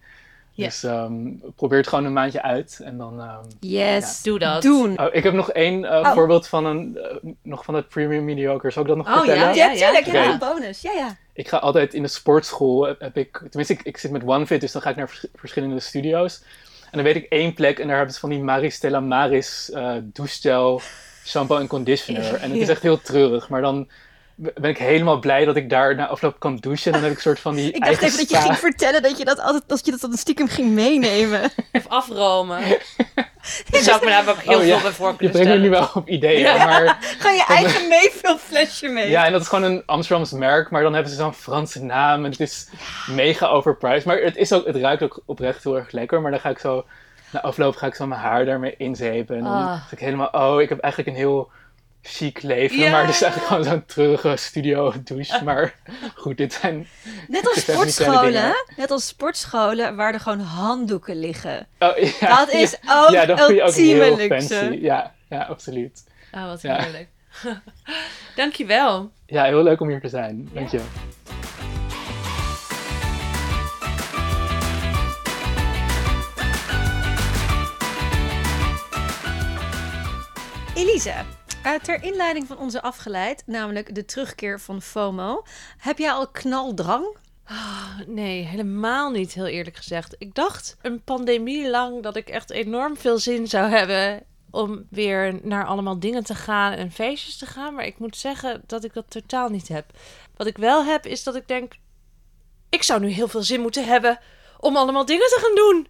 Ja. 0.55 0.65
Dus 0.65 0.83
ehm, 0.83 1.13
probeer 1.55 1.77
het 1.77 1.87
gewoon 1.87 2.05
een 2.05 2.13
maandje 2.13 2.41
uit. 2.41 2.79
En 2.83 2.97
dan, 2.97 3.19
ehm, 3.21 3.43
yes, 3.59 4.21
Doe 4.21 4.39
dat. 4.39 4.61
doen. 4.61 4.99
oh, 4.99 5.07
ik 5.11 5.23
heb 5.23 5.33
nog 5.33 5.51
één 5.51 5.85
eh, 5.85 5.99
Oh. 5.99 6.13
voorbeeld 6.13 6.47
van 6.47 6.65
een, 6.65 6.97
eh, 6.97 7.15
nog 7.41 7.63
van 7.65 7.73
het 7.75 7.87
Premium 7.87 8.25
Mediocre. 8.25 8.71
Zal 8.71 8.81
ik 8.81 8.87
dat 8.87 8.97
nog 8.97 9.07
Oh, 9.07 9.17
vertellen? 9.17 9.41
ja, 9.41 9.51
Ja, 9.53 9.71
ja. 9.71 9.85
tuurlijk. 9.85 10.05
Ja, 10.05 10.31
een 10.31 10.37
bonus. 10.39 10.81
Ja, 10.81 10.91
ja. 10.91 11.15
Ik 11.33 11.47
ga 11.47 11.57
altijd 11.57 11.93
in 11.93 12.01
de 12.01 12.07
sportschool, 12.07 12.83
heb, 12.85 12.99
heb 12.99 13.17
ik, 13.17 13.37
tenminste 13.37 13.73
ik, 13.73 13.81
ik 13.83 13.97
zit 13.97 14.11
met 14.11 14.23
OneFit, 14.23 14.61
dus 14.61 14.71
dan 14.71 14.81
ga 14.81 14.89
ik 14.89 14.95
naar 14.95 15.09
vers- 15.09 15.25
verschillende 15.35 15.79
studio's. 15.79 16.43
En 16.83 16.89
dan 16.91 17.03
weet 17.03 17.15
ik 17.23 17.25
één 17.29 17.53
plek 17.53 17.79
en 17.79 17.87
daar 17.87 17.95
hebben 17.95 18.13
ze 18.13 18.19
van 18.19 18.29
die 18.29 18.39
Maris 18.43 18.75
Stella 18.75 18.99
Maris 18.99 19.71
eh 19.71 19.95
douchegel, 20.03 20.81
shampoo 21.25 21.57
en 21.57 21.67
conditioner. 21.67 22.33
En 22.41 22.49
het 22.51 22.59
is 22.59 22.65
Ja. 22.67 22.71
echt 22.73 22.81
heel 22.81 23.01
treurig, 23.01 23.49
maar 23.49 23.61
dan 23.61 23.87
ben 24.35 24.69
ik 24.69 24.77
helemaal 24.77 25.19
blij 25.19 25.45
dat 25.45 25.55
ik 25.55 25.69
daar 25.69 25.95
na 25.95 26.07
afloop 26.07 26.39
kan 26.39 26.55
douchen. 26.55 26.85
En 26.85 26.91
dan 26.91 27.01
heb 27.01 27.11
ik 27.11 27.15
een 27.17 27.23
soort 27.23 27.39
van 27.39 27.55
die 27.55 27.67
Ik 27.71 27.73
dacht 27.73 27.85
eigen 27.85 28.05
even 28.05 28.17
dat 28.17 28.29
je 28.29 28.37
ging 28.37 28.57
vertellen 28.57 29.01
dat 29.01 29.17
je 29.17 29.25
dat 29.25 29.39
altijd, 29.39 29.63
dat 29.67 29.85
je 29.85 29.91
dat 29.91 30.01
dan 30.01 30.17
stiekem 30.17 30.47
ging 30.47 30.71
meenemen. 30.71 31.41
Of 31.71 31.87
afromen. 31.87 32.61
Daar 33.69 33.81
zou 33.81 33.97
ik 33.97 34.03
me 34.03 34.09
daar 34.09 34.29
ook 34.29 34.37
heel 34.37 34.53
Oh, 34.53 34.59
veel 34.59 34.67
ja. 34.67 34.81
bij 34.81 34.91
voor 34.91 35.09
Je 35.09 35.15
kunnen 35.17 35.31
brengt 35.31 35.49
me 35.49 35.57
nu 35.57 35.69
wel 35.69 35.89
op 35.93 36.07
ideeën, 36.07 36.39
Ja. 36.39 36.65
maar... 36.65 36.97
Gewoon 37.17 37.35
je 37.35 37.45
eigen 37.47 37.87
meevulflesje 37.87 38.87
mee. 38.87 39.09
Ja, 39.09 39.25
en 39.25 39.31
dat 39.31 39.41
is 39.41 39.47
gewoon 39.47 39.63
een 39.63 39.83
Amsterdams 39.85 40.31
merk, 40.31 40.69
maar 40.69 40.83
dan 40.83 40.93
hebben 40.93 41.11
ze 41.11 41.17
zo'n 41.17 41.33
Franse 41.33 41.83
naam 41.83 42.25
en 42.25 42.31
het 42.31 42.39
is 42.39 42.69
mega 43.07 43.47
overpriced. 43.47 44.05
Maar 44.05 44.17
het, 44.21 44.37
is 44.37 44.53
ook, 44.53 44.65
het 44.65 44.75
ruikt 44.75 45.03
ook 45.03 45.21
oprecht 45.25 45.63
heel 45.63 45.77
erg 45.77 45.91
lekker, 45.91 46.21
maar 46.21 46.31
dan 46.31 46.39
ga 46.39 46.49
ik 46.49 46.59
zo, 46.59 46.85
na 47.31 47.41
afloop 47.41 47.75
ga 47.75 47.87
ik 47.87 47.95
zo 47.95 48.07
mijn 48.07 48.21
haar 48.21 48.45
daarmee 48.45 48.75
inzepen. 48.77 49.37
En 49.37 49.43
dan 49.43 49.67
zeg 49.67 49.91
ik 49.91 49.99
helemaal, 49.99 50.29
oh, 50.31 50.61
ik 50.61 50.69
heb 50.69 50.79
eigenlijk 50.79 51.11
een 51.11 51.23
heel 51.23 51.51
chic 52.05 52.41
leven, 52.41 52.77
Ja. 52.77 52.91
maar 52.91 53.05
het 53.05 53.15
is 53.15 53.21
eigenlijk 53.21 53.51
gewoon 53.51 53.71
zo'n 53.71 53.85
treurige 53.85 54.35
studio 54.37 54.93
douche. 55.03 55.43
Maar 55.43 55.75
goed, 56.15 56.37
dit 56.37 56.53
zijn... 56.53 56.87
Net 57.27 57.47
als 57.47 57.59
sportscholen, 57.61 58.53
net 58.75 58.91
als 58.91 59.07
sportscholen 59.07 59.95
waar 59.95 60.13
er 60.13 60.19
gewoon 60.19 60.39
handdoeken 60.39 61.19
liggen. 61.19 61.67
Oh, 61.79 61.97
ja, 62.19 62.35
Dat 62.35 62.51
is 62.53 62.71
ja, 62.81 63.03
ook 63.05 63.09
ja, 63.11 63.33
ook 63.65 63.73
heel 63.73 64.15
luxe. 64.15 64.77
Ja, 64.81 65.13
ja, 65.29 65.41
absoluut. 65.43 66.03
Oh, 66.31 66.45
wat 66.45 66.61
Ja. 66.61 66.81
heerlijk. 66.81 67.07
Dankjewel. 68.35 69.11
Ja, 69.25 69.43
heel 69.43 69.63
leuk 69.63 69.79
om 69.81 69.89
hier 69.89 70.01
te 70.01 70.09
zijn. 70.09 70.49
Dank 70.53 70.69
je. 70.69 70.79
Elise, 80.75 81.13
eh, 81.63 81.73
ter 81.73 82.03
inleiding 82.03 82.47
van 82.47 82.57
onze 82.57 82.81
afgeleid, 82.81 83.43
namelijk 83.45 83.95
de 83.95 84.05
terugkeer 84.05 84.59
van 84.59 84.81
FOMO, 84.81 85.43
heb 85.77 85.97
jij 85.97 86.11
al 86.11 86.27
knaldrang? 86.27 87.17
Nee, 88.07 88.43
helemaal 88.43 89.11
niet, 89.11 89.33
heel 89.33 89.47
eerlijk 89.47 89.77
gezegd. 89.77 90.15
Ik 90.17 90.35
dacht 90.35 90.77
een 90.81 91.03
pandemie 91.03 91.69
lang 91.69 92.03
dat 92.03 92.15
ik 92.15 92.29
echt 92.29 92.49
enorm 92.49 92.97
veel 92.97 93.17
zin 93.17 93.47
zou 93.47 93.69
hebben 93.69 94.23
om 94.51 94.87
weer 94.89 95.39
naar 95.43 95.65
allemaal 95.65 95.99
dingen 95.99 96.23
te 96.23 96.35
gaan 96.35 96.73
en 96.73 96.91
feestjes 96.91 97.37
te 97.37 97.45
gaan. 97.45 97.73
Maar 97.73 97.85
ik 97.85 97.99
moet 97.99 98.17
zeggen 98.17 98.61
dat 98.65 98.83
ik 98.83 98.93
dat 98.93 99.09
totaal 99.09 99.49
niet 99.49 99.67
heb. 99.67 99.85
Wat 100.35 100.47
ik 100.47 100.57
wel 100.57 100.85
heb, 100.85 101.05
is 101.05 101.23
dat 101.23 101.35
ik 101.35 101.47
denk... 101.47 101.73
Ik 102.69 102.83
zou 102.83 102.99
nu 102.99 103.07
heel 103.07 103.27
veel 103.27 103.43
zin 103.43 103.61
moeten 103.61 103.85
hebben 103.85 104.19
om 104.59 104.77
allemaal 104.77 105.05
dingen 105.05 105.27
te 105.27 105.39
gaan 105.41 105.55
doen. 105.55 105.87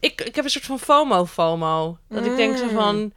Ik, 0.00 0.20
ik 0.20 0.34
heb 0.34 0.44
een 0.44 0.50
soort 0.50 0.64
van 0.64 0.78
FOMO-FOMO. 0.78 1.98
Dat 2.08 2.26
ik 2.26 2.36
denk 2.36 2.56
zo 2.56 2.68
van... 2.68 3.12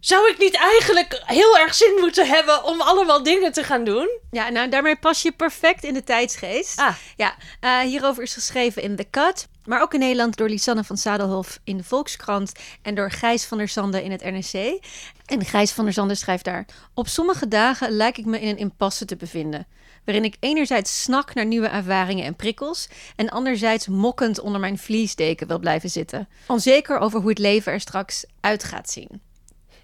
Zou 0.00 0.30
ik 0.30 0.38
niet 0.38 0.56
eigenlijk 0.56 1.22
heel 1.24 1.58
erg 1.58 1.74
zin 1.74 1.96
moeten 2.00 2.26
hebben 2.28 2.64
om 2.64 2.80
allemaal 2.80 3.22
dingen 3.22 3.52
te 3.52 3.62
gaan 3.62 3.84
doen? 3.84 4.18
Ja, 4.30 4.48
nou 4.48 4.68
daarmee 4.68 4.96
pas 4.96 5.22
je 5.22 5.32
perfect 5.32 5.84
in 5.84 5.94
de 5.94 6.04
tijdsgeest. 6.04 6.78
Ah. 6.78 6.94
Ja, 7.16 7.34
eh, 7.60 7.80
hierover 7.80 8.22
is 8.22 8.34
geschreven 8.34 8.82
in 8.82 8.96
The 8.96 9.06
Cut. 9.10 9.48
Maar 9.64 9.82
ook 9.82 9.94
in 9.94 10.00
Nederland 10.00 10.36
door 10.36 10.48
Lisanne 10.48 10.84
van 10.84 10.96
Zadelhof 10.96 11.58
in 11.64 11.76
de 11.76 11.84
Volkskrant 11.84 12.52
en 12.82 12.94
door 12.94 13.10
Gijs 13.10 13.44
van 13.44 13.58
der 13.58 13.68
Zande 13.68 14.04
in 14.04 14.10
het 14.10 14.24
NRC. 14.24 14.80
En 15.24 15.44
Gijs 15.44 15.72
van 15.72 15.84
der 15.84 15.92
Zande 15.92 16.14
schrijft 16.14 16.44
daar: 16.44 16.66
Op 16.94 17.08
sommige 17.08 17.48
dagen 17.48 17.90
lijk 17.90 18.18
ik 18.18 18.24
me 18.24 18.40
in 18.40 18.48
een 18.48 18.58
impasse 18.58 19.04
te 19.04 19.16
bevinden. 19.16 19.66
Waarin 20.04 20.24
ik 20.24 20.36
enerzijds 20.40 21.02
snak 21.02 21.34
naar 21.34 21.46
nieuwe 21.46 21.66
ervaringen 21.66 22.24
en 22.24 22.36
prikkels. 22.36 22.88
En 23.16 23.28
anderzijds 23.28 23.86
mokkend 23.86 24.40
onder 24.40 24.60
mijn 24.60 24.78
vliesdeken 24.78 25.46
wil 25.46 25.58
blijven 25.58 25.90
zitten. 25.90 26.28
Onzeker 26.46 26.98
over 26.98 27.20
hoe 27.20 27.28
het 27.28 27.38
leven 27.38 27.72
er 27.72 27.80
straks 27.80 28.24
uit 28.40 28.64
gaat 28.64 28.90
zien. 28.90 29.25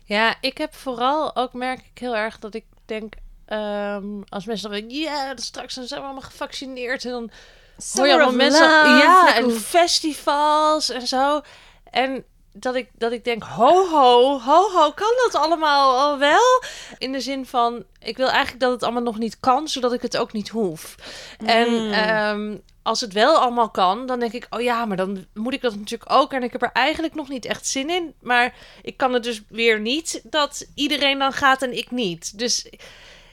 Ja, 0.05 0.35
ik 0.41 0.59
heb 0.59 0.75
vooral 0.75 1.37
ook 1.37 1.53
merk 1.53 1.79
ik 1.95 1.99
heel 1.99 2.17
erg 2.17 2.39
dat 2.39 2.55
ik 2.55 2.65
denk. 2.87 3.15
ehm, 3.47 4.05
als 4.29 4.45
mensen 4.45 4.71
dan 4.71 4.79
denken, 4.81 4.99
ja, 4.99 5.33
straks 5.37 5.75
dan 5.75 5.87
zijn 5.87 6.01
we 6.01 6.07
allemaal 6.07 6.29
gevaccineerd. 6.31 7.05
En 7.05 7.11
dan 7.11 7.21
hoor 7.21 7.31
je 7.77 7.83
Summer 7.83 8.13
allemaal 8.13 8.33
mensen. 8.33 8.69
love, 8.69 8.89
ja, 8.89 9.37
en 9.37 9.51
festivals 9.51 10.89
en 10.91 11.07
zo. 11.07 11.41
En 11.91 12.25
dat 12.53 12.75
ik, 12.75 12.91
dat 12.99 13.13
ik 13.13 13.25
denk, 13.25 13.43
ho, 13.43 13.89
ho, 13.89 14.41
ho, 14.41 14.71
ho, 14.71 14.91
kan 14.91 15.13
dat 15.25 15.41
allemaal 15.43 15.99
al 15.99 16.19
wel? 16.19 16.63
In 16.99 17.13
de 17.13 17.21
zin 17.21 17.47
van, 17.47 17.85
ik 17.99 18.17
wil 18.17 18.29
eigenlijk 18.29 18.61
dat 18.61 18.71
het 18.71 18.83
allemaal 18.83 19.03
nog 19.03 19.19
niet 19.19 19.41
kan, 19.41 19.69
zodat 19.69 19.93
ik 19.93 20.03
het 20.03 20.17
ook 20.17 20.33
niet 20.33 20.49
hoef. 20.49 20.95
En 21.47 21.69
Mm. 21.71 22.63
Als 22.83 23.01
het 23.01 23.13
wel 23.13 23.37
allemaal 23.37 23.71
kan, 23.71 24.07
dan 24.07 24.21
denk 24.21 24.33
ik, 24.33 24.47
oh 24.51 24.61
ja, 24.61 24.85
maar 24.85 24.97
dan 24.97 25.27
moet 25.35 25.53
ik 25.53 25.61
dat 25.61 25.77
natuurlijk 25.77 26.13
ook. 26.13 26.33
En 26.33 26.43
ik 26.43 26.53
heb 26.53 26.63
er 26.63 26.73
eigenlijk 26.73 27.15
nog 27.15 27.29
niet 27.29 27.45
echt 27.45 27.67
zin 27.67 27.91
in. 27.91 28.15
Maar 28.21 28.55
ik 28.83 28.97
kan 28.97 29.13
het 29.13 29.23
dus 29.23 29.43
weer 29.49 29.81
niet 29.81 30.21
dat 30.25 30.67
iedereen 30.75 31.19
dan 31.19 31.33
gaat 31.33 31.63
en 31.63 31.77
ik 31.77 31.91
niet. 31.91 32.39
Dus 32.39 32.67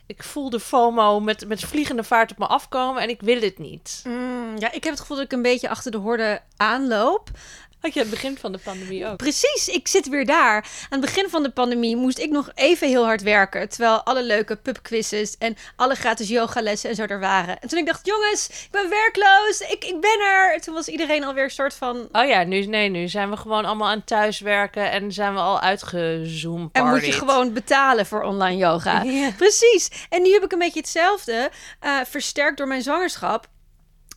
ik 0.06 0.24
voel 0.24 0.50
de 0.50 0.60
FOMO 0.60 1.20
met, 1.20 1.48
met 1.48 1.60
vliegende 1.60 2.04
vaart 2.04 2.32
op 2.32 2.38
me 2.38 2.48
afkomen 2.48 3.02
en 3.02 3.10
ik 3.10 3.22
wil 3.22 3.42
het 3.42 3.58
niet. 3.58 4.02
Mm, 4.04 4.58
ja, 4.58 4.72
ik 4.72 4.84
heb 4.84 4.92
het 4.92 5.00
gevoel 5.00 5.18
dat 5.18 5.26
ik 5.26 5.32
een 5.32 5.42
beetje 5.42 5.70
achter 5.70 5.92
de 5.92 5.98
horde 5.98 6.42
aanloop. 6.58 7.30
Had 7.82 7.94
je 7.94 8.00
aan 8.00 8.06
het 8.06 8.16
begin 8.16 8.38
van 8.38 8.52
de 8.52 8.58
pandemie 8.58 9.08
ook? 9.08 9.18
Precies, 9.18 9.68
ik 9.68 9.88
zit 9.88 10.10
weer 10.10 10.26
daar. 10.26 10.56
Aan 10.90 11.02
het 11.02 11.02
begin 11.02 11.30
van 11.30 11.44
de 11.44 11.50
pandemie 11.50 11.96
moest 11.96 12.20
ik 12.20 12.30
nog 12.30 12.52
even 12.56 12.88
heel 12.88 13.06
hard 13.06 13.22
werken. 13.22 13.70
Terwijl 13.70 14.04
alle 14.04 14.24
leuke 14.24 14.56
pubquizzes 14.56 15.38
en 15.38 15.56
alle 15.76 15.96
gratis 15.96 16.28
yogalessen 16.28 16.90
en 16.90 16.96
zo 16.96 17.04
er 17.04 17.20
waren. 17.20 17.60
En 17.60 17.68
toen 17.68 17.80
ik 17.80 17.86
dacht, 17.86 18.06
jongens, 18.06 18.50
ik 18.50 18.72
ben 18.72 18.90
werkloos, 18.90 19.60
ik, 19.60 19.86
ik 19.86 20.02
ben 20.02 20.20
er. 20.20 20.54
En 20.54 20.62
toen 20.62 20.74
was 20.74 20.88
iedereen 20.88 21.24
alweer 21.24 21.44
een 21.44 21.50
soort 21.50 21.74
van... 21.74 22.10
Oh 22.12 22.28
ja, 22.28 22.44
nu, 22.44 22.66
nee, 22.66 22.90
nu 22.90 23.08
zijn 23.08 23.30
we 23.30 23.38
gewoon 23.38 23.66
allemaal 23.66 23.90
aan 23.90 24.04
thuiswerken 24.04 24.92
en 24.92 25.12
zijn 25.12 25.34
we 25.34 25.40
al 25.40 25.60
uitgezoomd. 25.60 26.72
En 26.72 26.88
moet 26.88 27.06
je 27.06 27.12
gewoon 27.12 27.54
betalen 27.54 28.06
voor 28.06 28.22
online 28.22 28.58
yoga. 28.58 29.04
Precies. 29.38 29.90
En 30.10 30.22
nu 30.22 30.32
heb 30.34 30.44
ik 30.44 30.52
een 30.52 30.60
beetje 30.60 30.80
hetzelfde, 30.80 31.52
eh, 31.80 32.00
versterkt 32.06 32.58
door 32.58 32.68
mijn 32.68 32.82
zwangerschap. 32.82 33.48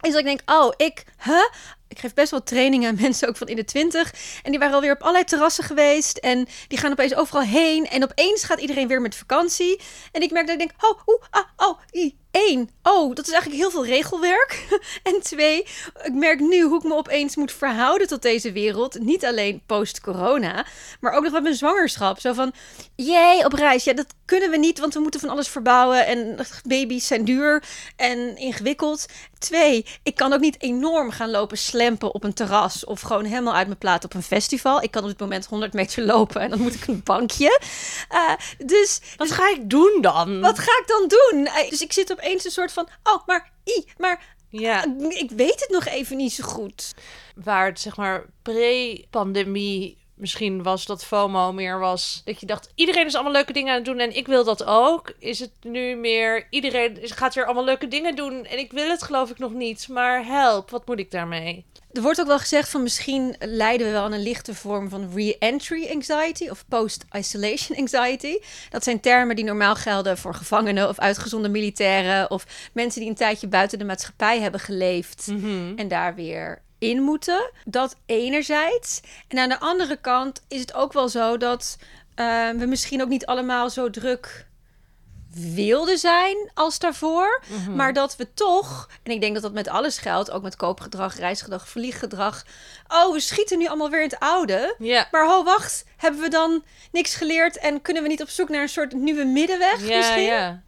Is 0.00 0.10
dat 0.10 0.20
ik 0.20 0.26
denk, 0.26 0.40
oh, 0.46 0.72
ik, 0.76 1.04
huh? 1.24 1.48
Ik 1.92 1.98
geef 1.98 2.14
best 2.14 2.30
wel 2.30 2.42
trainingen 2.42 2.88
aan 2.88 2.98
mensen 3.06 3.28
ook 3.28 3.36
van 3.36 3.46
in 3.46 3.56
de 3.56 3.64
twintig. 3.64 4.14
En 4.42 4.50
die 4.50 4.60
waren 4.60 4.74
alweer 4.74 4.92
op 4.92 5.00
allerlei 5.00 5.24
terrassen 5.24 5.64
geweest. 5.64 6.16
En 6.18 6.46
die 6.68 6.78
gaan 6.78 6.92
opeens 6.92 7.14
overal 7.14 7.42
heen. 7.42 7.86
En 7.86 8.02
opeens 8.02 8.44
gaat 8.44 8.60
iedereen 8.60 8.88
weer 8.88 9.00
met 9.00 9.14
vakantie. 9.14 9.80
En 10.12 10.22
ik 10.22 10.30
merk 10.30 10.46
dat 10.46 10.60
ik 10.60 10.68
denk, 10.68 10.84
oh, 10.84 11.00
oeh, 11.06 11.22
ah, 11.30 11.68
oh, 11.68 11.78
i, 11.94 12.16
één. 12.32 12.70
Oh, 12.82 13.14
dat 13.14 13.26
is 13.26 13.32
eigenlijk 13.32 13.62
heel 13.62 13.70
veel 13.70 13.86
regelwerk. 13.86 14.66
en 15.02 15.20
twee, 15.22 15.58
ik 16.02 16.12
merk 16.12 16.40
nu 16.40 16.62
hoe 16.62 16.78
ik 16.78 16.84
me 16.84 16.94
opeens 16.94 17.36
moet 17.36 17.52
verhouden 17.52 18.06
tot 18.06 18.22
deze 18.22 18.52
wereld. 18.52 18.98
Niet 19.00 19.24
alleen 19.24 19.62
post-corona, 19.66 20.66
maar 21.00 21.12
ook 21.12 21.22
nog 21.22 21.32
met 21.32 21.42
mijn 21.42 21.54
zwangerschap. 21.54 22.20
Zo 22.20 22.32
van, 22.32 22.52
jee, 22.96 23.44
op 23.44 23.52
reis. 23.52 23.84
Ja, 23.84 23.92
dat 23.92 24.06
kunnen 24.24 24.50
we 24.50 24.56
niet, 24.56 24.78
want 24.78 24.94
we 24.94 25.00
moeten 25.00 25.20
van 25.20 25.28
alles 25.28 25.48
verbouwen. 25.48 26.06
En 26.06 26.36
baby's 26.66 27.06
zijn 27.06 27.24
duur 27.24 27.62
en 27.96 28.36
ingewikkeld. 28.36 29.06
Twee, 29.38 29.86
ik 30.02 30.14
kan 30.14 30.32
ook 30.32 30.40
niet 30.40 30.62
enorm 30.62 31.10
gaan 31.10 31.30
lopen 31.30 31.58
slempen 31.58 32.14
op 32.14 32.24
een 32.24 32.34
terras. 32.34 32.84
Of 32.84 33.00
gewoon 33.00 33.24
helemaal 33.24 33.54
uit 33.54 33.66
mijn 33.66 33.78
plaat 33.78 34.04
op 34.04 34.14
een 34.14 34.22
festival. 34.22 34.82
Ik 34.82 34.90
kan 34.90 35.02
op 35.02 35.08
dit 35.08 35.18
moment 35.20 35.46
100 35.46 35.72
meter 35.72 36.04
lopen 36.04 36.40
en 36.40 36.50
dan 36.50 36.60
moet 36.60 36.74
ik 36.74 36.86
een 36.86 37.00
bankje. 37.04 37.60
Eh, 38.08 38.32
dus 38.66 39.00
Wat 39.16 39.30
ga 39.30 39.50
ik 39.50 39.70
doen 39.70 39.98
dan? 40.00 40.40
wat 40.40 40.58
ga 40.58 40.72
ik 40.80 40.84
dan 40.86 41.08
doen? 41.08 41.46
Eh, 41.46 41.70
Dus 41.70 41.80
ik 41.82 41.92
zit 41.92 42.10
opeens 42.22 42.44
een 42.44 42.50
soort 42.50 42.72
van, 42.72 42.88
oh, 43.02 43.26
maar, 43.26 43.52
i, 43.66 43.84
maar 43.98 44.34
Ja, 44.48 44.84
ik 45.08 45.30
weet 45.30 45.60
het 45.60 45.70
nog 45.70 45.84
even 45.84 46.16
niet 46.16 46.32
zo 46.32 46.44
goed. 46.44 46.94
waar 47.34 47.66
het 47.66 47.80
zeg 47.80 47.96
maar 47.96 48.26
pre-pandemie 48.42 50.00
misschien 50.14 50.62
was 50.62 50.86
dat 50.86 51.04
FOMO 51.04 51.52
meer 51.52 51.78
was. 51.78 52.22
Dat 52.24 52.40
je 52.40 52.46
dacht, 52.46 52.72
iedereen 52.74 53.06
is 53.06 53.14
allemaal 53.14 53.32
leuke 53.32 53.52
dingen 53.52 53.70
aan 53.70 53.76
het 53.76 53.84
doen 53.84 53.98
en 53.98 54.16
ik 54.16 54.26
wil 54.26 54.44
dat 54.44 54.64
ook. 54.64 55.12
Is 55.18 55.38
het 55.38 55.52
nu 55.62 55.96
meer, 55.96 56.46
iedereen 56.50 56.98
gaat 57.02 57.34
weer 57.34 57.44
allemaal 57.44 57.64
leuke 57.64 57.88
dingen 57.88 58.16
doen 58.16 58.44
en 58.44 58.58
ik 58.58 58.72
wil 58.72 58.88
het 58.88 59.02
geloof 59.02 59.30
ik 59.30 59.38
nog 59.38 59.52
niet. 59.52 59.88
Maar 59.88 60.24
help, 60.26 60.70
wat 60.70 60.86
moet 60.86 60.98
ik 60.98 61.10
daarmee? 61.10 61.64
Er 61.92 62.02
wordt 62.02 62.20
ook 62.20 62.26
wel 62.26 62.38
gezegd 62.38 62.68
van 62.68 62.82
misschien 62.82 63.34
lijden 63.38 63.86
we 63.86 63.92
wel 63.92 64.04
aan 64.04 64.12
een 64.12 64.22
lichte 64.22 64.54
vorm 64.54 64.88
van 64.88 65.10
re-entry 65.14 65.88
anxiety 65.92 66.48
of 66.48 66.64
post-isolation 66.68 67.78
anxiety. 67.78 68.38
Dat 68.70 68.84
zijn 68.84 69.00
termen 69.00 69.36
die 69.36 69.44
normaal 69.44 69.74
gelden 69.74 70.18
voor 70.18 70.34
gevangenen 70.34 70.88
of 70.88 70.98
uitgezonden 70.98 71.50
militairen 71.50 72.30
of 72.30 72.70
mensen 72.72 73.00
die 73.00 73.10
een 73.10 73.16
tijdje 73.16 73.48
buiten 73.48 73.78
de 73.78 73.84
maatschappij 73.84 74.40
hebben 74.40 74.60
geleefd 74.60 75.28
en 75.76 75.88
daar 75.88 76.14
weer 76.14 76.62
in 76.78 77.02
moeten. 77.02 77.50
Dat 77.64 77.96
enerzijds. 78.06 79.00
En 79.28 79.38
aan 79.38 79.48
de 79.48 79.60
andere 79.60 79.96
kant 79.96 80.42
is 80.48 80.60
het 80.60 80.74
ook 80.74 80.92
wel 80.92 81.08
zo 81.08 81.36
dat 81.36 81.78
eh, 82.14 82.50
we 82.50 82.66
misschien 82.66 83.02
ook 83.02 83.08
niet 83.08 83.26
allemaal 83.26 83.70
zo 83.70 83.90
druk 83.90 84.46
wilden 85.54 85.98
zijn 85.98 86.50
als 86.54 86.78
daarvoor. 86.78 87.42
Maar 87.74 87.92
dat 87.92 88.16
we 88.16 88.34
toch, 88.34 88.88
en 89.02 89.12
ik 89.12 89.20
denk 89.20 89.34
dat 89.34 89.42
dat 89.42 89.52
met 89.52 89.68
alles 89.68 89.98
geldt, 89.98 90.30
ook 90.30 90.42
met 90.42 90.56
koopgedrag, 90.56 91.16
reisgedrag, 91.16 91.68
vlieggedrag. 91.68 92.44
Oh, 92.88 93.12
we 93.12 93.20
schieten 93.20 93.58
nu 93.58 93.66
allemaal 93.66 93.90
weer 93.90 94.02
in 94.02 94.08
het 94.08 94.18
oude. 94.18 94.74
Maar 95.10 95.26
ho, 95.26 95.44
wacht, 95.44 95.84
hebben 95.96 96.20
we 96.20 96.28
dan 96.28 96.64
niks 96.92 97.14
geleerd 97.14 97.58
en 97.58 97.82
kunnen 97.82 98.02
we 98.02 98.08
niet 98.08 98.22
op 98.22 98.28
zoek 98.28 98.48
naar 98.48 98.62
een 98.62 98.68
soort 98.68 98.92
nieuwe 98.92 99.24
middenweg 99.24 99.80
Ja, 99.88 99.96
misschien? 99.96 100.22
ja. 100.22 100.62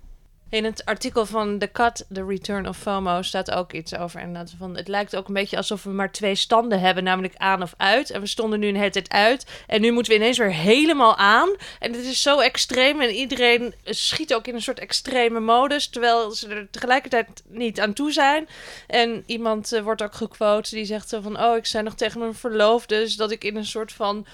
In 0.49 0.65
het 0.65 0.85
artikel 0.85 1.27
van 1.27 1.59
The 1.59 1.71
Cut, 1.73 2.07
The 2.13 2.25
Return 2.25 2.69
of 2.69 2.77
FOMO, 2.77 3.23
staat 3.23 3.51
ook 3.51 3.73
iets 3.73 3.97
over. 3.97 4.21
En 4.21 4.49
van, 4.59 4.77
het 4.77 4.89
lijkt 4.89 5.17
ook 5.17 5.29
een 5.29 5.35
beetje 5.35 5.57
alsof 5.57 5.83
we 5.83 5.91
maar 5.91 6.13
twee 6.13 6.35
standen 6.35 6.81
hebben, 6.81 7.05
namelijk 7.05 7.35
aan 7.37 7.63
of 7.63 7.75
uit. 7.77 8.11
En 8.11 8.21
we 8.21 8.27
stonden 8.27 8.61
nu 8.61 8.69
een 8.69 8.77
hele 8.77 8.91
tijd 8.91 9.09
uit. 9.09 9.47
En 9.67 9.81
nu 9.81 9.93
moeten 9.93 10.13
we 10.13 10.19
ineens 10.19 10.39
weer 10.39 10.53
helemaal 10.53 11.17
aan. 11.17 11.49
En 11.79 11.93
het 11.93 12.05
is 12.05 12.23
zo 12.23 12.39
extreem. 12.39 13.01
En 13.01 13.11
iedereen 13.11 13.75
schiet 13.85 14.35
ook 14.35 14.47
in 14.47 14.55
een 14.55 14.63
soort 14.63 14.79
extreme 14.79 15.41
modus, 15.41 15.89
terwijl 15.89 16.31
ze 16.31 16.49
er 16.49 16.71
tegelijkertijd 16.71 17.43
niet 17.49 17.81
aan 17.81 17.93
toe 17.93 18.13
zijn. 18.13 18.49
En 18.87 19.23
iemand 19.27 19.73
eh, 19.73 19.83
wordt 19.83 20.03
ook 20.03 20.15
gequote 20.15 20.75
die 20.75 20.85
zegt 20.85 21.09
zo 21.09 21.21
van, 21.21 21.41
oh, 21.41 21.57
ik 21.57 21.67
zei 21.67 21.85
nog 21.85 21.95
tegen 21.95 22.21
mijn 22.21 22.35
verloofde, 22.35 22.99
dus 22.99 23.17
dat 23.17 23.31
ik 23.31 23.45
in 23.45 23.57
een 23.57 23.67
soort 23.67 23.93
van 23.93 24.27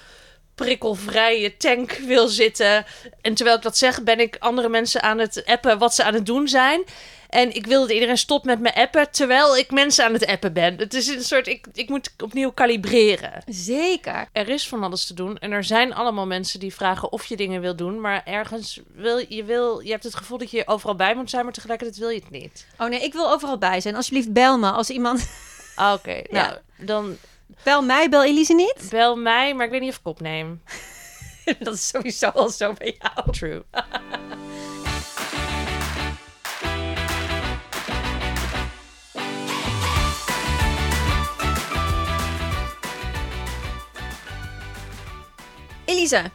prikkelvrije 0.61 1.57
tank 1.57 1.91
wil 1.91 2.27
zitten. 2.27 2.85
En 3.21 3.33
terwijl 3.33 3.57
ik 3.57 3.63
dat 3.63 3.77
zeg, 3.77 4.03
ben 4.03 4.19
ik 4.19 4.35
andere 4.39 4.69
mensen 4.69 5.01
aan 5.01 5.19
het 5.19 5.45
appen 5.45 5.77
wat 5.77 5.95
ze 5.95 6.03
aan 6.03 6.13
het 6.13 6.25
doen 6.25 6.47
zijn. 6.47 6.83
En 7.29 7.55
ik 7.55 7.65
wil 7.65 7.81
dat 7.81 7.91
iedereen 7.91 8.17
stopt 8.17 8.45
met 8.45 8.59
me 8.59 8.75
appen, 8.75 9.11
terwijl 9.11 9.57
ik 9.57 9.71
mensen 9.71 10.05
aan 10.05 10.13
het 10.13 10.25
appen 10.25 10.53
ben. 10.53 10.77
Het 10.77 10.93
is 10.93 11.07
een 11.07 11.23
soort, 11.23 11.47
ik, 11.47 11.67
ik 11.73 11.89
moet 11.89 12.13
opnieuw 12.23 12.51
kalibreren. 12.51 13.43
Zeker. 13.47 14.27
Er 14.31 14.49
is 14.49 14.67
van 14.67 14.83
alles 14.83 15.05
te 15.05 15.13
doen 15.13 15.37
en 15.37 15.51
er 15.51 15.63
zijn 15.63 15.93
allemaal 15.93 16.27
mensen 16.27 16.59
die 16.59 16.73
vragen 16.73 17.11
of 17.11 17.25
je 17.25 17.35
dingen 17.35 17.61
wil 17.61 17.75
doen. 17.75 18.01
Maar 18.01 18.21
ergens 18.25 18.79
wil 18.95 19.25
je, 19.27 19.43
wil, 19.43 19.79
je 19.79 19.91
hebt 19.91 20.03
het 20.03 20.15
gevoel 20.15 20.37
dat 20.37 20.51
je 20.51 20.67
overal 20.67 20.95
bij 20.95 21.15
moet 21.15 21.29
zijn, 21.29 21.43
maar 21.43 21.53
tegelijkertijd 21.53 21.99
wil 21.99 22.09
je 22.09 22.19
het 22.19 22.29
niet. 22.29 22.67
Oh 22.77 22.87
nee, 22.87 23.03
ik 23.03 23.13
wil 23.13 23.31
overal 23.31 23.57
bij 23.57 23.81
zijn. 23.81 23.95
Alsjeblieft, 23.95 24.33
bel 24.33 24.57
me. 24.57 24.71
Als 24.71 24.89
iemand... 24.89 25.29
Ah, 25.75 25.93
Oké, 25.93 26.21
nou, 26.37 26.53
dan 26.77 27.17
Bel 27.63 27.81
mij, 27.81 28.09
bel 28.09 28.23
Elise 28.23 28.53
niet. 28.53 28.87
bel 28.89 29.15
mij, 29.15 29.55
maar 29.55 29.65
ik 29.65 29.71
weet 29.71 29.81
niet 29.81 29.89
of 29.89 29.97
ik 29.97 30.07
opneem. 30.07 30.61
dat 31.59 31.73
is 31.73 31.87
sowieso 31.87 32.27
al 32.27 32.49
zo 32.49 32.73
bij 32.73 32.97
jou. 32.99 33.31
True. 33.31 33.63
Elise, 45.85 46.31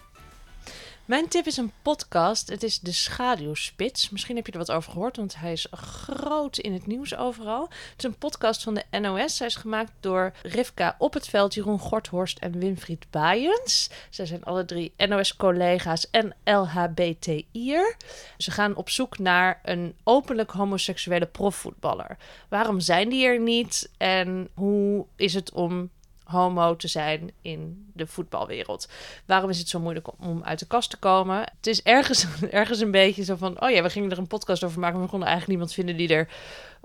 Mijn 1.06 1.28
tip 1.28 1.46
is 1.46 1.56
een 1.56 1.72
podcast. 1.82 2.48
Het 2.48 2.62
is 2.62 2.80
De 2.80 2.92
Schaduwspits. 2.92 4.10
Misschien 4.10 4.36
heb 4.36 4.46
je 4.46 4.52
er 4.52 4.58
wat 4.58 4.72
over 4.72 4.92
gehoord, 4.92 5.16
want 5.16 5.36
hij 5.36 5.52
is 5.52 5.66
groot 5.70 6.58
in 6.58 6.72
het 6.72 6.86
nieuws 6.86 7.16
overal. 7.16 7.62
Het 7.62 7.94
is 7.98 8.04
een 8.04 8.18
podcast 8.18 8.62
van 8.62 8.74
de 8.74 8.98
NOS. 9.00 9.38
Hij 9.38 9.48
is 9.48 9.54
gemaakt 9.54 9.92
door 10.00 10.32
Rivka 10.42 10.96
Op 10.98 11.14
het 11.14 11.28
Veld, 11.28 11.54
Jeroen 11.54 11.78
Gorthorst 11.78 12.38
en 12.38 12.58
Winfried 12.58 13.06
Baaiens. 13.10 13.90
Zij 14.10 14.26
zijn 14.26 14.44
alle 14.44 14.64
drie 14.64 14.92
NOS-collega's 14.96 16.10
en 16.10 16.34
LHBTI'er. 16.44 17.96
Ze 18.36 18.50
gaan 18.50 18.76
op 18.76 18.88
zoek 18.90 19.18
naar 19.18 19.60
een 19.64 19.94
openlijk 20.04 20.50
homoseksuele 20.50 21.26
profvoetballer. 21.26 22.16
Waarom 22.48 22.80
zijn 22.80 23.08
die 23.08 23.26
er 23.26 23.40
niet 23.40 23.90
en 23.96 24.48
hoe 24.54 25.06
is 25.16 25.34
het 25.34 25.52
om 25.52 25.90
homo 26.26 26.76
te 26.76 26.88
zijn 26.88 27.30
in 27.42 27.90
de 27.92 28.06
voetbalwereld. 28.06 28.88
Waarom 29.26 29.50
is 29.50 29.58
het 29.58 29.68
zo 29.68 29.80
moeilijk 29.80 30.08
om- 30.18 30.42
uit 30.44 30.58
de 30.58 30.66
kast 30.66 30.90
te 30.90 30.96
komen? 30.96 31.38
Het 31.38 31.66
is 31.66 31.82
ergens, 31.82 32.26
ergens 32.50 32.80
een 32.80 32.90
beetje 32.90 33.24
zo 33.24 33.36
van... 33.36 33.62
oh 33.62 33.70
ja, 33.70 33.82
we 33.82 33.90
gingen 33.90 34.10
er 34.10 34.18
een 34.18 34.26
podcast 34.26 34.64
over 34.64 34.80
maken... 34.80 34.94
maar 34.94 35.04
we 35.04 35.10
konden 35.10 35.28
eigenlijk 35.28 35.58
niemand 35.58 35.76
vinden 35.78 35.96
die 35.96 36.16
er 36.16 36.28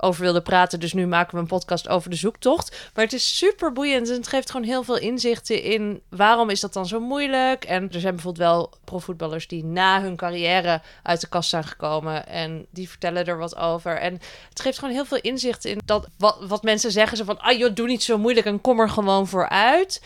over 0.01 0.21
wilde 0.21 0.41
praten. 0.41 0.79
Dus 0.79 0.93
nu 0.93 1.07
maken 1.07 1.35
we 1.35 1.41
een 1.41 1.47
podcast 1.47 1.87
over 1.87 2.09
de 2.09 2.15
zoektocht. 2.15 2.89
Maar 2.93 3.03
het 3.03 3.13
is 3.13 3.37
super 3.37 3.73
boeiend 3.73 4.09
en 4.09 4.15
het 4.15 4.27
geeft 4.27 4.51
gewoon 4.51 4.65
heel 4.65 4.83
veel 4.83 4.97
inzichten 4.97 5.63
in... 5.63 6.01
waarom 6.09 6.49
is 6.49 6.59
dat 6.59 6.73
dan 6.73 6.87
zo 6.87 6.99
moeilijk? 6.99 7.63
En 7.63 7.91
er 7.91 7.99
zijn 7.99 8.13
bijvoorbeeld 8.13 8.47
wel 8.47 8.73
profvoetballers 8.83 9.47
die 9.47 9.65
na 9.65 10.01
hun 10.01 10.15
carrière 10.15 10.81
uit 11.03 11.21
de 11.21 11.27
kast 11.27 11.49
zijn 11.49 11.63
gekomen... 11.63 12.27
en 12.27 12.65
die 12.69 12.89
vertellen 12.89 13.25
er 13.25 13.37
wat 13.37 13.55
over. 13.55 13.97
En 13.97 14.19
het 14.49 14.59
geeft 14.59 14.79
gewoon 14.79 14.93
heel 14.93 15.05
veel 15.05 15.21
inzicht 15.21 15.65
in 15.65 15.79
dat 15.85 16.07
wat, 16.17 16.37
wat 16.47 16.63
mensen 16.63 16.91
zeggen. 16.91 17.17
Zo 17.17 17.23
van, 17.23 17.39
ah 17.39 17.57
joh, 17.57 17.75
doe 17.75 17.87
niet 17.87 18.03
zo 18.03 18.17
moeilijk 18.17 18.45
en 18.45 18.61
kom 18.61 18.79
er 18.79 18.89
gewoon 18.89 19.27
voor 19.27 19.49
uit. 19.49 20.01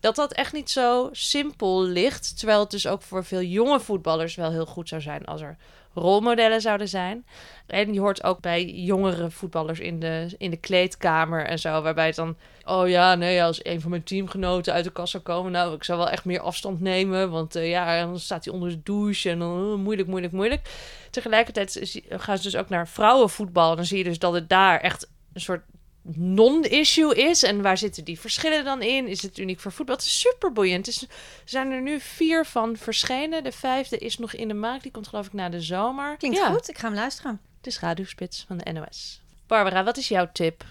Dat 0.00 0.16
dat 0.16 0.32
echt 0.32 0.52
niet 0.52 0.70
zo 0.70 1.08
simpel 1.12 1.82
ligt. 1.82 2.38
Terwijl 2.38 2.60
het 2.60 2.70
dus 2.70 2.86
ook 2.86 3.02
voor 3.02 3.24
veel 3.24 3.42
jonge 3.42 3.80
voetballers 3.80 4.34
wel 4.34 4.50
heel 4.50 4.66
goed 4.66 4.88
zou 4.88 5.00
zijn 5.00 5.24
als 5.24 5.40
er 5.40 5.56
rolmodellen 5.94 6.60
zouden 6.60 6.88
zijn. 6.88 7.26
En 7.66 7.94
je 7.94 8.00
hoort 8.00 8.24
ook 8.24 8.40
bij 8.40 8.64
jongere 8.64 9.30
voetballers 9.30 9.80
in 9.80 10.00
de, 10.00 10.34
in 10.38 10.50
de 10.50 10.56
kleedkamer 10.56 11.46
en 11.46 11.58
zo, 11.58 11.82
waarbij 11.82 12.06
het 12.06 12.14
dan, 12.14 12.36
oh 12.64 12.88
ja, 12.88 13.14
nee, 13.14 13.42
als 13.42 13.64
een 13.64 13.80
van 13.80 13.90
mijn 13.90 14.02
teamgenoten 14.02 14.72
uit 14.72 14.84
de 14.84 14.90
kast 14.90 15.10
zou 15.10 15.22
komen, 15.22 15.52
nou, 15.52 15.74
ik 15.74 15.84
zou 15.84 15.98
wel 15.98 16.08
echt 16.08 16.24
meer 16.24 16.40
afstand 16.40 16.80
nemen, 16.80 17.30
want 17.30 17.56
eh, 17.56 17.68
ja, 17.68 18.00
dan 18.04 18.18
staat 18.18 18.44
hij 18.44 18.54
onder 18.54 18.68
de 18.68 18.82
douche 18.82 19.30
en 19.30 19.38
dan 19.38 19.72
eh, 19.72 19.78
moeilijk, 19.78 20.08
moeilijk, 20.08 20.32
moeilijk. 20.32 20.70
Tegelijkertijd 21.10 22.00
gaan 22.08 22.36
ze 22.36 22.42
dus 22.42 22.56
ook 22.56 22.68
naar 22.68 22.88
vrouwenvoetbal 22.88 23.70
en 23.70 23.76
dan 23.76 23.84
zie 23.84 23.98
je 23.98 24.04
dus 24.04 24.18
dat 24.18 24.32
het 24.32 24.48
daar 24.48 24.80
echt 24.80 25.08
een 25.32 25.40
soort 25.40 25.62
non-issue 26.02 27.14
is. 27.14 27.42
En 27.42 27.62
waar 27.62 27.78
zitten 27.78 28.04
die 28.04 28.20
verschillen 28.20 28.64
dan 28.64 28.82
in? 28.82 29.06
Is 29.06 29.22
het 29.22 29.38
uniek 29.38 29.60
voor 29.60 29.72
voetbal? 29.72 29.96
Het 29.96 30.04
is 30.04 30.20
super 30.20 30.52
boeiend. 30.52 30.86
Er 30.86 31.08
zijn 31.44 31.70
er 31.70 31.82
nu 31.82 32.00
vier 32.00 32.44
van 32.44 32.76
verschenen. 32.76 33.44
De 33.44 33.52
vijfde 33.52 33.98
is 33.98 34.18
nog 34.18 34.32
in 34.32 34.48
de 34.48 34.54
maak. 34.54 34.82
Die 34.82 34.92
komt 34.92 35.08
geloof 35.08 35.26
ik 35.26 35.32
na 35.32 35.48
de 35.48 35.60
zomer. 35.60 36.16
Klinkt 36.16 36.38
Ja, 36.38 36.50
goed, 36.50 36.68
ik 36.68 36.78
ga 36.78 36.86
hem 36.86 36.96
luisteren. 36.96 37.40
Het 37.56 37.66
is 37.66 37.74
Schaduwspits 37.74 38.44
van 38.48 38.58
de 38.58 38.72
NOS. 38.72 39.20
Barbara, 39.46 39.84
wat 39.84 39.96
is 39.96 40.08
jouw 40.08 40.28
tip? 40.32 40.64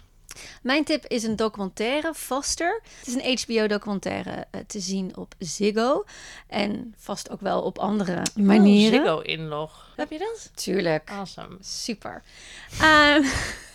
Mijn 0.61 0.83
tip 0.83 1.05
is 1.05 1.23
een 1.23 1.35
documentaire, 1.35 2.13
Foster. 2.13 2.81
Het 2.99 3.07
is 3.07 3.13
een 3.13 3.37
HBO-documentaire 3.37 4.45
eh, 4.51 4.61
te 4.67 4.79
zien 4.79 5.17
op 5.17 5.33
Ziggo. 5.39 6.05
En 6.47 6.93
vast 6.97 7.29
ook 7.29 7.41
wel 7.41 7.61
op 7.61 7.79
andere 7.79 8.21
manieren. 8.35 8.99
Oh, 8.99 9.05
Ziggo 9.05 9.19
inlog. 9.19 9.93
Heb 9.95 10.11
je 10.11 10.17
dat? 10.17 10.51
Tuurlijk. 10.55 11.09
Awesome. 11.09 11.57
Super. 11.61 12.23
Ehm, 12.79 13.23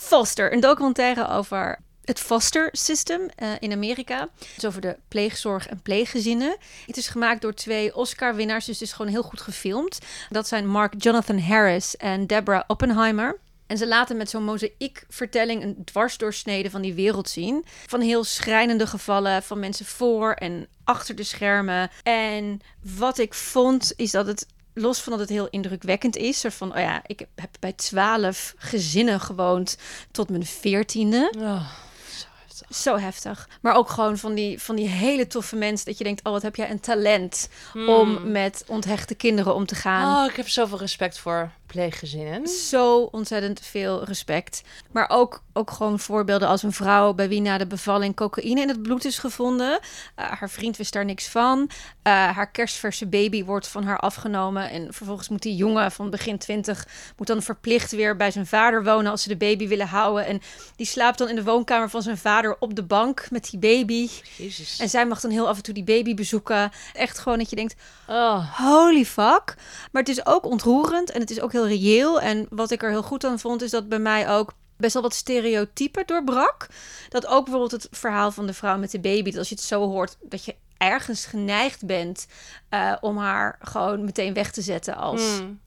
Foster, 0.00 0.52
een 0.52 0.60
documentaire 0.60 1.28
over 1.28 1.78
het 2.04 2.20
foster 2.20 2.68
system 2.72 3.28
eh, 3.34 3.48
in 3.58 3.72
Amerika. 3.72 4.20
Het 4.38 4.54
is 4.56 4.64
over 4.64 4.80
de 4.80 4.96
pleegzorg 5.08 5.66
en 5.66 5.82
pleeggezinnen. 5.82 6.56
Het 6.86 6.96
is 6.96 7.08
gemaakt 7.08 7.42
door 7.42 7.54
twee 7.54 7.96
Oscar-winnaars, 7.96 8.64
dus 8.64 8.78
het 8.78 8.88
is 8.88 8.94
gewoon 8.94 9.10
heel 9.10 9.22
goed 9.22 9.40
gefilmd. 9.40 9.98
Dat 10.30 10.48
zijn 10.48 10.68
Mark 10.68 10.94
Jonathan 10.98 11.38
Harris 11.38 11.96
en 11.96 12.26
Deborah 12.26 12.62
Oppenheimer. 12.66 13.38
En 13.66 13.78
ze 13.78 13.86
laten 13.86 14.16
met 14.16 14.30
zo'n 14.30 14.44
mozaïekvertelling 14.44 15.62
een 15.62 15.84
dwarsdoorsnede 15.84 16.70
van 16.70 16.82
die 16.82 16.94
wereld 16.94 17.28
zien. 17.28 17.64
Van 17.86 18.00
heel 18.00 18.24
schrijnende 18.24 18.86
gevallen 18.86 19.42
van 19.42 19.58
mensen 19.58 19.86
voor 19.86 20.32
en 20.32 20.66
achter 20.84 21.14
de 21.14 21.22
schermen. 21.22 21.90
En 22.02 22.60
wat 22.96 23.18
ik 23.18 23.34
vond 23.34 23.92
is 23.96 24.10
dat 24.10 24.26
het 24.26 24.46
los 24.78 25.00
van 25.00 25.12
dat 25.12 25.20
het 25.20 25.28
heel 25.28 25.48
indrukwekkend 25.50 26.16
is, 26.16 26.40
soort 26.40 26.54
van, 26.54 26.72
oh 26.74 26.80
ja, 26.80 27.02
ik 27.06 27.26
heb 27.34 27.50
bij 27.60 27.72
twaalf 27.72 28.54
gezinnen 28.58 29.20
gewoond 29.20 29.78
tot 30.10 30.28
mijn 30.30 30.46
veertiende. 30.46 31.32
Oh, 31.38 31.70
zo 32.10 32.26
heftig. 32.46 32.76
Zo 32.76 32.98
heftig. 32.98 33.48
Maar 33.60 33.74
ook 33.74 33.88
gewoon 33.88 34.18
van 34.18 34.34
die, 34.34 34.62
van 34.62 34.76
die 34.76 34.88
hele 34.88 35.26
toffe 35.26 35.56
mensen 35.56 35.86
dat 35.86 35.98
je 35.98 36.04
denkt, 36.04 36.24
oh, 36.24 36.32
wat 36.32 36.42
heb 36.42 36.56
jij 36.56 36.70
een 36.70 36.80
talent 36.80 37.48
Hmm. 37.72 37.88
om 37.88 38.30
met 38.30 38.64
onthechte 38.66 39.14
kinderen 39.14 39.54
om 39.54 39.66
te 39.66 39.74
gaan. 39.74 40.24
Oh, 40.24 40.30
ik 40.30 40.36
heb 40.36 40.48
zoveel 40.48 40.78
respect 40.78 41.18
voor 41.18 41.50
pleeggezinnen. 41.66 42.48
Zo 42.48 42.98
ontzettend 42.98 43.60
veel 43.60 44.04
respect. 44.04 44.62
Maar 44.92 45.08
ook, 45.08 45.42
ook 45.52 45.70
gewoon 45.70 45.98
voorbeelden 45.98 46.48
als 46.48 46.62
een 46.62 46.72
vrouw 46.72 47.14
bij 47.14 47.28
wie 47.28 47.40
na 47.40 47.58
de 47.58 47.66
bevalling 47.66 48.16
cocaïne 48.16 48.60
in 48.60 48.68
het 48.68 48.82
bloed 48.82 49.04
is 49.04 49.18
gevonden. 49.18 49.78
Eh, 50.14 50.24
haar 50.30 50.50
vriend 50.50 50.76
wist 50.76 50.92
daar 50.92 51.04
niks 51.04 51.28
van. 51.28 51.70
Eh, 52.02 52.12
haar 52.12 52.50
kerstverse 52.50 53.06
baby 53.06 53.44
wordt 53.44 53.68
van 53.68 53.84
haar 53.84 53.98
afgenomen. 53.98 54.70
En 54.70 54.92
vervolgens 54.92 55.28
moet 55.28 55.42
die 55.42 55.56
jongen 55.56 55.92
van 55.92 56.10
begin 56.10 56.38
twintig 56.38 56.86
moet 57.16 57.26
dan 57.26 57.42
verplicht 57.42 57.90
weer 57.90 58.16
bij 58.16 58.30
zijn 58.30 58.46
vader 58.46 58.84
wonen 58.84 59.10
als 59.10 59.22
ze 59.22 59.28
de 59.28 59.36
baby 59.36 59.68
willen 59.68 59.86
houden. 59.86 60.26
En 60.26 60.40
die 60.76 60.86
slaapt 60.86 61.18
dan 61.18 61.28
in 61.28 61.36
de 61.36 61.44
woonkamer 61.44 61.90
van 61.90 62.02
zijn 62.02 62.18
vader 62.18 62.56
op 62.58 62.74
de 62.74 62.84
bank 62.84 63.26
met 63.30 63.50
die 63.50 63.58
baby. 63.58 64.08
Jezus. 64.36 64.78
En 64.78 64.88
zij 64.88 65.06
mag 65.06 65.20
dan 65.20 65.30
heel 65.30 65.48
af 65.48 65.56
en 65.56 65.62
toe 65.62 65.74
die 65.74 65.84
baby 65.84 66.14
bezoeken. 66.14 66.70
Echt 66.92 67.18
gewoon 67.18 67.38
dat 67.38 67.50
je 67.50 67.56
denkt, 67.56 67.74
Oh, 68.08 68.58
holy 68.58 69.04
fuck. 69.04 69.54
Maar 69.92 70.02
het 70.02 70.08
is 70.08 70.26
ook 70.26 70.44
ontroerend 70.44 71.10
en 71.10 71.20
het 71.20 71.30
is 71.30 71.40
ook 71.40 71.52
heel 71.56 71.68
reëel. 71.68 72.20
En 72.20 72.46
wat 72.50 72.70
ik 72.70 72.82
er 72.82 72.90
heel 72.90 73.02
goed 73.02 73.24
aan 73.24 73.38
vond, 73.38 73.62
is 73.62 73.70
dat 73.70 73.88
bij 73.88 73.98
mij 73.98 74.28
ook 74.28 74.52
best 74.76 74.92
wel 74.92 75.02
wat 75.02 75.14
stereotypen 75.14 76.06
doorbrak. 76.06 76.66
Dat 77.08 77.26
ook 77.26 77.44
bijvoorbeeld 77.44 77.82
het 77.82 77.88
verhaal 77.90 78.30
van 78.30 78.46
de 78.46 78.54
vrouw 78.54 78.78
met 78.78 78.90
de 78.90 79.00
baby, 79.00 79.30
dat 79.30 79.38
als 79.38 79.48
je 79.48 79.54
het 79.54 79.64
zo 79.64 79.88
hoort, 79.88 80.16
dat 80.22 80.44
je 80.44 80.54
ergens 80.78 81.26
geneigd 81.26 81.86
bent 81.86 82.26
eh, 82.68 82.96
om 83.00 83.18
haar 83.18 83.58
gewoon 83.60 84.04
meteen 84.04 84.34
weg 84.34 84.50
te 84.50 84.62
zetten 84.62 84.96
als 84.96 85.38
hmm. 85.38 85.60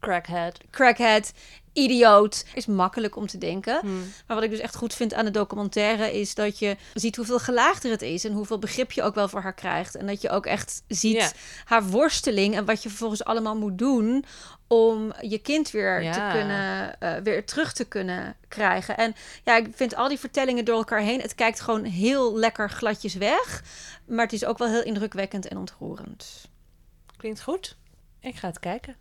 crackhead. 0.00 0.58
crackhead, 0.70 1.32
idioot. 1.72 2.44
Is 2.54 2.66
makkelijk 2.66 3.16
om 3.16 3.26
te 3.26 3.38
denken. 3.38 3.80
Hmm. 3.80 4.12
Maar 4.26 4.36
wat 4.36 4.44
ik 4.44 4.50
dus 4.50 4.58
echt 4.58 4.76
goed 4.76 4.94
vind 4.94 5.14
aan 5.14 5.24
de 5.24 5.30
documentaire 5.30 6.20
is 6.20 6.34
dat 6.34 6.58
je 6.58 6.76
ziet 6.94 7.16
hoeveel 7.16 7.38
gelaagder 7.38 7.90
het 7.90 8.02
is 8.02 8.24
en 8.24 8.32
hoeveel 8.32 8.58
begrip 8.58 8.92
je 8.92 9.02
ook 9.02 9.14
wel 9.14 9.28
voor 9.28 9.40
haar 9.40 9.54
krijgt. 9.54 9.94
En 9.94 10.06
dat 10.06 10.20
je 10.20 10.30
ook 10.30 10.46
echt 10.46 10.82
ziet 10.88 11.34
haar 11.64 11.84
worsteling 11.84 12.56
en 12.56 12.64
wat 12.64 12.82
je 12.82 12.88
vervolgens 12.88 13.24
allemaal 13.24 13.56
moet 13.56 13.78
doen 13.78 14.24
om 14.72 15.12
je 15.20 15.38
kind 15.38 15.70
weer 15.70 16.02
Ja. 16.02 16.12
te 16.12 16.38
kunnen, 16.38 17.00
eh, 17.00 17.14
weer 17.22 17.44
terug 17.44 17.72
te 17.72 17.84
kunnen 17.84 18.36
krijgen. 18.48 18.96
En 18.96 19.14
ja, 19.44 19.56
ik 19.56 19.66
vind 19.74 19.94
al 19.94 20.08
die 20.08 20.18
vertellingen 20.18 20.64
door 20.64 20.76
elkaar 20.76 21.00
heen, 21.00 21.20
het 21.20 21.34
kijkt 21.34 21.60
gewoon 21.60 21.84
heel 21.84 22.36
lekker 22.38 22.70
gladjes 22.70 23.14
weg. 23.14 23.62
Maar 24.06 24.24
het 24.24 24.32
is 24.32 24.44
ook 24.44 24.58
wel 24.58 24.68
heel 24.68 24.82
indrukwekkend 24.82 25.48
en 25.48 25.56
ontroerend. 25.56 26.48
Klinkt 27.16 27.42
goed. 27.42 27.76
Ik 28.20 28.34
ga 28.36 28.48
het 28.48 28.58
kijken. 28.60 28.96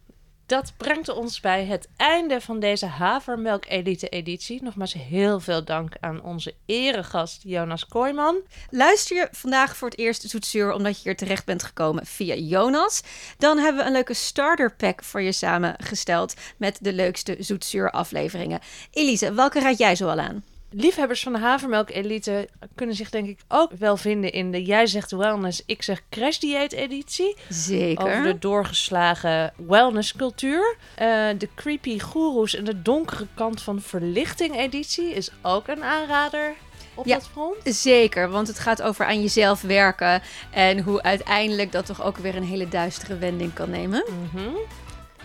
Dat 0.51 0.73
brengt 0.77 1.09
ons 1.09 1.39
bij 1.39 1.65
het 1.65 1.87
einde 1.97 2.41
van 2.41 2.59
deze 2.59 2.85
Havermelk 2.85 3.65
Elite 3.67 4.09
editie. 4.09 4.63
Nogmaals 4.63 4.93
heel 4.93 5.39
veel 5.39 5.63
dank 5.63 5.93
aan 5.99 6.23
onze 6.23 6.53
eregast 6.65 7.41
Jonas 7.43 7.87
Kooijman. 7.87 8.41
Luister 8.69 9.17
je 9.17 9.27
vandaag 9.31 9.77
voor 9.77 9.89
het 9.89 9.99
eerst 9.99 10.29
Zoetzuur 10.29 10.73
omdat 10.73 10.95
je 10.95 11.01
hier 11.03 11.17
terecht 11.17 11.45
bent 11.45 11.63
gekomen 11.63 12.05
via 12.05 12.35
Jonas? 12.35 13.01
Dan 13.37 13.57
hebben 13.57 13.81
we 13.81 13.87
een 13.87 13.93
leuke 13.93 14.13
starter 14.13 14.75
pack 14.75 15.03
voor 15.03 15.21
je 15.21 15.31
samengesteld 15.31 16.33
met 16.57 16.77
de 16.81 16.93
leukste 16.93 17.35
Zoetzuur 17.39 17.91
afleveringen. 17.91 18.59
Elise, 18.91 19.33
welke 19.33 19.59
raad 19.59 19.77
jij 19.77 19.95
zo 19.95 20.07
al 20.07 20.19
aan? 20.19 20.43
Liefhebbers 20.73 21.23
van 21.23 21.33
de 21.33 21.39
Havermelk 21.39 21.89
Elite 21.89 22.47
kunnen 22.75 22.95
zich 22.95 23.09
denk 23.09 23.27
ik 23.27 23.39
ook 23.47 23.71
wel 23.71 23.97
vinden 23.97 24.31
in 24.31 24.51
de 24.51 24.63
Jij 24.63 24.87
zegt 24.87 25.11
wellness, 25.11 25.63
ik 25.65 25.81
zeg 25.83 26.01
crash 26.09 26.37
dieet 26.37 26.71
editie. 26.73 27.35
Zeker. 27.49 28.03
Over 28.05 28.23
de 28.23 28.39
doorgeslagen 28.39 29.53
wellnesscultuur. 29.67 30.75
Eh, 30.95 31.07
de 31.37 31.49
creepy 31.55 31.99
goeroes 31.99 32.55
en 32.55 32.63
de 32.63 32.81
donkere 32.81 33.27
kant 33.33 33.61
van 33.61 33.81
verlichting 33.81 34.57
editie 34.57 35.13
is 35.13 35.29
ook 35.41 35.67
een 35.67 35.83
aanrader 35.83 36.53
op 36.93 37.05
Ja. 37.05 37.15
dat 37.15 37.27
front. 37.31 37.57
Zeker, 37.63 38.29
want 38.29 38.47
het 38.47 38.59
gaat 38.59 38.81
over 38.81 39.05
aan 39.05 39.21
jezelf 39.21 39.61
werken 39.61 40.21
en 40.51 40.79
hoe 40.79 41.01
uiteindelijk 41.03 41.71
dat 41.71 41.85
toch 41.85 42.03
ook 42.03 42.17
weer 42.17 42.35
een 42.35 42.43
hele 42.43 42.67
duistere 42.67 43.17
wending 43.17 43.53
kan 43.53 43.69
nemen. 43.69 44.03
Mhm. 44.33 44.49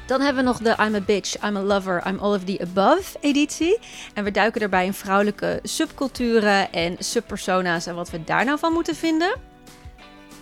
Dan 0.07 0.21
hebben 0.21 0.45
we 0.45 0.51
nog 0.51 0.59
de 0.59 0.85
I'm 0.85 0.95
a 0.95 1.01
bitch, 1.01 1.45
I'm 1.45 1.57
a 1.57 1.63
lover, 1.63 2.03
I'm 2.07 2.19
all 2.19 2.35
of 2.35 2.45
the 2.45 2.61
above 2.61 3.19
editie. 3.21 3.79
En 4.15 4.25
we 4.25 4.31
duiken 4.31 4.61
daarbij 4.61 4.85
in 4.85 4.95
vrouwelijke 4.95 5.61
subculturen 5.63 6.73
en 6.73 6.97
subpersona's 6.99 7.87
en 7.87 7.95
wat 7.95 8.11
we 8.11 8.25
daar 8.25 8.45
nou 8.45 8.59
van 8.59 8.73
moeten 8.73 8.97
vinden. 8.97 9.55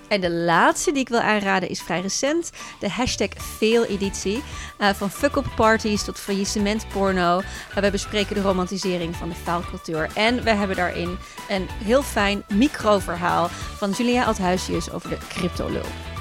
En 0.09 0.21
de 0.21 0.31
laatste 0.31 0.93
die 0.93 1.01
ik 1.01 1.09
wil 1.09 1.21
aanraden 1.21 1.69
is 1.69 1.83
vrij 1.83 2.01
recent. 2.01 2.51
De 2.81 2.91
hashtag 2.91 3.29
Veel-editie. 3.37 4.43
Eh, 4.79 4.89
van 4.89 5.11
fuck-up 5.11 5.47
parties 5.57 6.05
tot 6.05 6.19
faillissement 6.19 6.89
porno. 6.89 7.39
Uh, 7.39 7.77
we 7.77 7.91
bespreken 7.91 8.35
de 8.35 8.43
romantisering 8.43 9.17
van 9.17 9.29
de 9.29 9.35
faalcultuur. 9.35 10.11
En 10.15 10.43
we 10.43 10.51
hebben 10.51 10.77
daarin 10.77 11.19
een 11.49 11.69
heel 11.85 12.03
fijn 12.03 12.45
microverhaal 12.49 13.49
van 13.51 13.91
Julia 13.91 14.25
Althuisius 14.25 14.91
over 14.91 15.09
de 15.09 15.19
cryptolul. 15.29 16.14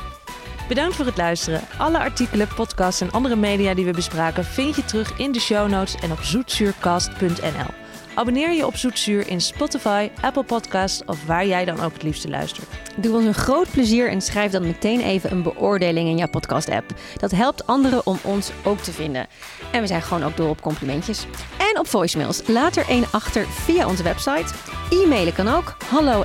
Bedankt 0.74 0.96
voor 0.96 1.06
het 1.06 1.18
luisteren. 1.18 1.62
Alle 1.78 2.00
artikelen, 2.00 2.48
podcasts 2.56 3.02
en 3.02 3.12
andere 3.12 3.36
media 3.36 3.74
die 3.74 3.86
we 3.86 3.92
bespraken 3.92 4.46
vind 4.46 4.76
je 4.76 4.86
terug 4.86 5.18
in 5.18 5.32
de 5.32 5.40
show 5.40 5.70
notes 5.70 5.96
en 5.96 6.12
op 6.12 6.22
zoetzuurcast.nl. 6.22 7.83
Abonneer 8.16 8.52
je 8.52 8.66
op 8.66 8.76
Zoetzuur 8.76 9.28
in 9.28 9.42
Spotify, 9.42 10.10
Apple 10.22 10.44
Podcasts 10.44 11.06
of 11.06 11.26
waar 11.26 11.46
jij 11.46 11.66
dan 11.66 11.80
ook 11.80 11.94
het 11.94 12.04
liefste 12.04 12.30
luistert. 12.30 12.68
Doe 12.96 13.16
ons 13.16 13.26
een 13.26 13.34
groot 13.34 13.72
plezier 13.72 14.10
en 14.10 14.22
schrijf 14.22 14.52
dan 14.52 14.62
meteen 14.62 15.02
even 15.02 15.32
een 15.32 15.44
beoordeling 15.44 16.10
in 16.10 16.18
jouw 16.18 16.28
podcast-app. 16.28 16.94
Dat 17.18 17.32
helpt 17.32 17.68
anderen 17.68 18.06
om 18.06 18.20
ons 18.22 18.52
ook 18.64 18.80
te 18.80 18.92
vinden. 18.92 19.28
En 19.72 19.82
we 19.82 19.88
zijn 19.88 20.02
gewoon 20.02 20.24
ook 20.24 20.38
door 20.38 20.50
op 20.50 20.62
complimentjes. 20.62 21.26
En 21.58 21.80
op 21.80 21.88
voicemails. 21.88 22.42
Laat 22.48 22.76
er 22.76 22.88
één 22.88 23.06
achter 23.12 23.46
via 23.48 23.88
onze 23.88 24.04
website 24.04 24.54
E-mailen 24.90 25.34
kan 25.34 25.48
ook, 25.48 25.76
hallo 25.90 26.24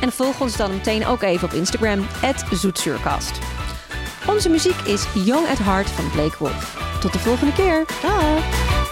en 0.00 0.12
volg 0.12 0.40
ons 0.40 0.56
dan 0.56 0.70
meteen 0.70 1.06
ook 1.06 1.22
even 1.22 1.48
op 1.48 1.54
Instagram, 1.54 2.06
zoetzuurkast. 2.52 3.38
Onze 4.28 4.48
muziek 4.48 4.80
is 4.80 5.06
Young 5.14 5.48
at 5.48 5.58
Heart 5.58 5.90
van 5.90 6.10
Blake 6.10 6.36
Wolf. 6.38 6.98
Tot 7.00 7.12
de 7.12 7.18
volgende 7.18 7.52
keer. 7.52 7.86
Dag! 8.02 8.89